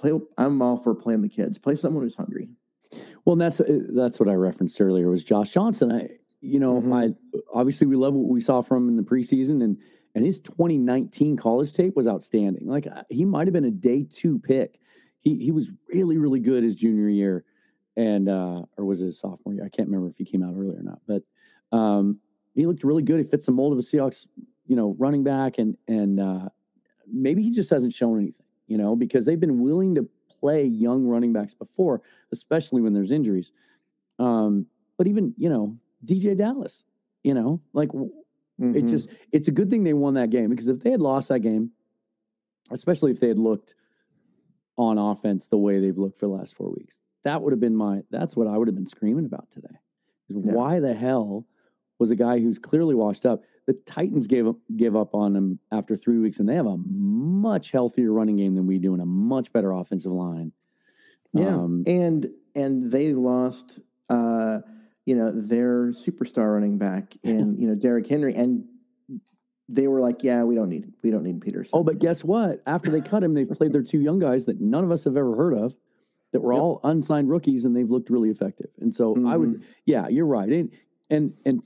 play. 0.00 0.12
I'm 0.38 0.62
all 0.62 0.78
for 0.78 0.94
playing 0.94 1.22
the 1.22 1.28
kids. 1.28 1.58
Play 1.58 1.76
someone 1.76 2.02
who's 2.02 2.14
hungry. 2.14 2.48
Well, 3.24 3.34
and 3.34 3.40
that's 3.40 3.60
uh, 3.60 3.78
that's 3.94 4.18
what 4.18 4.28
I 4.28 4.34
referenced 4.34 4.80
earlier 4.80 5.10
was 5.10 5.22
Josh 5.22 5.50
Johnson. 5.50 5.92
I 5.92 6.08
you 6.40 6.58
know, 6.58 6.80
mm-hmm. 6.80 6.92
I 6.92 7.10
obviously 7.52 7.86
we 7.86 7.96
love 7.96 8.14
what 8.14 8.28
we 8.28 8.40
saw 8.40 8.62
from 8.62 8.84
him 8.84 8.88
in 8.88 8.96
the 8.96 9.02
preseason 9.02 9.62
and 9.62 9.76
and 10.14 10.24
his 10.24 10.40
2019 10.40 11.36
college 11.36 11.72
tape 11.72 11.94
was 11.94 12.08
outstanding. 12.08 12.66
Like 12.66 12.86
uh, 12.86 13.02
he 13.10 13.24
might 13.24 13.46
have 13.46 13.52
been 13.52 13.64
a 13.64 13.70
day 13.70 14.06
two 14.08 14.38
pick. 14.38 14.80
He 15.20 15.36
he 15.36 15.52
was 15.52 15.70
really 15.92 16.16
really 16.16 16.40
good 16.40 16.64
his 16.64 16.74
junior 16.74 17.08
year, 17.08 17.44
and 17.96 18.28
uh, 18.28 18.62
or 18.76 18.84
was 18.84 19.02
it 19.02 19.06
his 19.06 19.20
sophomore 19.20 19.54
year? 19.54 19.64
I 19.64 19.68
can't 19.68 19.88
remember 19.88 20.08
if 20.08 20.16
he 20.16 20.24
came 20.24 20.42
out 20.42 20.54
early 20.56 20.76
or 20.76 20.82
not, 20.82 21.00
but 21.06 21.22
um, 21.76 22.18
he 22.54 22.66
looked 22.66 22.84
really 22.84 23.02
good. 23.02 23.18
He 23.18 23.24
fits 23.24 23.46
the 23.46 23.52
mold 23.52 23.72
of 23.72 23.78
a 23.78 23.82
Seahawks, 23.82 24.26
you 24.66 24.76
know, 24.76 24.96
running 24.98 25.22
back, 25.22 25.58
and 25.58 25.76
and 25.86 26.18
uh, 26.18 26.48
maybe 27.06 27.42
he 27.42 27.50
just 27.50 27.70
hasn't 27.70 27.92
shown 27.92 28.18
anything, 28.18 28.46
you 28.70 28.78
know, 28.78 28.96
because 28.96 29.26
they've 29.26 29.38
been 29.38 29.60
willing 29.60 29.94
to 29.96 30.08
play 30.40 30.64
young 30.64 31.04
running 31.04 31.34
backs 31.34 31.52
before, 31.52 32.00
especially 32.32 32.80
when 32.80 32.94
there's 32.94 33.12
injuries. 33.12 33.52
Um, 34.18 34.66
but 34.96 35.06
even 35.06 35.34
you 35.36 35.50
know 35.50 35.76
DeeJay 36.06 36.38
Dallas, 36.38 36.84
you 37.22 37.34
know, 37.34 37.60
like 37.74 37.90
Mm-hmm. 38.60 38.76
It 38.76 38.82
just 38.90 39.08
it's 39.32 39.48
a 39.48 39.52
good 39.52 39.70
thing 39.70 39.84
they 39.84 39.94
won 39.94 40.14
that 40.14 40.30
game 40.30 40.50
because 40.50 40.68
if 40.68 40.82
they 40.82 40.90
had 40.90 41.00
lost 41.00 41.28
that 41.28 41.40
game, 41.40 41.70
especially 42.70 43.10
if 43.10 43.20
they 43.20 43.28
had 43.28 43.38
looked 43.38 43.74
on 44.76 44.98
offense 44.98 45.46
the 45.46 45.56
way 45.56 45.80
they've 45.80 45.96
looked 45.96 46.18
for 46.18 46.26
the 46.26 46.32
last 46.32 46.54
four 46.56 46.70
weeks, 46.70 46.98
that 47.24 47.40
would 47.40 47.52
have 47.52 47.60
been 47.60 47.76
my 47.76 48.02
that's 48.10 48.36
what 48.36 48.46
I 48.46 48.58
would 48.58 48.68
have 48.68 48.74
been 48.74 48.86
screaming 48.86 49.24
about 49.24 49.50
today. 49.50 49.68
Yeah. 50.28 50.52
Why 50.52 50.78
the 50.78 50.94
hell 50.94 51.46
was 51.98 52.10
a 52.10 52.16
guy 52.16 52.38
who's 52.38 52.58
clearly 52.58 52.94
washed 52.94 53.24
up? 53.24 53.42
The 53.70 53.78
Titans 53.86 54.26
gave 54.26 54.46
give 54.76 54.96
up 54.96 55.14
on 55.14 55.36
him 55.36 55.58
after 55.70 55.96
three 55.96 56.18
weeks, 56.18 56.40
and 56.40 56.48
they 56.48 56.56
have 56.56 56.66
a 56.66 56.76
much 56.76 57.70
healthier 57.70 58.12
running 58.12 58.36
game 58.36 58.54
than 58.56 58.66
we 58.66 58.78
do 58.78 58.92
and 58.92 59.02
a 59.02 59.06
much 59.06 59.52
better 59.52 59.70
offensive 59.72 60.12
line. 60.12 60.52
Yeah, 61.32 61.54
um, 61.54 61.84
and 61.86 62.30
and 62.54 62.90
they 62.90 63.12
lost. 63.12 63.78
Uh, 64.08 64.60
you 65.10 65.16
know, 65.16 65.32
their 65.32 65.86
superstar 65.88 66.54
running 66.54 66.78
back 66.78 67.16
in, 67.24 67.56
you 67.58 67.66
know, 67.66 67.74
Derrick 67.74 68.06
Henry. 68.06 68.34
And 68.34 68.64
they 69.68 69.88
were 69.88 70.00
like, 70.00 70.22
yeah, 70.22 70.44
we 70.44 70.54
don't 70.54 70.68
need, 70.68 70.92
we 71.02 71.10
don't 71.10 71.24
need 71.24 71.40
Peterson. 71.40 71.70
Oh, 71.72 71.82
but 71.82 71.98
guess 71.98 72.22
what? 72.22 72.62
After 72.66 72.90
they 72.90 73.00
cut 73.00 73.22
him, 73.22 73.34
they've 73.34 73.48
played 73.48 73.72
their 73.72 73.82
two 73.82 74.00
young 74.00 74.18
guys 74.18 74.44
that 74.46 74.60
none 74.60 74.84
of 74.84 74.92
us 74.92 75.04
have 75.04 75.16
ever 75.16 75.34
heard 75.34 75.54
of 75.54 75.74
that 76.32 76.40
were 76.40 76.52
yep. 76.52 76.62
all 76.62 76.80
unsigned 76.84 77.28
rookies 77.28 77.64
and 77.64 77.74
they've 77.74 77.90
looked 77.90 78.08
really 78.08 78.30
effective. 78.30 78.70
And 78.80 78.94
so 78.94 79.14
mm-hmm. 79.14 79.26
I 79.26 79.36
would, 79.36 79.48
mm-hmm. 79.48 79.70
yeah, 79.84 80.06
you're 80.06 80.26
right. 80.26 80.48
And, 80.48 80.70
and, 81.08 81.34
and 81.44 81.62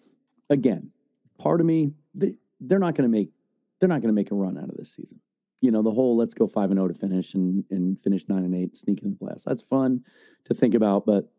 again, 0.49 0.91
part 1.39 1.61
of 1.61 1.67
me, 1.67 1.93
they, 2.15 2.35
they're 2.61 2.79
not 2.79 2.95
going 2.95 3.09
to 3.09 3.13
make, 3.13 3.31
they're 3.79 3.89
not 3.89 4.01
going 4.01 4.09
to 4.09 4.15
make 4.15 4.31
a 4.31 4.35
run 4.35 4.57
out 4.59 4.69
of 4.69 4.77
this 4.77 4.95
season. 4.95 5.21
You 5.61 5.71
know, 5.71 5.83
the 5.83 5.91
whole 5.91 6.17
let's 6.17 6.35
go 6.35 6.47
five 6.47 6.71
and 6.71 6.79
zero 6.79 6.85
oh 6.85 6.89
to 6.89 6.95
finish 6.95 7.35
and 7.35 7.65
and 7.71 7.99
finish 7.99 8.29
nine 8.29 8.45
and 8.45 8.55
eight, 8.55 8.77
sneak 8.77 9.03
in 9.03 9.11
the 9.11 9.17
playoffs. 9.17 9.45
That's 9.45 9.63
fun 9.63 10.05
to 10.45 10.55
think 10.55 10.75
about, 10.75 11.07
but 11.07 11.33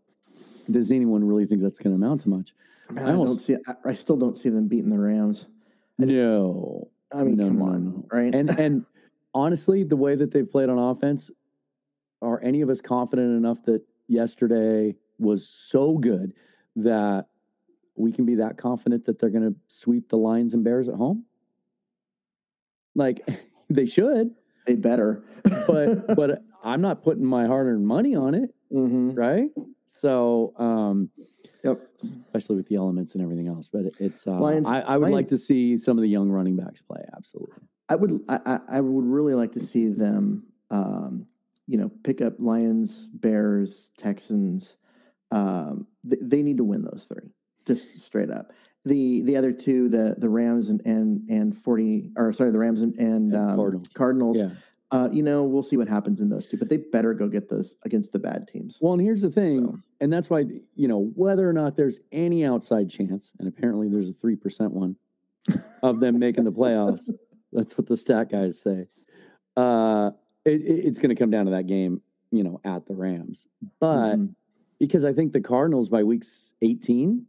does 0.71 0.91
anyone 0.91 1.23
really 1.23 1.45
think 1.45 1.61
that's 1.61 1.77
going 1.77 1.91
to 1.91 2.03
amount 2.03 2.21
to 2.21 2.29
much? 2.29 2.55
Man, 2.89 3.05
I, 3.05 3.11
almost, 3.11 3.47
don't 3.47 3.57
see. 3.57 3.63
I, 3.67 3.89
I, 3.89 3.93
still 3.93 4.17
don't 4.17 4.35
see 4.35 4.49
them 4.49 4.67
beating 4.67 4.89
the 4.89 4.97
Rams. 4.97 5.47
I 6.01 6.05
no, 6.05 6.89
I 7.13 7.23
mean, 7.23 7.35
no, 7.35 7.47
come 7.47 7.59
no, 7.59 7.65
on, 7.65 7.85
no. 7.85 8.05
right? 8.11 8.33
And 8.33 8.49
and 8.59 8.85
honestly, 9.33 9.83
the 9.83 9.95
way 9.95 10.15
that 10.15 10.31
they've 10.31 10.49
played 10.49 10.69
on 10.69 10.79
offense, 10.79 11.29
are 12.21 12.41
any 12.43 12.61
of 12.61 12.69
us 12.69 12.81
confident 12.81 13.37
enough 13.37 13.63
that 13.63 13.81
yesterday 14.07 14.95
was 15.19 15.47
so 15.47 15.97
good 15.97 16.33
that 16.75 17.27
we 17.95 18.11
can 18.11 18.25
be 18.25 18.35
that 18.35 18.57
confident 18.57 19.05
that 19.05 19.19
they're 19.19 19.29
going 19.29 19.53
to 19.53 19.55
sweep 19.67 20.09
the 20.09 20.17
Lions 20.17 20.53
and 20.53 20.63
Bears 20.63 20.89
at 20.89 20.95
home? 20.95 21.25
Like 22.95 23.27
they 23.69 23.85
should. 23.85 24.31
They 24.65 24.75
better. 24.75 25.23
but 25.67 26.07
but 26.15 26.43
I'm 26.63 26.81
not 26.81 27.03
putting 27.03 27.25
my 27.25 27.45
hard-earned 27.45 27.85
money 27.85 28.15
on 28.15 28.33
it. 28.33 28.53
Mm-hmm. 28.71 29.11
Right? 29.11 29.51
So, 29.87 30.53
um, 30.57 31.09
yep. 31.63 31.79
Especially 32.03 32.57
with 32.57 32.67
the 32.67 32.75
elements 32.75 33.15
and 33.15 33.23
everything 33.23 33.47
else, 33.47 33.69
but 33.71 33.85
it's. 33.99 34.27
Uh, 34.27 34.39
Lions, 34.39 34.67
I, 34.67 34.81
I, 34.81 34.97
would 34.97 35.05
Lions, 35.05 35.13
like 35.13 35.27
to 35.29 35.37
see 35.37 35.77
some 35.77 35.97
of 35.97 36.01
the 36.01 36.09
young 36.09 36.29
running 36.29 36.55
backs 36.55 36.81
play. 36.81 37.01
Absolutely. 37.15 37.55
I 37.87 37.95
would. 37.95 38.21
I, 38.27 38.59
I 38.67 38.81
would 38.81 39.05
really 39.05 39.35
like 39.35 39.53
to 39.53 39.59
see 39.59 39.87
them. 39.87 40.47
Um, 40.71 41.27
you 41.67 41.77
know, 41.77 41.91
pick 42.03 42.21
up 42.21 42.33
Lions, 42.39 43.07
Bears, 43.13 43.91
Texans. 43.97 44.75
Um, 45.31 45.87
th- 46.07 46.21
they 46.23 46.43
need 46.43 46.57
to 46.57 46.63
win 46.63 46.83
those 46.83 47.07
three, 47.07 47.29
just 47.67 47.99
straight 47.99 48.29
up. 48.31 48.53
The 48.85 49.21
the 49.23 49.35
other 49.35 49.51
two, 49.51 49.89
the 49.89 50.15
the 50.17 50.29
Rams 50.29 50.69
and 50.69 50.81
and 50.85 51.27
and 51.29 51.57
forty, 51.57 52.11
or 52.15 52.31
sorry, 52.33 52.51
the 52.51 52.59
Rams 52.59 52.81
and, 52.81 52.95
and 52.99 53.35
um, 53.35 53.55
Cardinals. 53.55 53.87
Cardinals. 53.93 54.37
Yeah. 54.39 54.49
Uh, 54.91 55.09
you 55.11 55.23
know, 55.23 55.43
we'll 55.43 55.63
see 55.63 55.75
what 55.77 55.89
happens 55.89 56.21
in 56.21 56.29
those 56.29 56.47
two, 56.47 56.57
but 56.57 56.69
they 56.69 56.77
better 56.77 57.13
go 57.15 57.27
get 57.27 57.49
those 57.49 57.75
against 57.83 58.11
the 58.11 58.19
bad 58.19 58.47
teams. 58.47 58.77
Well, 58.79 58.93
and 58.93 59.01
here's 59.01 59.23
the 59.23 59.31
thing, 59.31 59.65
So- 59.65 59.79
and 59.99 60.13
that's 60.13 60.29
why 60.29 60.45
you 60.75 60.87
know 60.87 61.11
whether 61.15 61.49
or 61.49 61.53
not 61.53 61.75
there's 61.75 61.99
any 62.11 62.45
outside 62.45 62.89
chance, 62.89 63.33
and 63.39 63.47
apparently 63.47 63.89
there's 63.89 64.07
a 64.07 64.13
three 64.13 64.35
percent 64.35 64.71
one 64.71 64.95
of 65.81 65.99
them 65.99 66.19
making 66.19 66.43
the 66.43 66.51
playoffs. 66.51 67.09
That's 67.53 67.77
what 67.77 67.87
the 67.87 67.95
stat 67.95 68.29
guys 68.29 68.59
say. 68.59 68.87
Uh, 69.55 70.11
it, 70.43 70.61
it- 70.61 70.85
it's 70.85 70.99
going 70.99 71.09
to 71.09 71.15
come 71.15 71.31
down 71.31 71.45
to 71.45 71.51
that 71.51 71.67
game, 71.67 72.01
you 72.31 72.43
know, 72.43 72.59
at 72.65 72.85
the 72.85 72.93
Rams. 72.95 73.47
But 73.79 74.15
Mhm. 74.17 74.35
because 74.79 75.05
I 75.05 75.13
think 75.13 75.31
the 75.33 75.39
Cardinals 75.41 75.87
by 75.89 76.03
week 76.03 76.23
18 76.61 77.25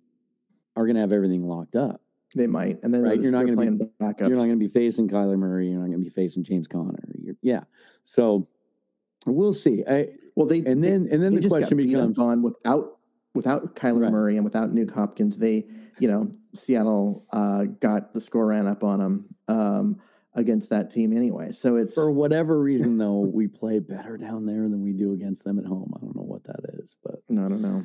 are 0.77 0.85
going 0.85 0.95
to 0.97 1.01
have 1.01 1.13
everything 1.13 1.47
locked 1.47 1.75
up. 1.77 2.01
they 2.35 2.47
might, 2.47 2.83
and 2.83 2.93
then 2.93 3.03
Right, 3.03 3.21
you're 3.21 3.33
not 3.33 3.47
gonna 3.47 3.57
be- 3.57 3.87
backups. 4.01 4.21
You're 4.29 4.37
not 4.37 4.45
going 4.47 4.59
to 4.61 4.69
be 4.69 4.69
facing 4.69 5.09
Kyler 5.09 5.39
Murray. 5.39 5.69
You're 5.71 5.79
not 5.81 5.87
going 5.87 5.99
to 5.99 6.05
be 6.05 6.11
facing 6.11 6.45
James 6.45 6.67
Conner. 6.69 6.99
You're, 7.19 7.37
yeah. 7.43 7.63
So 8.05 8.47
we'll 9.25 9.55
see. 9.55 9.85
I, 9.89 10.09
well, 10.35 10.47
they 10.47 10.59
and 10.59 10.83
they- 10.85 10.91
then 10.91 11.09
and 11.11 11.23
then 11.23 11.35
the 11.35 11.49
question 11.49 11.79
becomes 11.79 12.19
on 12.19 12.43
without 12.43 12.99
without 13.35 13.75
Kyler 13.77 14.03
Right. 14.03 14.13
Murray 14.13 14.37
and 14.37 14.45
without 14.45 14.73
Nuk 14.73 14.91
Hopkins. 14.93 15.37
They, 15.39 15.67
you 15.99 16.09
know, 16.09 16.31
Seattle 16.55 17.27
uh, 17.33 17.65
got 17.65 18.13
the 18.15 18.21
score 18.21 18.47
ran 18.47 18.67
up 18.67 18.83
on 18.85 18.99
them 18.99 19.27
um, 19.49 20.01
against 20.35 20.69
that 20.71 20.91
team 20.91 21.17
anyway. 21.17 21.53
So 21.53 21.77
it's 21.77 21.95
for 21.95 22.11
whatever 22.11 22.59
reason 22.61 22.99
though, 22.99 23.21
we 23.21 23.47
play 23.47 23.79
better 23.79 24.17
down 24.19 24.45
there 24.47 24.63
than 24.69 24.83
we 24.83 24.93
do 24.93 25.13
against 25.13 25.45
them 25.45 25.59
at 25.59 25.65
home. 25.65 25.93
I 25.97 26.01
don't 26.01 26.17
know 26.17 26.23
what 26.23 26.45
that 26.45 26.61
is, 26.83 26.97
but 27.05 27.23
I 27.31 27.35
don't 27.35 27.63
know. 27.63 27.85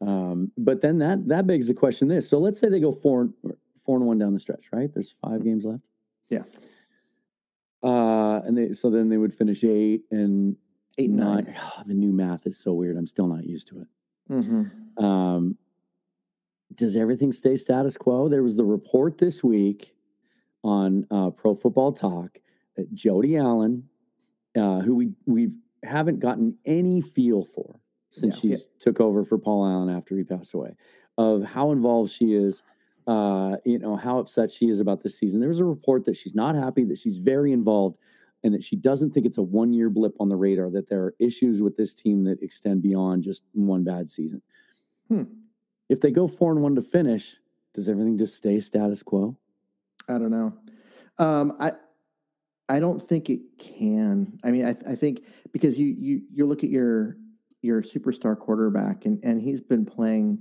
Um, 0.00 0.52
but 0.58 0.80
then 0.80 0.98
that 0.98 1.26
that 1.28 1.46
begs 1.46 1.66
the 1.68 1.74
question 1.74 2.08
this. 2.08 2.28
So 2.28 2.38
let's 2.38 2.58
say 2.58 2.68
they 2.68 2.80
go 2.80 2.92
four 2.92 3.30
four 3.84 3.96
and 3.96 4.06
one 4.06 4.18
down 4.18 4.34
the 4.34 4.40
stretch, 4.40 4.68
right? 4.72 4.92
There's 4.92 5.10
five 5.10 5.44
games 5.44 5.64
left. 5.64 5.82
Yeah. 6.28 6.42
Uh, 7.82 8.40
and 8.44 8.56
they 8.56 8.72
so 8.72 8.90
then 8.90 9.08
they 9.08 9.16
would 9.16 9.32
finish 9.34 9.62
eight 9.64 10.02
and 10.10 10.56
Eight 10.98 11.10
and 11.10 11.18
nine. 11.18 11.44
nine. 11.44 11.56
the 11.86 11.94
new 11.94 12.12
math 12.12 12.46
is 12.46 12.58
so 12.58 12.72
weird. 12.72 12.96
I'm 12.96 13.06
still 13.06 13.26
not 13.26 13.44
used 13.44 13.68
to 13.68 13.80
it. 13.80 13.88
Mm-hmm. 14.30 15.04
Um, 15.04 15.56
does 16.74 16.96
everything 16.96 17.32
stay 17.32 17.56
status 17.56 17.96
quo? 17.96 18.28
There 18.28 18.42
was 18.42 18.56
the 18.56 18.64
report 18.64 19.18
this 19.18 19.44
week 19.44 19.94
on 20.64 21.06
uh, 21.10 21.30
Pro 21.30 21.54
Football 21.54 21.92
Talk 21.92 22.38
that 22.76 22.92
Jody 22.92 23.36
Allen, 23.36 23.88
uh, 24.56 24.80
who 24.80 24.94
we 24.94 25.10
we 25.26 25.50
haven't 25.84 26.18
gotten 26.18 26.56
any 26.64 27.00
feel 27.00 27.44
for 27.44 27.78
since 28.16 28.42
Yeah. 28.42 28.50
she's 28.56 28.68
took 28.78 29.00
over 29.00 29.24
for 29.24 29.38
Paul 29.38 29.66
Allen 29.66 29.88
after 29.94 30.16
he 30.16 30.24
passed 30.24 30.54
away, 30.54 30.76
of 31.18 31.42
how 31.44 31.72
involved 31.72 32.10
she 32.10 32.34
is. 32.34 32.62
Uh, 33.06 33.56
you 33.64 33.78
know 33.78 33.94
how 33.94 34.18
upset 34.18 34.50
she 34.50 34.68
is 34.68 34.80
about 34.80 35.00
this 35.02 35.16
season. 35.16 35.38
There 35.38 35.48
was 35.48 35.60
a 35.60 35.64
report 35.64 36.04
that 36.06 36.16
she's 36.16 36.34
not 36.34 36.56
happy, 36.56 36.82
that 36.84 36.98
she's 36.98 37.18
very 37.18 37.52
involved, 37.52 37.98
and 38.42 38.52
that 38.52 38.64
she 38.64 38.74
doesn't 38.74 39.10
think 39.14 39.26
it's 39.26 39.38
a 39.38 39.42
one 39.42 39.72
year 39.72 39.88
blip 39.90 40.16
on 40.18 40.28
the 40.28 40.34
radar. 40.36 40.70
That 40.70 40.88
there 40.88 41.02
are 41.04 41.14
issues 41.20 41.62
with 41.62 41.76
this 41.76 41.94
team 41.94 42.24
that 42.24 42.42
extend 42.42 42.82
beyond 42.82 43.22
just 43.22 43.44
one 43.52 43.84
bad 43.84 44.10
season. 44.10 44.42
Hmm. 45.08 45.22
If 45.88 46.00
they 46.00 46.10
go 46.10 46.26
four 46.26 46.50
and 46.50 46.62
one 46.62 46.74
to 46.74 46.82
finish, 46.82 47.36
does 47.74 47.88
everything 47.88 48.18
just 48.18 48.34
stay 48.34 48.58
status 48.58 49.04
quo? 49.04 49.36
I 50.08 50.18
don't 50.18 50.32
know. 50.32 50.52
Um, 51.18 51.56
I 51.60 51.72
I 52.68 52.80
don't 52.80 53.00
think 53.00 53.30
it 53.30 53.40
can. 53.58 54.40
I 54.42 54.50
mean, 54.50 54.66
I, 54.66 54.70
I 54.90 54.96
think 54.96 55.22
because 55.52 55.78
you 55.78 55.86
you 55.86 56.22
you 56.32 56.44
look 56.44 56.64
at 56.64 56.70
your 56.70 57.16
your 57.62 57.82
superstar 57.82 58.38
quarterback 58.38 59.04
and 59.04 59.22
and 59.24 59.40
he's 59.40 59.60
been 59.60 59.84
playing 59.84 60.38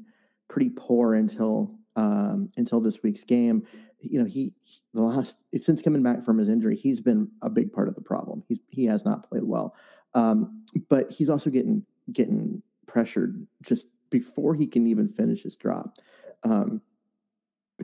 pretty 0.47 0.69
poor 0.69 1.15
until 1.15 1.75
um, 1.95 2.49
until 2.58 2.80
this 2.80 3.01
week's 3.04 3.23
game. 3.23 3.65
You 3.99 4.19
know, 4.19 4.25
he 4.25 4.54
the 4.93 5.01
last 5.01 5.43
since 5.58 5.82
coming 5.82 6.04
back 6.04 6.23
from 6.23 6.38
his 6.38 6.49
injury, 6.49 6.75
he's 6.75 6.99
been 6.99 7.30
a 7.41 7.49
big 7.49 7.71
part 7.71 7.88
of 7.88 7.95
the 7.95 8.01
problem. 8.01 8.43
He's 8.47 8.60
he 8.67 8.86
has 8.86 9.06
not 9.06 9.28
played 9.28 9.43
well, 9.43 9.75
um, 10.13 10.63
but 10.89 11.12
he's 11.12 11.30
also 11.30 11.49
getting 11.49 11.84
getting 12.12 12.62
pressured 12.88 13.47
just 13.63 13.88
before 14.10 14.54
he 14.54 14.67
can 14.67 14.88
even 14.88 15.08
finish 15.08 15.43
his 15.43 15.56
drop. 15.56 15.95
Um, 16.43 16.82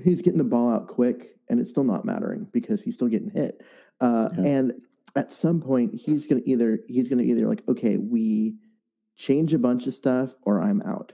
he's 0.03 0.21
getting 0.21 0.37
the 0.37 0.43
ball 0.43 0.71
out 0.73 0.87
quick 0.87 1.35
and 1.49 1.59
it's 1.59 1.69
still 1.69 1.83
not 1.83 2.05
mattering 2.05 2.47
because 2.51 2.81
he's 2.81 2.93
still 2.93 3.07
getting 3.07 3.29
hit. 3.29 3.61
Uh, 3.99 4.29
Yeah. 4.37 4.45
And 4.45 4.73
at 5.15 5.31
some 5.31 5.59
point, 5.59 5.93
he's 5.93 6.27
gonna 6.27 6.41
either 6.45 6.79
he's 6.87 7.09
gonna 7.09 7.23
either 7.23 7.47
like, 7.47 7.63
okay, 7.67 7.97
we 7.97 8.55
change 9.15 9.53
a 9.53 9.59
bunch 9.59 9.87
of 9.87 9.93
stuff 9.93 10.35
or 10.43 10.61
I'm 10.61 10.81
out, 10.83 11.13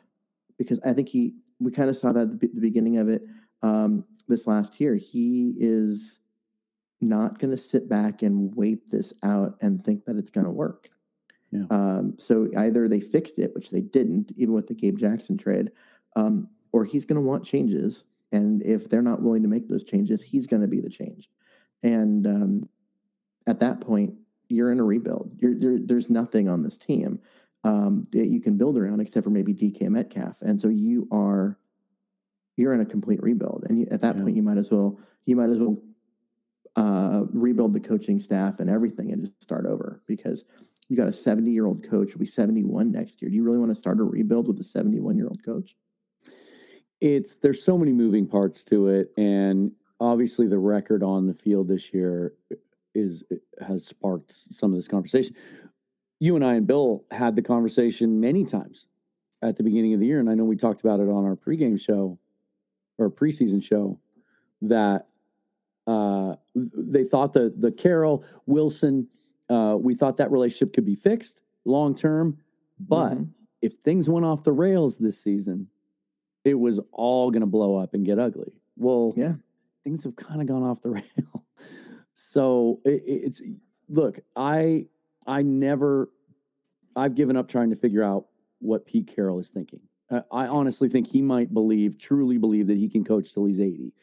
because 0.58 0.80
I 0.86 0.94
think 0.94 1.10
he 1.10 1.36
we 1.60 1.72
kind 1.72 1.90
of 1.90 1.98
saw 1.98 2.12
that 2.12 2.22
at 2.22 2.40
the, 2.40 2.48
the 2.48 2.62
beginning 2.62 2.98
of 2.98 3.10
it 3.10 3.24
um, 3.62 4.06
this 4.28 4.48
last 4.48 4.80
year. 4.80 4.96
He 4.96 5.56
is 5.58 6.20
not 7.02 7.40
going 7.40 7.52
to 7.52 7.58
sit 7.62 7.88
back 7.90 8.22
and 8.22 8.56
wait 8.56 8.90
this 8.90 9.14
out 9.24 9.58
and 9.62 9.84
think 9.84 10.06
that 10.06 10.18
it's 10.18 10.30
going 10.30 10.46
to 10.46 10.52
work. 10.52 10.90
Yeah. 11.52 11.66
Um, 11.70 12.16
so 12.18 12.48
either 12.58 12.88
they 12.88 13.00
fixed 13.00 13.40
it, 13.40 13.54
which 13.56 13.70
they 13.70 13.82
didn't, 13.82 14.32
even 14.36 14.54
with 14.54 14.68
the 14.68 14.74
Gabe 14.74 14.98
Jackson 14.98 15.38
trade, 15.38 15.72
um, 16.16 16.50
or 16.72 16.86
he's 16.86 17.06
going 17.06 17.22
to 17.22 17.28
want 17.28 17.46
changes. 17.46 18.04
And 18.32 18.62
if 18.64 18.90
they're 18.90 19.02
not 19.02 19.22
willing 19.22 19.44
to 19.44 19.48
make 19.48 19.70
those 19.70 19.84
changes, 19.84 20.22
he's 20.22 20.48
going 20.48 20.62
to 20.62 20.68
be 20.68 20.82
the 20.82 20.90
change. 20.90 21.30
And 21.84 22.28
um, 22.28 22.70
at 23.48 23.60
that 23.62 23.80
point, 23.80 24.16
you're 24.50 24.72
in 24.72 24.80
a 24.80 24.84
rebuild. 24.84 25.32
You're, 25.38 25.56
there, 25.56 25.78
there's 25.80 26.10
nothing 26.10 26.50
on 26.50 26.64
this 26.64 26.78
team 26.78 27.20
um, 27.64 28.08
that 28.12 28.28
you 28.28 28.40
can 28.40 28.58
build 28.58 28.78
around 28.78 29.00
except 29.00 29.24
for 29.24 29.30
maybe 29.30 29.54
DK 29.54 29.90
Metcalf. 29.90 30.42
And 30.42 30.60
so 30.60 30.68
you 30.68 31.08
are 31.12 31.58
you're 32.56 32.74
in 32.74 32.82
a 32.82 32.86
complete 32.86 33.22
rebuild. 33.22 33.66
And 33.70 33.80
you, 33.80 33.88
at 33.92 34.02
that 34.02 34.16
Yeah. 34.16 34.24
point, 34.24 34.36
you 34.36 34.44
might 34.44 34.58
as 34.58 34.72
well 34.72 35.00
you 35.26 35.36
might 35.36 35.50
as 35.50 35.60
well 35.60 35.78
uh, 36.76 37.26
rebuild 37.32 37.74
the 37.74 37.80
coaching 37.80 38.20
staff 38.20 38.60
and 38.60 38.70
everything 38.70 39.12
and 39.12 39.26
just 39.26 39.42
start 39.42 39.66
over 39.66 40.02
because 40.06 40.46
you 40.90 40.96
got 40.96 41.08
a 41.08 41.14
70 41.14 41.52
year 41.52 41.66
old 41.66 41.84
coach 41.84 42.14
will 42.14 42.20
be 42.20 42.28
71 42.28 42.92
next 42.92 43.22
year. 43.22 43.30
Do 43.30 43.36
you 43.36 43.44
really 43.44 43.58
want 43.58 43.72
to 43.72 43.76
start 43.76 44.00
a 44.00 44.04
rebuild 44.04 44.48
with 44.48 44.60
a 44.60 44.64
71 44.64 45.18
year 45.18 45.28
old 45.28 45.44
coach? 45.44 45.76
It's 47.02 47.38
there's 47.38 47.64
so 47.64 47.78
many 47.78 47.92
moving 47.92 48.26
parts 48.26 48.64
to 48.66 48.88
it, 48.88 49.12
and 49.18 49.72
obviously 50.00 50.48
the 50.48 50.58
record 50.58 51.04
on 51.04 51.28
the 51.28 51.34
field 51.34 51.68
this 51.68 51.94
year 51.94 52.34
is 52.96 53.24
has 53.62 53.86
sparked 53.86 54.32
some 54.32 54.72
of 54.72 54.78
this 54.78 54.88
conversation. 54.88 55.36
You 56.20 56.36
and 56.36 56.44
I 56.46 56.56
and 56.56 56.66
Bill 56.68 57.04
had 57.12 57.36
the 57.36 57.42
conversation 57.42 58.20
many 58.20 58.44
times 58.44 58.86
at 59.42 59.56
the 59.56 59.64
beginning 59.64 59.94
of 59.94 60.00
the 60.00 60.08
year, 60.08 60.20
and 60.20 60.30
I 60.30 60.34
know 60.34 60.44
we 60.46 60.56
talked 60.56 60.82
about 60.82 61.00
it 61.00 61.08
on 61.10 61.26
our 61.26 61.36
pregame 61.36 61.80
show 61.80 62.18
or 62.98 63.10
preseason 63.12 63.62
show 63.64 64.00
that 64.64 65.08
uh, 65.86 66.36
they 66.56 67.04
thought 67.04 67.34
the 67.34 67.54
the 67.58 67.72
Carroll 67.72 68.24
Wilson 68.48 69.08
uh, 69.50 69.78
we 69.80 69.94
thought 69.96 70.18
that 70.18 70.32
relationship 70.32 70.74
could 70.74 70.84
be 70.86 70.96
fixed 70.96 71.42
long 71.64 71.94
term, 71.96 72.38
but 72.80 73.14
Mhm. 73.14 73.30
if 73.62 73.76
things 73.84 74.10
went 74.10 74.26
off 74.26 74.44
the 74.44 74.52
rails 74.52 74.98
this 74.98 75.20
season, 75.22 75.70
it 76.44 76.56
was 76.56 76.80
all 76.92 77.32
going 77.32 77.42
to 77.42 77.46
blow 77.48 77.76
up 77.78 77.94
and 77.94 78.06
get 78.06 78.20
ugly. 78.20 78.52
Well, 78.76 79.14
Yeah. 79.16 79.36
things 79.86 80.04
have 80.04 80.16
kind 80.18 80.42
of 80.42 80.48
gone 80.48 80.64
off 80.64 80.82
the 80.82 80.90
rail. 81.00 81.46
so 82.14 82.82
it, 82.84 83.04
it's 83.06 83.42
look, 83.88 84.20
I 84.36 84.88
I 85.28 85.42
never 85.42 86.10
I've 86.96 87.14
given 87.14 87.38
up 87.38 87.48
trying 87.48 87.70
to 87.70 87.76
figure 87.76 88.04
out 88.04 88.26
what 88.60 88.86
Pete 88.86 89.08
Carroll 89.08 89.40
is 89.40 89.50
thinking. 89.50 89.80
I 90.10 90.48
honestly 90.48 90.88
think 90.88 91.06
he 91.06 91.22
might 91.22 91.54
believe, 91.54 91.98
truly 91.98 92.38
believe 92.38 92.68
that 92.68 92.78
he 92.78 92.88
can 92.88 93.04
coach 93.04 93.34
till 93.34 93.46
he's 93.46 93.60
80. 93.60 93.94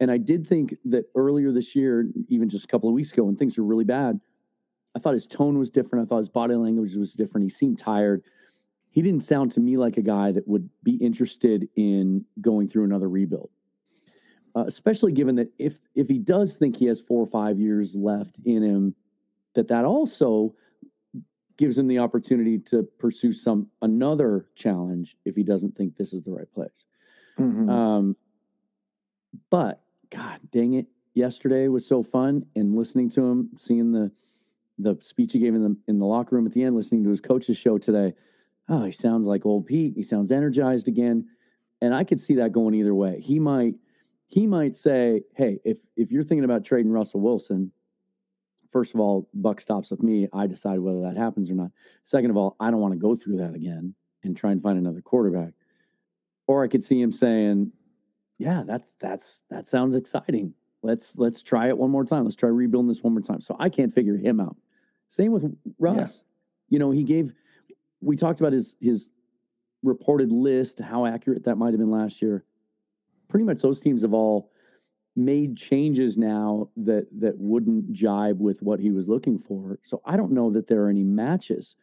And 0.00 0.10
I 0.10 0.16
did 0.16 0.46
think 0.46 0.74
that 0.86 1.04
earlier 1.14 1.52
this 1.52 1.76
year, 1.76 2.08
even 2.28 2.48
just 2.48 2.64
a 2.64 2.68
couple 2.68 2.88
of 2.88 2.94
weeks 2.94 3.12
ago, 3.12 3.24
when 3.24 3.36
things 3.36 3.58
were 3.58 3.64
really 3.64 3.84
bad, 3.84 4.18
I 4.96 4.98
thought 4.98 5.12
his 5.12 5.26
tone 5.26 5.58
was 5.58 5.68
different. 5.68 6.04
I 6.04 6.08
thought 6.08 6.18
his 6.18 6.30
body 6.30 6.54
language 6.54 6.96
was 6.96 7.12
different. 7.12 7.44
He 7.44 7.50
seemed 7.50 7.78
tired. 7.78 8.24
He 8.88 9.02
didn't 9.02 9.22
sound 9.22 9.52
to 9.52 9.60
me 9.60 9.76
like 9.76 9.98
a 9.98 10.02
guy 10.02 10.32
that 10.32 10.48
would 10.48 10.68
be 10.82 10.96
interested 10.96 11.68
in 11.76 12.24
going 12.40 12.66
through 12.66 12.84
another 12.84 13.08
rebuild. 13.08 13.50
Uh, 14.56 14.64
especially 14.66 15.12
given 15.12 15.36
that 15.36 15.52
if 15.58 15.78
if 15.94 16.08
he 16.08 16.18
does 16.18 16.56
think 16.56 16.76
he 16.76 16.86
has 16.86 17.00
four 17.00 17.22
or 17.22 17.26
five 17.26 17.60
years 17.60 17.94
left 17.94 18.40
in 18.44 18.64
him, 18.64 18.96
that 19.54 19.68
that 19.68 19.84
also 19.84 20.56
gives 21.60 21.76
him 21.76 21.86
the 21.86 21.98
opportunity 21.98 22.58
to 22.58 22.82
pursue 22.98 23.34
some 23.34 23.68
another 23.82 24.46
challenge 24.54 25.18
if 25.26 25.36
he 25.36 25.42
doesn't 25.42 25.76
think 25.76 25.94
this 25.94 26.14
is 26.14 26.22
the 26.22 26.32
right 26.32 26.50
place. 26.54 26.86
Mhm. 27.38 27.68
Um, 27.68 28.16
but 29.50 29.82
God 30.08 30.40
dang 30.50 30.72
it, 30.72 30.86
yesterday 31.12 31.68
was 31.68 31.84
so 31.86 32.02
fun, 32.02 32.46
and 32.56 32.74
listening 32.74 33.10
to 33.10 33.22
him, 33.22 33.50
seeing 33.56 33.92
the 33.92 34.10
the 34.78 34.96
speech 35.02 35.34
he 35.34 35.38
gave 35.38 35.54
in 35.54 35.62
the 35.62 35.76
in 35.86 35.98
the 35.98 36.06
locker 36.06 36.34
room 36.34 36.46
at 36.46 36.52
the 36.52 36.62
end, 36.62 36.74
listening 36.74 37.04
to 37.04 37.10
his 37.10 37.20
coach's 37.20 37.58
show 37.58 37.76
today. 37.76 38.14
Oh, 38.70 38.84
he 38.84 38.92
sounds 38.92 39.28
like 39.28 39.44
old 39.44 39.66
Pete. 39.66 39.92
He 39.94 40.02
sounds 40.02 40.32
energized 40.32 40.88
again, 40.88 41.28
and 41.82 41.94
I 41.94 42.04
could 42.04 42.22
see 42.22 42.36
that 42.36 42.52
going 42.52 42.72
either 42.72 42.94
way. 42.94 43.20
He 43.20 43.38
might 43.38 43.74
he 44.28 44.46
might 44.46 44.74
say, 44.74 45.24
"Hey, 45.34 45.60
if 45.62 45.86
if 45.94 46.10
you're 46.10 46.22
thinking 46.22 46.44
about 46.44 46.64
trading 46.64 46.90
Russell 46.90 47.20
Wilson." 47.20 47.70
First 48.70 48.94
of 48.94 49.00
all, 49.00 49.28
buck 49.34 49.60
stops 49.60 49.90
with 49.90 50.02
me. 50.02 50.28
I 50.32 50.46
decide 50.46 50.78
whether 50.78 51.02
that 51.02 51.16
happens 51.16 51.50
or 51.50 51.54
not. 51.54 51.72
Second 52.04 52.30
of 52.30 52.36
all, 52.36 52.56
I 52.60 52.70
don't 52.70 52.80
want 52.80 52.92
to 52.92 52.98
go 52.98 53.16
through 53.16 53.38
that 53.38 53.54
again 53.54 53.94
and 54.22 54.36
try 54.36 54.52
and 54.52 54.62
find 54.62 54.78
another 54.78 55.00
quarterback. 55.00 55.54
Or 56.46 56.62
I 56.62 56.68
could 56.68 56.84
see 56.84 57.00
him 57.00 57.10
saying, 57.10 57.72
"Yeah, 58.38 58.62
that's 58.66 58.94
that's 59.00 59.42
that 59.50 59.66
sounds 59.66 59.96
exciting. 59.96 60.54
Let's 60.82 61.16
let's 61.16 61.42
try 61.42 61.68
it 61.68 61.78
one 61.78 61.90
more 61.90 62.04
time. 62.04 62.24
Let's 62.24 62.36
try 62.36 62.48
rebuilding 62.48 62.88
this 62.88 63.02
one 63.02 63.12
more 63.12 63.22
time." 63.22 63.40
So 63.40 63.56
I 63.58 63.68
can't 63.68 63.92
figure 63.92 64.16
him 64.16 64.40
out. 64.40 64.56
Same 65.08 65.32
with 65.32 65.44
Russ. 65.78 66.24
You 66.68 66.78
know, 66.78 66.90
he 66.90 67.02
gave. 67.02 67.34
We 68.00 68.16
talked 68.16 68.40
about 68.40 68.52
his 68.52 68.76
his 68.80 69.10
reported 69.82 70.30
list, 70.30 70.78
how 70.78 71.06
accurate 71.06 71.44
that 71.44 71.56
might 71.56 71.70
have 71.70 71.78
been 71.78 71.90
last 71.90 72.22
year. 72.22 72.44
Pretty 73.28 73.44
much, 73.44 73.62
those 73.62 73.80
teams 73.80 74.02
have 74.02 74.12
all 74.12 74.49
made 75.24 75.56
changes 75.56 76.16
now 76.16 76.68
that 76.76 77.06
that 77.20 77.38
wouldn't 77.38 77.92
jibe 77.92 78.40
with 78.40 78.62
what 78.62 78.80
he 78.80 78.90
was 78.90 79.08
looking 79.08 79.38
for. 79.38 79.78
So 79.82 80.00
I 80.04 80.16
don't 80.16 80.32
know 80.32 80.50
that 80.50 80.66
there 80.66 80.82
are 80.84 80.88
any 80.88 81.04
matches. 81.04 81.76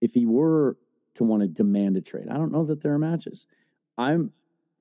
If 0.00 0.14
he 0.14 0.26
were 0.26 0.76
to 1.14 1.24
want 1.24 1.42
to 1.42 1.48
demand 1.48 1.96
a 1.96 2.00
trade, 2.00 2.28
I 2.30 2.34
don't 2.34 2.52
know 2.52 2.64
that 2.66 2.82
there 2.82 2.92
are 2.92 2.98
matches. 2.98 3.46
I'm 3.96 4.32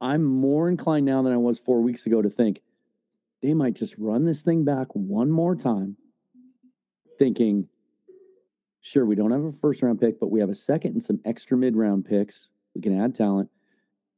I'm 0.01 0.23
more 0.23 0.67
inclined 0.67 1.05
now 1.05 1.21
than 1.21 1.31
I 1.31 1.37
was 1.37 1.59
four 1.59 1.81
weeks 1.81 2.05
ago 2.05 2.21
to 2.21 2.29
think 2.29 2.61
they 3.41 3.53
might 3.53 3.73
just 3.73 3.97
run 3.97 4.25
this 4.25 4.41
thing 4.41 4.63
back 4.63 4.87
one 4.93 5.29
more 5.29 5.55
time, 5.55 5.97
thinking, 7.19 7.67
sure, 8.81 9.05
we 9.05 9.15
don't 9.15 9.31
have 9.31 9.43
a 9.43 9.51
first 9.51 9.83
round 9.83 9.99
pick, 9.99 10.19
but 10.19 10.31
we 10.31 10.39
have 10.39 10.49
a 10.49 10.55
second 10.55 10.93
and 10.93 11.03
some 11.03 11.19
extra 11.25 11.57
mid 11.57 11.75
round 11.75 12.05
picks. 12.05 12.49
We 12.73 12.81
can 12.81 12.99
add 12.99 13.13
talent. 13.13 13.49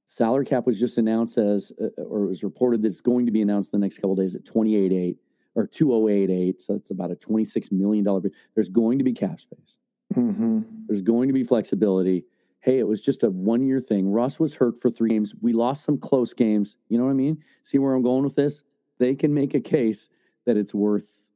Salary 0.05 0.45
cap 0.45 0.65
was 0.65 0.79
just 0.79 0.97
announced 0.97 1.37
as, 1.37 1.71
uh, 1.81 2.01
or 2.01 2.23
it 2.23 2.27
was 2.27 2.43
reported 2.43 2.81
that 2.81 2.87
it's 2.87 3.01
going 3.01 3.25
to 3.25 3.31
be 3.31 3.41
announced 3.41 3.73
in 3.73 3.79
the 3.79 3.85
next 3.85 3.97
couple 3.97 4.15
days 4.15 4.35
at 4.35 4.43
28.8 4.43 5.17
or 5.55 5.65
2088. 5.65 6.61
So 6.61 6.75
it's 6.75 6.91
about 6.91 7.11
a 7.11 7.15
$26 7.15 7.71
million. 7.71 8.05
There's 8.53 8.69
going 8.69 8.97
to 8.99 9.03
be 9.03 9.13
cap 9.13 9.39
space. 9.39 9.77
Mm-hmm. 10.13 10.61
There's 10.87 11.01
going 11.01 11.27
to 11.27 11.33
be 11.33 11.43
flexibility. 11.43 12.25
Hey, 12.59 12.79
it 12.79 12.87
was 12.87 13.01
just 13.01 13.23
a 13.23 13.29
one 13.29 13.65
year 13.65 13.79
thing. 13.79 14.11
Russ 14.11 14.39
was 14.39 14.55
hurt 14.55 14.79
for 14.79 14.89
three 14.89 15.09
games. 15.09 15.33
We 15.41 15.53
lost 15.53 15.85
some 15.85 15.97
close 15.97 16.33
games. 16.33 16.77
You 16.89 16.97
know 16.97 17.05
what 17.05 17.11
I 17.11 17.15
mean? 17.15 17.43
See 17.63 17.77
where 17.77 17.93
I'm 17.93 18.03
going 18.03 18.23
with 18.23 18.35
this? 18.35 18.63
They 18.97 19.15
can 19.15 19.33
make 19.33 19.53
a 19.53 19.59
case 19.59 20.09
that 20.45 20.57
it's 20.57 20.73
worth 20.73 21.31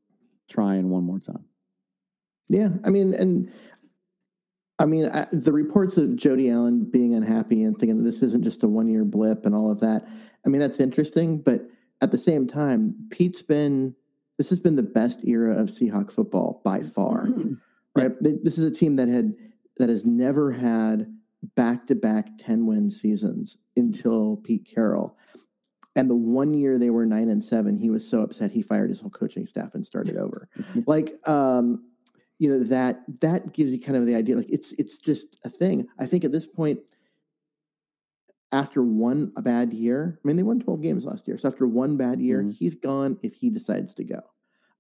trying 0.50 0.90
one 0.90 1.04
more 1.04 1.20
time. 1.20 1.46
Yeah, 2.48 2.70
I 2.84 2.90
mean, 2.90 3.14
and 3.14 3.52
I 4.80 4.86
mean, 4.86 5.10
I, 5.10 5.28
the 5.32 5.52
reports 5.52 5.98
of 5.98 6.16
Jody 6.16 6.50
Allen 6.50 6.86
being 6.86 7.14
unhappy 7.14 7.64
and 7.64 7.78
thinking 7.78 8.04
this 8.04 8.22
isn't 8.22 8.44
just 8.44 8.64
a 8.64 8.68
one 8.68 8.88
year 8.88 9.04
blip 9.04 9.46
and 9.46 9.54
all 9.54 9.70
of 9.70 9.82
that. 9.82 10.08
I 10.46 10.50
mean, 10.50 10.62
that's 10.62 10.80
interesting, 10.80 11.40
but 11.42 11.68
at 12.02 12.12
the 12.12 12.18
same 12.18 12.48
time, 12.48 12.96
Pete's 13.12 13.42
been 13.42 13.96
this 14.38 14.50
has 14.50 14.60
been 14.62 14.78
the 14.78 14.84
best 14.84 15.26
era 15.26 15.60
of 15.60 15.68
Seahawk 15.68 16.12
football 16.12 16.62
by 16.64 16.82
far. 16.82 17.28
right? 17.96 18.12
This 18.22 18.58
is 18.58 18.64
a 18.64 18.72
team 18.72 18.96
that 18.96 19.10
had 19.10 19.36
that 19.78 19.90
has 19.90 20.06
never 20.06 20.54
had 20.54 21.14
back 21.56 21.88
to 21.88 21.96
back 21.96 22.38
10 22.38 22.66
win 22.66 22.90
seasons 22.90 23.58
until 23.76 24.38
Pete 24.38 24.68
Carroll. 24.74 25.18
And 25.96 26.10
the 26.10 26.16
one 26.16 26.54
year 26.54 26.78
they 26.78 26.90
were 26.90 27.06
nine 27.06 27.30
and 27.30 27.44
seven, 27.44 27.78
he 27.78 27.90
was 27.90 28.08
so 28.08 28.22
upset 28.22 28.52
he 28.52 28.62
fired 28.62 28.90
his 28.90 29.02
whole 29.02 29.10
coaching 29.10 29.46
staff 29.46 29.74
and 29.74 29.86
started 29.86 30.16
over. 30.16 30.48
like 30.86 31.16
um, 31.28 31.84
you 32.40 32.50
know 32.50 32.64
that 32.64 33.02
that 33.20 33.54
gives 33.54 33.72
you 33.72 33.80
kind 33.80 33.98
of 33.98 34.06
the 34.06 34.16
idea 34.16 34.36
like 34.36 34.50
it's 34.50 34.72
it's 34.74 34.98
just 34.98 35.38
a 35.44 35.50
thing 35.50 35.86
i 36.00 36.06
think 36.06 36.24
at 36.24 36.32
this 36.32 36.48
point 36.48 36.80
after 38.52 38.82
one 38.82 39.32
bad 39.38 39.74
year 39.74 40.20
i 40.24 40.28
mean 40.28 40.38
they 40.38 40.44
won 40.44 40.60
12 40.60 40.82
games 40.82 41.06
last 41.06 41.28
year 41.28 41.38
so 41.38 41.48
after 41.48 41.68
one 41.68 41.98
bad 41.98 42.20
year 42.20 42.40
mm-hmm. 42.40 42.52
he's 42.52 42.74
gone 42.74 43.18
if 43.22 43.36
he 43.36 43.50
decides 43.50 43.94
to 43.94 44.04
go 44.04 44.22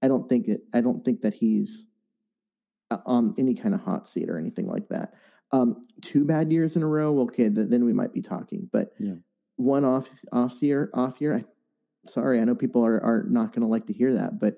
i 0.01 0.07
don't 0.07 0.27
think 0.27 0.47
it 0.47 0.61
i 0.73 0.81
don't 0.81 1.05
think 1.05 1.21
that 1.21 1.35
he's 1.35 1.85
uh, 2.89 2.97
on 3.05 3.35
any 3.37 3.53
kind 3.53 3.75
of 3.75 3.81
hot 3.81 4.07
seat 4.07 4.29
or 4.29 4.37
anything 4.37 4.67
like 4.67 4.87
that 4.87 5.13
um 5.51 5.85
two 6.01 6.25
bad 6.25 6.51
years 6.51 6.75
in 6.75 6.81
a 6.81 6.87
row 6.87 7.19
okay 7.19 7.49
th- 7.49 7.69
then 7.69 7.85
we 7.85 7.93
might 7.93 8.13
be 8.13 8.21
talking 8.21 8.67
but 8.71 8.93
yeah. 8.99 9.15
one 9.57 9.83
off 9.83 10.07
off 10.31 10.61
year 10.63 10.89
off 10.93 11.19
year 11.19 11.35
I, 11.35 11.43
sorry 12.09 12.39
i 12.39 12.43
know 12.45 12.55
people 12.55 12.85
are, 12.85 13.03
are 13.03 13.25
not 13.27 13.51
going 13.51 13.61
to 13.61 13.67
like 13.67 13.85
to 13.87 13.93
hear 13.93 14.13
that 14.13 14.39
but 14.39 14.55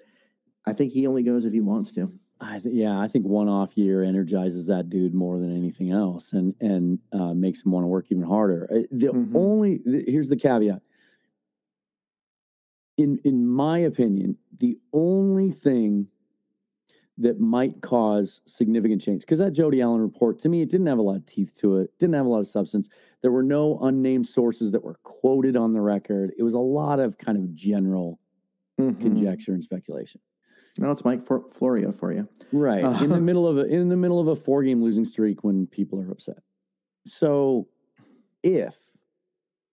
i 0.67 0.71
think 0.71 0.93
he 0.93 1.07
only 1.07 1.23
goes 1.23 1.45
if 1.45 1.51
he 1.51 1.61
wants 1.61 1.91
to 1.93 2.13
I 2.41 2.59
th- 2.59 2.73
yeah, 2.73 2.99
I 2.99 3.07
think 3.07 3.25
one 3.25 3.47
off 3.47 3.77
year 3.77 4.03
energizes 4.03 4.65
that 4.67 4.89
dude 4.89 5.13
more 5.13 5.37
than 5.37 5.55
anything 5.55 5.91
else, 5.91 6.33
and 6.33 6.55
and 6.59 6.99
uh, 7.13 7.33
makes 7.33 7.63
him 7.63 7.71
want 7.71 7.83
to 7.83 7.87
work 7.87 8.07
even 8.09 8.23
harder. 8.23 8.67
Uh, 8.71 8.81
the 8.91 9.07
mm-hmm. 9.07 9.37
only 9.37 9.81
the, 9.85 10.03
here's 10.07 10.29
the 10.29 10.35
caveat. 10.35 10.81
In 12.97 13.19
in 13.23 13.47
my 13.47 13.79
opinion, 13.79 14.37
the 14.59 14.77
only 14.91 15.51
thing 15.51 16.07
that 17.17 17.39
might 17.39 17.81
cause 17.81 18.41
significant 18.47 19.01
change 19.01 19.21
because 19.21 19.37
that 19.39 19.51
Jody 19.51 19.81
Allen 19.81 20.01
report 20.01 20.39
to 20.39 20.49
me 20.49 20.61
it 20.61 20.69
didn't 20.69 20.87
have 20.87 20.97
a 20.97 21.03
lot 21.03 21.17
of 21.17 21.25
teeth 21.25 21.55
to 21.59 21.77
it, 21.77 21.91
didn't 21.99 22.15
have 22.15 22.25
a 22.25 22.29
lot 22.29 22.39
of 22.39 22.47
substance. 22.47 22.89
There 23.21 23.31
were 23.31 23.43
no 23.43 23.77
unnamed 23.83 24.25
sources 24.25 24.71
that 24.71 24.83
were 24.83 24.95
quoted 25.03 25.55
on 25.55 25.73
the 25.73 25.81
record. 25.81 26.33
It 26.39 26.43
was 26.43 26.55
a 26.55 26.59
lot 26.59 26.99
of 26.99 27.19
kind 27.19 27.37
of 27.37 27.53
general 27.53 28.19
mm-hmm. 28.79 28.99
conjecture 28.99 29.53
and 29.53 29.63
speculation. 29.63 30.21
No, 30.77 30.91
it's 30.91 31.03
Mike 31.03 31.21
Florio 31.25 31.91
for 31.91 32.13
you, 32.13 32.27
right? 32.51 32.83
Uh, 32.83 33.03
in 33.03 33.09
the 33.09 33.21
middle 33.21 33.45
of 33.45 33.57
a 33.57 33.65
in 33.65 33.89
the 33.89 33.97
middle 33.97 34.19
of 34.19 34.27
a 34.27 34.35
four 34.35 34.63
game 34.63 34.81
losing 34.81 35.05
streak 35.05 35.43
when 35.43 35.67
people 35.67 35.99
are 35.99 36.11
upset. 36.11 36.39
So, 37.05 37.67
if 38.43 38.77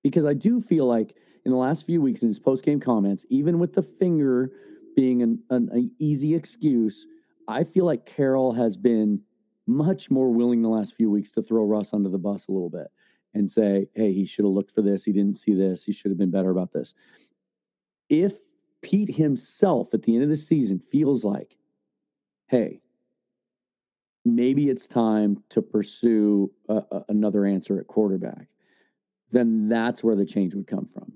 because 0.02 0.26
I 0.26 0.34
do 0.34 0.60
feel 0.60 0.86
like 0.86 1.14
in 1.44 1.52
the 1.52 1.58
last 1.58 1.86
few 1.86 2.00
weeks 2.00 2.22
in 2.22 2.28
his 2.28 2.38
post 2.38 2.64
game 2.64 2.80
comments, 2.80 3.24
even 3.30 3.58
with 3.58 3.74
the 3.74 3.82
finger 3.82 4.52
being 4.96 5.22
an, 5.22 5.40
an, 5.50 5.68
an 5.72 5.90
easy 5.98 6.34
excuse, 6.34 7.06
I 7.46 7.64
feel 7.64 7.84
like 7.84 8.04
Carroll 8.04 8.52
has 8.52 8.76
been 8.76 9.20
much 9.66 10.10
more 10.10 10.30
willing 10.30 10.62
the 10.62 10.68
last 10.68 10.94
few 10.94 11.10
weeks 11.10 11.30
to 11.32 11.42
throw 11.42 11.64
Russ 11.64 11.92
under 11.92 12.08
the 12.08 12.18
bus 12.18 12.48
a 12.48 12.52
little 12.52 12.70
bit 12.70 12.88
and 13.34 13.48
say, 13.48 13.86
"Hey, 13.94 14.12
he 14.12 14.24
should 14.24 14.44
have 14.44 14.52
looked 14.52 14.72
for 14.72 14.82
this. 14.82 15.04
He 15.04 15.12
didn't 15.12 15.36
see 15.36 15.54
this. 15.54 15.84
He 15.84 15.92
should 15.92 16.10
have 16.10 16.18
been 16.18 16.30
better 16.30 16.50
about 16.50 16.72
this." 16.72 16.94
If 18.08 18.47
Pete 18.82 19.14
himself 19.14 19.92
at 19.94 20.02
the 20.02 20.14
end 20.14 20.24
of 20.24 20.30
the 20.30 20.36
season 20.36 20.78
feels 20.78 21.24
like, 21.24 21.56
hey, 22.46 22.80
maybe 24.24 24.68
it's 24.68 24.86
time 24.86 25.42
to 25.50 25.62
pursue 25.62 26.50
a, 26.68 26.82
a, 26.90 27.04
another 27.08 27.44
answer 27.44 27.78
at 27.78 27.86
quarterback, 27.86 28.48
then 29.30 29.68
that's 29.68 30.02
where 30.02 30.16
the 30.16 30.24
change 30.24 30.54
would 30.54 30.66
come 30.66 30.86
from. 30.86 31.12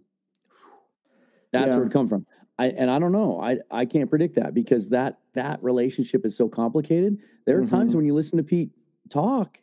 That's 1.52 1.68
yeah. 1.68 1.76
where 1.76 1.86
it 1.86 1.92
come 1.92 2.08
from. 2.08 2.26
I, 2.58 2.66
and 2.66 2.90
I 2.90 2.98
don't 2.98 3.12
know. 3.12 3.40
I, 3.40 3.58
I 3.70 3.86
can't 3.86 4.08
predict 4.10 4.36
that 4.36 4.54
because 4.54 4.88
that 4.90 5.18
that 5.34 5.62
relationship 5.62 6.24
is 6.24 6.36
so 6.36 6.48
complicated. 6.48 7.18
There 7.46 7.58
are 7.58 7.62
mm-hmm. 7.62 7.74
times 7.74 7.96
when 7.96 8.04
you 8.04 8.14
listen 8.14 8.36
to 8.38 8.44
Pete 8.44 8.70
talk 9.08 9.58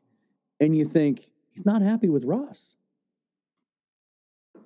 and 0.60 0.76
you 0.76 0.86
think 0.86 1.30
he's 1.52 1.66
not 1.66 1.82
happy 1.82 2.10
with 2.10 2.26
Russ. 2.26 2.76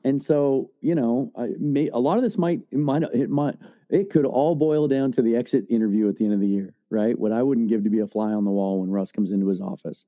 And 0.03 0.21
so, 0.21 0.71
you 0.81 0.95
know, 0.95 1.31
I 1.37 1.51
may, 1.59 1.87
a 1.89 1.97
lot 1.97 2.17
of 2.17 2.23
this 2.23 2.37
might, 2.37 2.61
it 2.71 2.77
might, 2.77 3.03
it 3.13 3.29
might, 3.29 3.55
it 3.89 4.09
could 4.09 4.25
all 4.25 4.53
boil 4.53 4.87
down 4.87 5.11
to 5.13 5.21
the 5.21 5.35
exit 5.35 5.65
interview 5.69 6.09
at 6.09 6.17
the 6.17 6.25
end 6.25 6.33
of 6.33 6.41
the 6.41 6.47
year, 6.47 6.73
right? 6.89 7.17
What 7.17 7.31
I 7.31 7.41
wouldn't 7.41 7.69
give 7.69 7.83
to 7.85 7.89
be 7.89 7.99
a 7.99 8.07
fly 8.07 8.33
on 8.33 8.43
the 8.43 8.51
wall 8.51 8.81
when 8.81 8.91
Russ 8.91 9.11
comes 9.13 9.31
into 9.31 9.47
his 9.47 9.61
office 9.61 10.05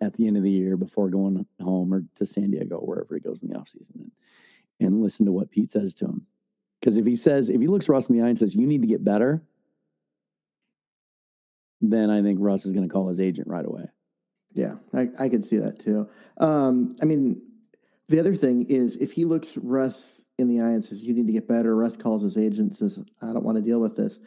at 0.00 0.14
the 0.14 0.26
end 0.26 0.36
of 0.36 0.42
the 0.42 0.50
year 0.50 0.76
before 0.76 1.10
going 1.10 1.44
home 1.60 1.92
or 1.92 2.04
to 2.14 2.24
San 2.24 2.50
Diego, 2.50 2.78
wherever 2.78 3.14
he 3.14 3.20
goes 3.20 3.42
in 3.42 3.48
the 3.48 3.56
offseason, 3.56 3.96
and, 3.96 4.12
and 4.80 5.02
listen 5.02 5.26
to 5.26 5.32
what 5.32 5.50
Pete 5.50 5.70
says 5.72 5.92
to 5.94 6.04
him. 6.04 6.26
Because 6.80 6.96
if 6.96 7.06
he 7.06 7.16
says, 7.16 7.50
if 7.50 7.60
he 7.60 7.66
looks 7.66 7.88
Russ 7.88 8.08
in 8.08 8.16
the 8.16 8.24
eye 8.24 8.28
and 8.28 8.38
says, 8.38 8.54
you 8.54 8.66
need 8.66 8.82
to 8.82 8.88
get 8.88 9.04
better, 9.04 9.42
then 11.80 12.10
I 12.10 12.22
think 12.22 12.38
Russ 12.40 12.64
is 12.64 12.72
going 12.72 12.88
to 12.88 12.92
call 12.92 13.08
his 13.08 13.20
agent 13.20 13.48
right 13.48 13.66
away. 13.66 13.86
Yeah, 14.52 14.76
I, 14.94 15.08
I 15.18 15.28
can 15.28 15.42
see 15.42 15.58
that 15.58 15.80
too. 15.80 16.08
Um, 16.38 16.90
I 17.02 17.04
mean, 17.04 17.42
the 18.08 18.20
other 18.20 18.34
thing 18.34 18.66
is 18.68 18.96
if 18.96 19.12
he 19.12 19.24
looks 19.24 19.56
Russ 19.56 20.22
in 20.38 20.48
the 20.48 20.60
eye 20.60 20.70
and 20.70 20.84
says, 20.84 21.02
You 21.02 21.14
need 21.14 21.26
to 21.26 21.32
get 21.32 21.48
better, 21.48 21.74
Russ 21.74 21.96
calls 21.96 22.22
his 22.22 22.36
agent 22.36 22.58
and 22.58 22.76
says, 22.76 22.98
I 23.22 23.32
don't 23.32 23.44
want 23.44 23.56
to 23.56 23.62
deal 23.62 23.80
with 23.80 23.96
this. 23.96 24.18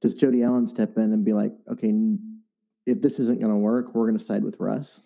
Does 0.00 0.14
Jody 0.14 0.42
Allen 0.42 0.66
step 0.66 0.96
in 0.96 1.12
and 1.12 1.24
be 1.24 1.32
like, 1.32 1.52
Okay, 1.70 1.92
if 2.86 3.00
this 3.00 3.18
isn't 3.18 3.40
going 3.40 3.52
to 3.52 3.58
work, 3.58 3.94
we're 3.94 4.06
going 4.06 4.18
to 4.18 4.24
side 4.24 4.44
with 4.44 4.60
Russ? 4.60 5.00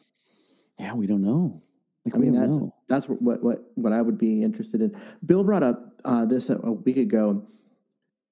Yeah, 0.79 0.95
we 0.95 1.07
don't 1.07 1.23
know. 1.23 1.63
Like, 2.05 2.15
I 2.15 2.19
mean, 2.19 2.33
that's 2.33 2.57
know. 2.57 2.75
that's 2.89 3.09
what, 3.09 3.43
what 3.43 3.71
what 3.75 3.93
I 3.93 4.01
would 4.01 4.19
be 4.19 4.43
interested 4.43 4.81
in. 4.81 4.99
Bill 5.25 5.45
brought 5.45 5.63
up 5.63 6.01
uh, 6.05 6.25
this 6.25 6.49
a, 6.49 6.57
a, 6.59 6.73
week 6.73 6.97
ago. 6.97 7.45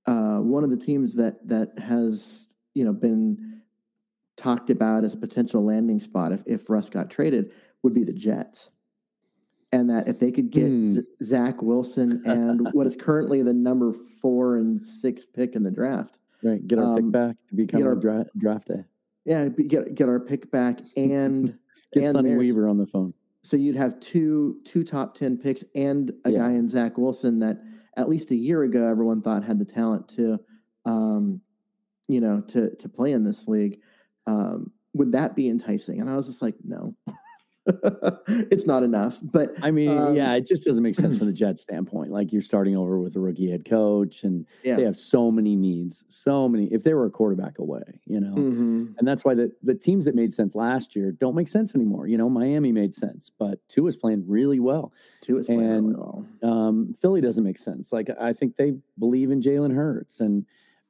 Uh, 0.06 0.38
one 0.38 0.64
of 0.64 0.70
the 0.70 0.76
teams 0.76 1.14
that 1.14 1.46
that 1.48 1.78
has 1.78 2.46
you 2.74 2.84
know 2.84 2.92
been 2.92 3.60
talked 4.36 4.70
about 4.70 5.04
as 5.04 5.14
a 5.14 5.16
potential 5.16 5.64
landing 5.64 6.00
spot 6.00 6.32
if, 6.32 6.42
if 6.46 6.70
Russ 6.70 6.88
got 6.88 7.10
traded 7.10 7.50
would 7.82 7.92
be 7.92 8.04
the 8.04 8.12
Jets 8.12 8.70
and 9.72 9.90
that 9.90 10.08
if 10.08 10.18
they 10.18 10.30
could 10.30 10.50
get 10.50 10.66
mm. 10.66 11.04
Zach 11.22 11.62
Wilson 11.62 12.22
and 12.24 12.68
what 12.72 12.86
is 12.86 12.96
currently 12.96 13.42
the 13.42 13.52
number 13.52 13.92
four 14.20 14.56
and 14.56 14.80
six 14.80 15.24
pick 15.24 15.54
in 15.54 15.62
the 15.62 15.70
draft, 15.70 16.18
right, 16.42 16.66
get 16.66 16.78
our 16.78 16.84
um, 16.84 16.96
pick 16.96 17.10
back, 17.10 17.36
to 17.48 17.54
become 17.54 17.82
our 17.82 17.94
dra- 17.94 18.26
draft 18.38 18.68
day. 18.68 18.84
Yeah, 19.24 19.48
get 19.48 19.94
get 19.94 20.08
our 20.08 20.20
pick 20.20 20.50
back 20.50 20.80
and 20.96 21.58
get 21.92 22.04
and 22.04 22.12
Sonny 22.12 22.36
Weaver 22.36 22.68
on 22.68 22.78
the 22.78 22.86
phone. 22.86 23.12
So 23.42 23.56
you'd 23.56 23.76
have 23.76 23.98
two 24.00 24.60
two 24.64 24.84
top 24.84 25.14
ten 25.16 25.36
picks 25.36 25.64
and 25.74 26.12
a 26.24 26.30
yeah. 26.30 26.38
guy 26.38 26.50
in 26.50 26.68
Zach 26.68 26.96
Wilson 26.96 27.40
that 27.40 27.58
at 27.96 28.08
least 28.08 28.30
a 28.30 28.36
year 28.36 28.62
ago 28.62 28.86
everyone 28.86 29.22
thought 29.22 29.44
had 29.44 29.58
the 29.58 29.64
talent 29.64 30.08
to, 30.10 30.38
um, 30.84 31.40
you 32.08 32.20
know, 32.20 32.40
to 32.48 32.74
to 32.76 32.88
play 32.88 33.12
in 33.12 33.24
this 33.24 33.48
league. 33.48 33.80
Um, 34.26 34.72
would 34.94 35.12
that 35.12 35.36
be 35.36 35.48
enticing? 35.48 36.00
And 36.00 36.08
I 36.08 36.16
was 36.16 36.26
just 36.26 36.42
like, 36.42 36.54
no. 36.64 36.85
it's 38.50 38.66
not 38.66 38.82
enough. 38.82 39.18
But 39.22 39.54
I 39.62 39.70
mean, 39.70 39.96
um, 39.96 40.14
yeah, 40.14 40.34
it 40.34 40.46
just 40.46 40.64
doesn't 40.64 40.82
make 40.82 40.94
sense 40.94 41.16
from 41.16 41.26
the 41.26 41.32
Jets 41.44 41.62
standpoint. 41.62 42.12
Like 42.12 42.32
you're 42.32 42.42
starting 42.42 42.76
over 42.76 43.00
with 43.00 43.16
a 43.16 43.20
rookie 43.20 43.50
head 43.50 43.64
coach, 43.64 44.22
and 44.24 44.46
yeah. 44.62 44.76
they 44.76 44.84
have 44.84 44.96
so 44.96 45.30
many 45.30 45.56
needs, 45.56 46.04
so 46.08 46.48
many. 46.48 46.66
If 46.66 46.84
they 46.84 46.94
were 46.94 47.06
a 47.06 47.10
quarterback 47.10 47.58
away, 47.58 48.00
you 48.06 48.20
know, 48.20 48.34
Mhm. 48.34 48.94
and 48.98 49.08
that's 49.08 49.24
why 49.24 49.34
the 49.34 49.52
the 49.62 49.74
teams 49.74 50.04
that 50.04 50.14
made 50.14 50.32
sense 50.32 50.54
last 50.54 50.94
year 50.94 51.12
don't 51.12 51.34
make 51.34 51.48
sense 51.48 51.74
anymore. 51.74 52.06
You 52.06 52.18
know, 52.18 52.28
Miami 52.28 52.72
made 52.72 52.94
sense, 52.94 53.30
but 53.38 53.58
Tua 53.68 53.88
is 53.88 53.96
playing 53.96 54.24
really 54.26 54.60
well. 54.60 54.92
Tua 55.22 55.40
is 55.40 55.46
playing 55.46 55.60
really 55.88 55.94
well. 55.94 56.26
Um, 56.42 56.94
Philly 57.00 57.20
doesn't 57.20 57.44
make 57.44 57.58
sense. 57.58 57.92
Like 57.92 58.08
I 58.20 58.32
think 58.32 58.56
they 58.56 58.74
believe 58.98 59.30
in 59.30 59.40
Jalen 59.40 59.74
Hurts, 59.74 60.20
and 60.20 60.46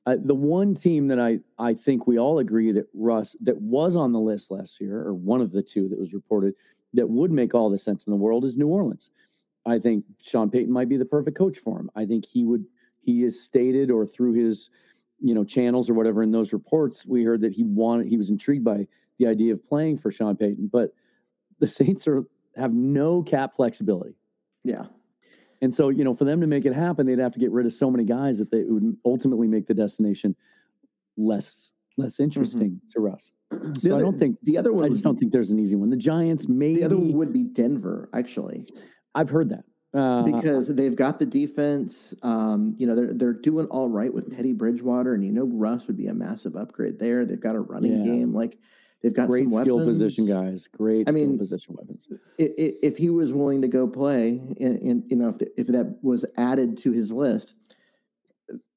uh, 0.06 0.16
the 0.24 0.34
one 0.34 0.74
team 0.74 1.08
that 1.08 1.18
I 1.18 1.40
I 1.58 1.74
think 1.74 2.06
we 2.06 2.18
all 2.18 2.38
agree 2.38 2.72
that 2.72 2.86
Russ 2.94 3.34
that 3.40 3.60
was 3.60 3.96
on 3.96 4.12
the 4.12 4.20
list 4.20 4.50
last 4.50 4.80
year, 4.80 5.00
or 5.00 5.14
one 5.14 5.40
of 5.40 5.52
the 5.52 5.62
two 5.62 5.88
that 5.88 5.98
was 5.98 6.14
reported 6.14 6.54
that 6.94 7.08
would 7.08 7.32
make 7.32 7.54
all 7.54 7.68
the 7.68 7.78
sense 7.78 8.06
in 8.06 8.12
the 8.12 8.16
world 8.16 8.44
is 8.44 8.56
New 8.56 8.68
Orleans. 8.68 9.10
I 9.66 9.80
think 9.80 10.04
Sean 10.22 10.48
Payton 10.48 10.72
might 10.72 10.88
be 10.88 10.96
the 10.96 11.04
perfect 11.04 11.36
coach 11.36 11.58
for 11.58 11.78
him. 11.78 11.90
I 11.96 12.06
think 12.06 12.24
he 12.24 12.44
would. 12.44 12.64
He 13.00 13.22
has 13.22 13.40
stated, 13.40 13.90
or 13.90 14.06
through 14.06 14.34
his 14.34 14.70
you 15.20 15.34
know 15.34 15.44
channels 15.44 15.90
or 15.90 15.94
whatever 15.94 16.22
in 16.22 16.30
those 16.30 16.52
reports, 16.52 17.04
we 17.04 17.24
heard 17.24 17.40
that 17.40 17.52
he 17.52 17.64
wanted. 17.64 18.06
He 18.06 18.16
was 18.16 18.30
intrigued 18.30 18.64
by 18.64 18.86
the 19.18 19.26
idea 19.26 19.52
of 19.54 19.66
playing 19.66 19.98
for 19.98 20.12
Sean 20.12 20.36
Payton, 20.36 20.70
but 20.72 20.92
the 21.58 21.66
Saints 21.66 22.06
are 22.06 22.24
have 22.56 22.72
no 22.72 23.22
cap 23.22 23.54
flexibility. 23.54 24.14
Yeah. 24.62 24.86
And 25.62 25.74
so, 25.74 25.88
you 25.88 26.04
know, 26.04 26.14
for 26.14 26.24
them 26.24 26.40
to 26.40 26.46
make 26.46 26.64
it 26.64 26.74
happen, 26.74 27.06
they'd 27.06 27.18
have 27.18 27.32
to 27.32 27.38
get 27.38 27.50
rid 27.50 27.66
of 27.66 27.72
so 27.72 27.90
many 27.90 28.04
guys 28.04 28.38
that 28.38 28.50
they 28.50 28.64
would 28.64 28.96
ultimately 29.04 29.48
make 29.48 29.66
the 29.66 29.74
destination 29.74 30.36
less 31.16 31.70
less 31.98 32.20
interesting 32.20 32.80
to 32.90 33.00
Russ. 33.00 33.32
Mm-hmm. 33.52 33.74
So 33.80 33.96
I 33.96 34.00
don't 34.00 34.18
think 34.18 34.38
the 34.42 34.58
other 34.58 34.72
one. 34.72 34.84
I 34.84 34.88
just 34.88 35.04
don't 35.04 35.16
think 35.18 35.32
there's 35.32 35.50
an 35.50 35.58
easy 35.58 35.76
one. 35.76 35.88
The 35.90 35.96
Giants, 35.96 36.48
maybe 36.48 36.80
The 36.80 36.84
other 36.84 36.96
one 36.96 37.12
would 37.12 37.32
be 37.32 37.44
Denver, 37.44 38.08
actually, 38.12 38.66
I've 39.14 39.30
heard 39.30 39.50
that. 39.50 39.64
Uh, 39.94 40.22
because 40.24 40.68
they've 40.68 40.96
got 40.96 41.18
the 41.18 41.24
defense. 41.24 42.12
Um, 42.22 42.74
you 42.76 42.86
know, 42.86 42.94
they're 42.94 43.14
they're 43.14 43.32
doing 43.32 43.66
all 43.66 43.88
right 43.88 44.12
with 44.12 44.34
Teddy 44.34 44.52
Bridgewater, 44.52 45.14
and 45.14 45.24
you 45.24 45.32
know 45.32 45.46
Russ 45.46 45.86
would 45.86 45.96
be 45.96 46.08
a 46.08 46.14
massive 46.14 46.54
upgrade 46.54 46.98
there. 46.98 47.24
They've 47.24 47.40
got 47.40 47.54
a 47.54 47.60
running 47.60 48.04
Yeah. 48.04 48.12
game, 48.12 48.34
like 48.34 48.58
they've 49.06 49.14
got 49.14 49.28
great 49.28 49.50
skill 49.50 49.84
position 49.84 50.26
guys. 50.26 50.66
Great 50.68 51.08
I 51.08 51.12
skill 51.12 51.26
mean, 51.28 51.38
position 51.38 51.74
weapons. 51.78 52.08
i- 52.40 52.42
i- 52.42 52.74
if 52.82 52.96
he 52.96 53.08
was 53.10 53.32
willing 53.32 53.62
to 53.62 53.68
go 53.68 53.86
play, 53.86 54.40
and, 54.60 54.78
and 54.82 55.04
you 55.08 55.16
know, 55.16 55.28
if 55.28 55.38
the, 55.38 55.60
if 55.60 55.66
that 55.68 55.98
was 56.02 56.24
added 56.36 56.76
to 56.78 56.92
his 56.92 57.12
list, 57.12 57.54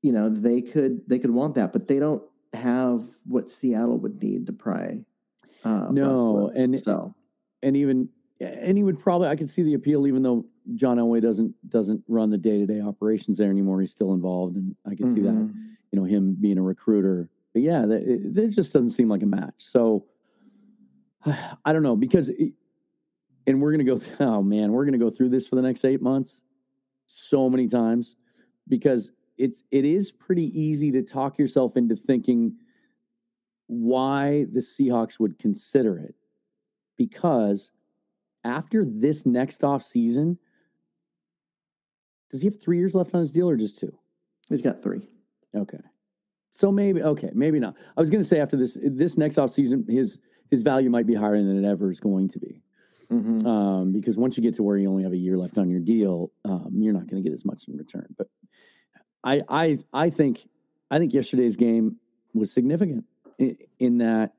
you 0.01 0.11
know, 0.11 0.29
they 0.29 0.61
could 0.61 1.01
they 1.07 1.19
could 1.19 1.31
want 1.31 1.55
that, 1.55 1.73
but 1.73 1.87
they 1.87 1.99
don't 1.99 2.23
have 2.53 3.03
what 3.25 3.49
Seattle 3.49 3.97
would 3.99 4.21
need 4.21 4.47
to 4.47 4.53
pry. 4.53 5.03
Uh, 5.63 5.87
No, 5.91 6.49
and- 6.55 6.79
so 6.79 7.13
And 7.61 7.75
even 7.75 8.09
and 8.39 8.77
he 8.77 8.83
would 8.83 8.97
probably 8.99 9.27
I 9.27 9.35
could 9.35 9.49
see 9.49 9.63
the 9.63 9.73
appeal, 9.73 10.07
even 10.07 10.23
though 10.23 10.45
John 10.75 10.97
Elway 10.97 11.21
doesn't 11.21 11.53
doesn't 11.69 12.03
run 12.07 12.29
the 12.29 12.37
day 12.37 12.57
to 12.59 12.65
day 12.65 12.79
operations 12.79 13.37
there 13.37 13.49
anymore. 13.49 13.81
He's 13.81 13.91
still 13.91 14.13
involved, 14.13 14.55
and 14.55 14.75
I 14.85 14.95
can 14.95 15.09
see 15.09 15.21
that. 15.21 15.33
mhm. 15.33 15.53
you 15.91 15.99
know 15.99 16.05
him 16.05 16.35
being 16.39 16.57
a 16.59 16.61
recruiter. 16.61 17.29
But 17.51 17.63
yeah, 17.63 17.85
that, 17.87 18.03
it, 18.03 18.37
it 18.37 18.49
just 18.51 18.71
doesn't 18.71 18.91
seem 18.91 19.09
like 19.09 19.23
a 19.23 19.25
match. 19.25 19.55
So 19.57 20.05
I 21.65 21.73
don't 21.73 21.83
know 21.83 21.95
because, 21.95 22.29
it, 22.29 22.53
and 23.47 23.61
we're 23.61 23.71
gonna 23.71 23.83
go. 23.83 23.97
Th- 23.97 24.15
oh 24.19 24.41
man, 24.41 24.71
we're 24.71 24.85
gonna 24.85 24.97
go 24.97 25.09
through 25.09 25.29
this 25.29 25.47
for 25.47 25.55
the 25.55 25.61
next 25.61 25.83
eight 25.85 26.01
months, 26.01 26.41
so 27.07 27.49
many 27.49 27.67
times, 27.67 28.15
because 28.67 29.11
it's 29.37 29.63
it 29.71 29.85
is 29.85 30.11
pretty 30.11 30.59
easy 30.59 30.91
to 30.91 31.01
talk 31.01 31.39
yourself 31.39 31.77
into 31.77 31.95
thinking 31.95 32.55
why 33.67 34.45
the 34.51 34.59
Seahawks 34.59 35.19
would 35.19 35.37
consider 35.39 35.97
it, 35.97 36.15
because 36.97 37.71
after 38.43 38.85
this 38.85 39.25
next 39.25 39.63
off 39.63 39.83
season, 39.83 40.37
does 42.29 42.41
he 42.41 42.47
have 42.47 42.61
three 42.61 42.77
years 42.77 42.95
left 42.95 43.13
on 43.13 43.19
his 43.19 43.31
deal 43.31 43.49
or 43.49 43.55
just 43.55 43.79
two? 43.79 43.93
He's 44.47 44.61
got 44.61 44.81
three. 44.81 45.07
Okay. 45.55 45.79
So 46.51 46.71
maybe 46.71 47.01
okay, 47.03 47.29
maybe 47.33 47.59
not. 47.59 47.75
I 47.95 47.99
was 47.99 48.09
going 48.09 48.21
to 48.21 48.27
say 48.27 48.39
after 48.39 48.57
this 48.57 48.77
this 48.83 49.17
next 49.17 49.37
offseason, 49.37 49.89
his 49.89 50.17
his 50.49 50.63
value 50.63 50.89
might 50.89 51.05
be 51.07 51.13
higher 51.13 51.37
than 51.37 51.63
it 51.63 51.67
ever 51.67 51.91
is 51.91 51.99
going 51.99 52.27
to 52.29 52.39
be. 52.39 52.61
Mhm. 53.11 53.45
Um, 53.45 53.91
because 53.91 54.17
once 54.17 54.37
you 54.37 54.43
get 54.43 54.53
to 54.55 54.63
where 54.63 54.77
you 54.77 54.89
only 54.89 55.03
have 55.03 55.13
a 55.13 55.17
year 55.17 55.37
left 55.37 55.57
on 55.57 55.69
your 55.69 55.79
deal, 55.79 56.31
um, 56.45 56.71
you're 56.75 56.93
not 56.93 57.07
going 57.07 57.21
to 57.21 57.27
get 57.27 57.33
as 57.33 57.43
much 57.43 57.67
in 57.67 57.75
return. 57.75 58.07
But 58.17 58.27
I 59.23 59.41
I 59.49 59.79
I 59.91 60.09
think 60.09 60.47
I 60.91 60.99
think 60.99 61.13
yesterday's 61.13 61.55
game 61.55 61.97
was 62.33 62.51
significant 62.51 63.05
in, 63.39 63.57
in 63.79 63.97
that 63.99 64.33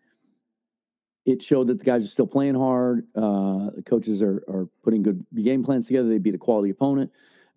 it 1.27 1.43
showed 1.43 1.67
that 1.67 1.79
the 1.79 1.85
guys 1.85 2.05
are 2.05 2.09
still 2.09 2.27
playing 2.27 2.55
hard. 2.55 3.07
Uh, 3.15 3.71
the 3.71 3.83
coaches 3.85 4.23
are 4.23 4.43
are 4.49 4.69
putting 4.83 5.03
good 5.03 5.25
game 5.35 5.65
plans 5.65 5.87
together. 5.87 6.09
They 6.09 6.19
beat 6.19 6.35
a 6.35 6.39
quality 6.39 6.71
opponent 6.71 7.11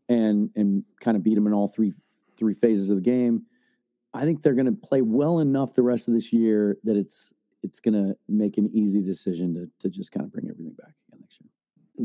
and 0.10 0.50
and 0.56 0.84
kind 1.00 1.16
of 1.16 1.24
beat 1.24 1.36
them 1.36 1.48
in 1.48 1.54
all 1.54 1.68
three 1.68 1.94
three 2.38 2.54
phases 2.56 2.90
of 2.90 2.98
the 2.98 3.02
game. 3.04 3.46
I 4.16 4.26
think 4.26 4.42
they're 4.42 4.54
going 4.54 4.68
to 4.68 4.72
play 4.72 5.02
well 5.02 5.40
enough 5.40 5.74
the 5.74 5.82
rest 5.82 6.08
of 6.08 6.14
this 6.14 6.34
year 6.34 6.78
that 6.84 6.98
it's 6.98 7.32
it's 7.64 7.80
going 7.80 7.94
to 7.94 8.16
make 8.28 8.58
an 8.58 8.70
easy 8.74 9.02
decision 9.02 9.54
to 9.56 9.70
to 9.82 9.90
just 9.90 10.12
kind 10.12 10.26
of 10.26 10.32
bring 10.32 10.50
everything 10.50 10.74
back 10.74 10.94
again 11.08 11.22
next 11.22 11.40
year. 11.42 11.50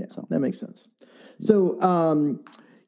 Yeah, 0.02 0.06
So- 0.14 0.26
that 0.30 0.40
makes 0.40 0.59
sense. 0.59 0.84
So, 1.40 1.80
um, 1.80 2.40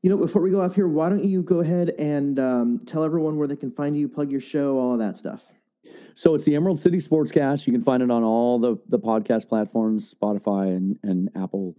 you 0.02 0.08
know, 0.10 0.16
before 0.16 0.40
we 0.42 0.50
go 0.50 0.62
off 0.62 0.74
here, 0.74 0.88
why 0.88 1.08
don't 1.08 1.22
you 1.24 1.42
go 1.42 1.60
ahead 1.60 1.90
and 1.98 2.38
um, 2.38 2.80
tell 2.86 3.04
everyone 3.04 3.36
where 3.36 3.46
they 3.46 3.56
can 3.56 3.70
find 3.70 3.96
you, 3.96 4.08
plug 4.08 4.30
your 4.30 4.40
show, 4.40 4.78
all 4.78 4.92
of 4.94 4.98
that 4.98 5.16
stuff. 5.16 5.44
So 6.14 6.34
it's 6.34 6.44
the 6.44 6.54
Emerald 6.56 6.80
City 6.80 6.98
Sportscast. 6.98 7.66
You 7.66 7.72
can 7.72 7.82
find 7.82 8.02
it 8.02 8.10
on 8.10 8.22
all 8.24 8.58
the 8.58 8.76
the 8.88 8.98
podcast 8.98 9.48
platforms, 9.48 10.14
Spotify 10.14 10.68
and 10.76 10.98
and 11.02 11.30
Apple, 11.36 11.76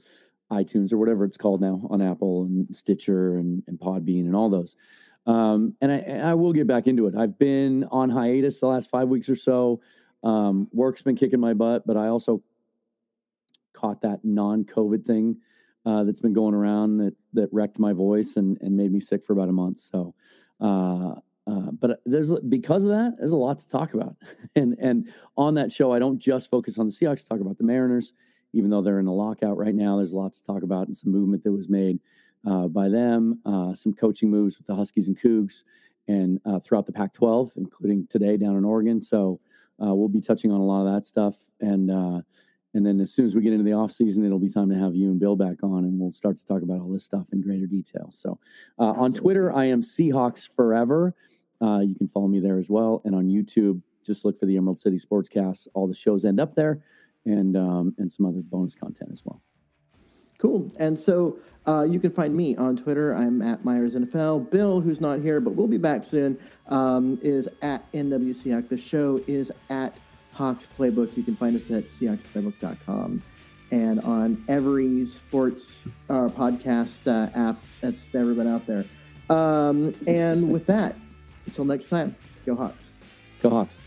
iTunes 0.52 0.92
or 0.94 0.98
whatever 0.98 1.26
it's 1.26 1.38
called 1.38 1.62
now 1.62 1.82
on 1.90 2.02
Apple 2.02 2.44
and 2.44 2.74
Stitcher 2.76 3.38
and, 3.38 3.64
and 3.68 3.80
Podbean 3.80 4.22
and 4.26 4.36
all 4.36 4.50
those. 4.50 4.76
Um, 5.28 5.76
and 5.82 5.92
I, 5.92 5.96
and 5.98 6.28
I 6.28 6.34
will 6.34 6.52
get 6.54 6.68
back 6.68 6.88
into 6.88 7.08
it. 7.08 7.16
I've 7.16 7.38
been 7.38 7.86
on 7.92 8.10
hiatus 8.10 8.60
the 8.60 8.68
last 8.68 8.90
five 8.90 9.08
weeks 9.08 9.30
or 9.30 9.36
so. 9.36 9.82
Um, 10.24 10.68
work's 10.72 11.02
been 11.02 11.16
kicking 11.16 11.40
my 11.40 11.54
butt, 11.54 11.86
but 11.86 11.98
I 11.98 12.08
also 12.08 12.44
caught 13.74 14.02
that 14.02 14.24
non-COVID 14.24 15.06
thing 15.06 15.38
uh, 15.86 16.04
that's 16.04 16.20
been 16.20 16.34
going 16.34 16.54
around 16.54 16.98
that 16.98 17.16
that 17.34 17.50
wrecked 17.52 17.80
my 17.80 17.94
voice 17.94 18.36
and 18.36 18.58
and 18.62 18.78
made 18.78 18.92
me 18.92 19.00
sick 19.00 19.26
for 19.26 19.34
about 19.34 19.50
a 19.50 19.54
month. 19.54 19.80
So. 19.80 20.14
Uh, 20.60 21.16
uh, 21.48 21.72
but 21.72 22.02
there's 22.06 22.36
because 22.48 22.86
of 22.86 22.92
that, 22.92 23.16
there's 23.18 23.32
a 23.32 23.38
lot 23.38 23.58
to 23.58 23.68
talk 23.68 23.96
about, 23.96 24.16
and 24.56 24.76
and 24.80 25.12
on 25.36 25.56
that 25.56 25.72
show, 25.72 25.92
I 25.92 25.98
don't 25.98 26.20
just 26.20 26.52
focus 26.52 26.78
on 26.78 26.88
the 26.88 26.94
Seahawks. 26.94 27.28
Talk 27.28 27.40
about 27.40 27.58
the 27.58 27.64
Mariners, 27.64 28.14
even 28.54 28.70
though 28.70 28.82
they're 28.82 29.00
in 29.00 29.08
a 29.08 29.14
lockout 29.14 29.58
right 29.58 29.74
now. 29.74 29.98
There's 29.98 30.14
lots 30.14 30.40
to 30.40 30.46
talk 30.46 30.62
about 30.62 30.86
and 30.86 30.96
some 30.96 31.12
movement 31.12 31.44
that 31.44 31.52
was 31.52 31.68
made 31.68 32.00
uh, 32.46 32.68
by 32.68 32.90
them, 32.90 33.40
uh, 33.46 33.74
some 33.74 33.94
coaching 33.94 34.30
moves 34.30 34.58
with 34.58 34.68
the 34.68 34.76
Huskies 34.76 35.08
and 35.08 35.20
Cougs, 35.20 35.64
and 36.08 36.40
uh, 36.46 36.60
throughout 36.60 36.86
the 36.86 36.92
Pac-12, 36.92 37.58
including 37.58 38.08
today 38.08 38.38
down 38.38 38.56
in 38.56 38.64
Oregon. 38.64 39.02
So 39.02 39.40
uh, 39.82 39.94
we'll 39.94 40.08
be 40.08 40.22
touching 40.22 40.52
on 40.52 40.60
a 40.60 40.64
lot 40.64 40.86
of 40.86 40.94
that 40.94 41.06
stuff, 41.06 41.36
and 41.60 41.90
uh, 41.90 42.22
and 42.74 42.86
then 42.86 43.00
as 43.00 43.14
soon 43.14 43.26
as 43.26 43.36
we 43.36 43.42
get 43.42 43.54
into 43.54 43.66
the 43.66 43.74
off 43.74 43.92
season, 43.92 44.26
it'll 44.26 44.40
be 44.40 44.50
time 44.50 44.70
to 44.70 44.76
have 44.76 44.96
you 44.96 45.10
and 45.10 45.20
Bill 45.20 45.36
back 45.36 45.64
on, 45.64 45.84
and 45.84 46.00
we'll 46.00 46.12
start 46.12 46.38
to 46.38 46.46
talk 46.46 46.62
about 46.62 46.80
all 46.80 46.92
this 46.92 47.04
stuff 47.04 47.26
in 47.34 47.42
greater 47.42 47.66
detail. 47.66 48.10
So 48.12 48.40
uh, 48.80 48.92
on 48.92 49.14
Twitter, 49.14 49.54
I 49.54 49.66
am 49.66 49.82
Seahawks 49.82 50.48
Forever. 50.56 51.16
Uh, 51.62 51.80
you 51.80 51.96
can 51.96 52.08
follow 52.08 52.28
me 52.28 52.40
there 52.40 52.58
as 52.58 52.70
well, 52.70 53.02
and 53.06 53.16
on 53.16 53.26
YouTube, 53.26 53.82
just 54.06 54.26
look 54.26 54.38
for 54.38 54.46
the 54.46 54.58
Emerald 54.58 54.80
City 54.80 54.98
Sportscast. 54.98 55.68
All 55.74 55.88
the 55.88 55.94
shows 55.94 56.26
end 56.26 56.40
up 56.40 56.56
there, 56.56 56.84
and 57.26 57.58
um, 57.58 57.96
and 57.98 58.12
some 58.12 58.26
other 58.26 58.42
bonus 58.42 58.76
content 58.76 59.10
as 59.12 59.24
well. 59.26 59.42
Cool. 60.42 60.72
And 60.80 61.00
so 61.00 61.38
uh, 61.68 61.86
you 61.88 62.00
can 62.00 62.10
find 62.12 62.36
me 62.36 62.56
on 62.56 62.76
Twitter. 62.76 63.14
I'm 63.14 63.44
at 63.44 63.64
Myers 63.64 63.94
NFL. 63.94 64.50
Bill, 64.50 64.82
who's 64.82 65.00
not 65.00 65.20
here, 65.20 65.40
but 65.40 65.54
we'll 65.54 65.68
be 65.68 65.78
back 65.78 66.04
soon, 66.04 66.40
um, 66.68 67.20
is 67.22 67.48
at 67.62 67.90
NW 67.92 68.68
The 68.68 68.78
show 68.78 69.22
is 69.28 69.52
at 69.70 69.96
Hawks 70.34 70.68
Playbook. 70.78 71.16
You 71.16 71.22
can 71.22 71.36
find 71.36 71.56
us 71.56 71.70
at 71.70 71.90
SeahawksPlaybook.com 71.90 73.22
and 73.70 74.00
on 74.02 74.44
every 74.50 75.06
sports 75.06 75.72
uh, 76.10 76.30
podcast 76.30 77.06
uh, 77.06 77.30
app 77.38 77.62
that's 77.80 78.10
ever 78.16 78.34
been 78.34 78.48
out 78.48 78.66
there. 78.66 78.86
Um, 79.30 79.96
and 80.08 80.52
with 80.52 80.66
that, 80.66 80.96
until 81.46 81.66
next 81.66 81.88
time, 81.88 82.16
go 82.48 82.56
Hawks. 82.56 82.86
Go 83.44 83.52
Hawks! 83.52 83.78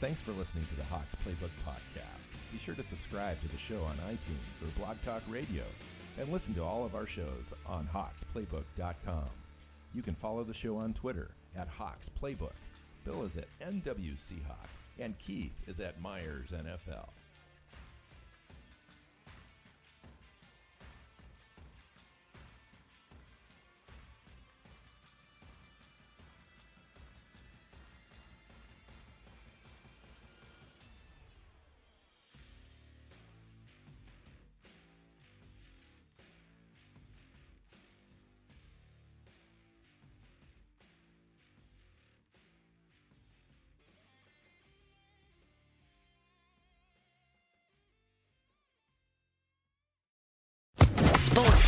Thanks 0.00 0.20
for 0.20 0.32
listening 0.32 0.66
to 0.70 0.76
the 0.76 0.84
Hawks 0.84 1.14
Playbook 1.26 1.50
Podcast. 1.66 2.52
Be 2.52 2.58
sure 2.58 2.74
to 2.74 2.82
subscribe 2.82 3.40
to 3.42 3.48
the 3.48 3.58
show 3.58 3.82
on 3.82 3.96
iTunes 4.08 4.62
or 4.62 4.70
Blog 4.78 4.96
Talk 5.04 5.22
Radio 5.28 5.62
and 6.18 6.32
listen 6.32 6.54
to 6.54 6.64
all 6.64 6.84
of 6.84 6.94
our 6.94 7.06
shows 7.06 7.44
on 7.66 7.88
hawksplaybook.com. 7.92 9.28
You 9.94 10.02
can 10.02 10.14
follow 10.14 10.42
the 10.42 10.54
show 10.54 10.76
on 10.76 10.94
Twitter 10.94 11.28
at 11.56 11.68
Hawks 11.68 12.08
Playbook. 12.20 12.52
Bill 13.04 13.24
is 13.24 13.36
at 13.36 13.46
NWC 13.60 14.44
Hawk, 14.46 14.68
and 14.98 15.18
Keith 15.18 15.52
is 15.66 15.80
at 15.80 16.00
Myers 16.00 16.48
NFL. 16.50 17.08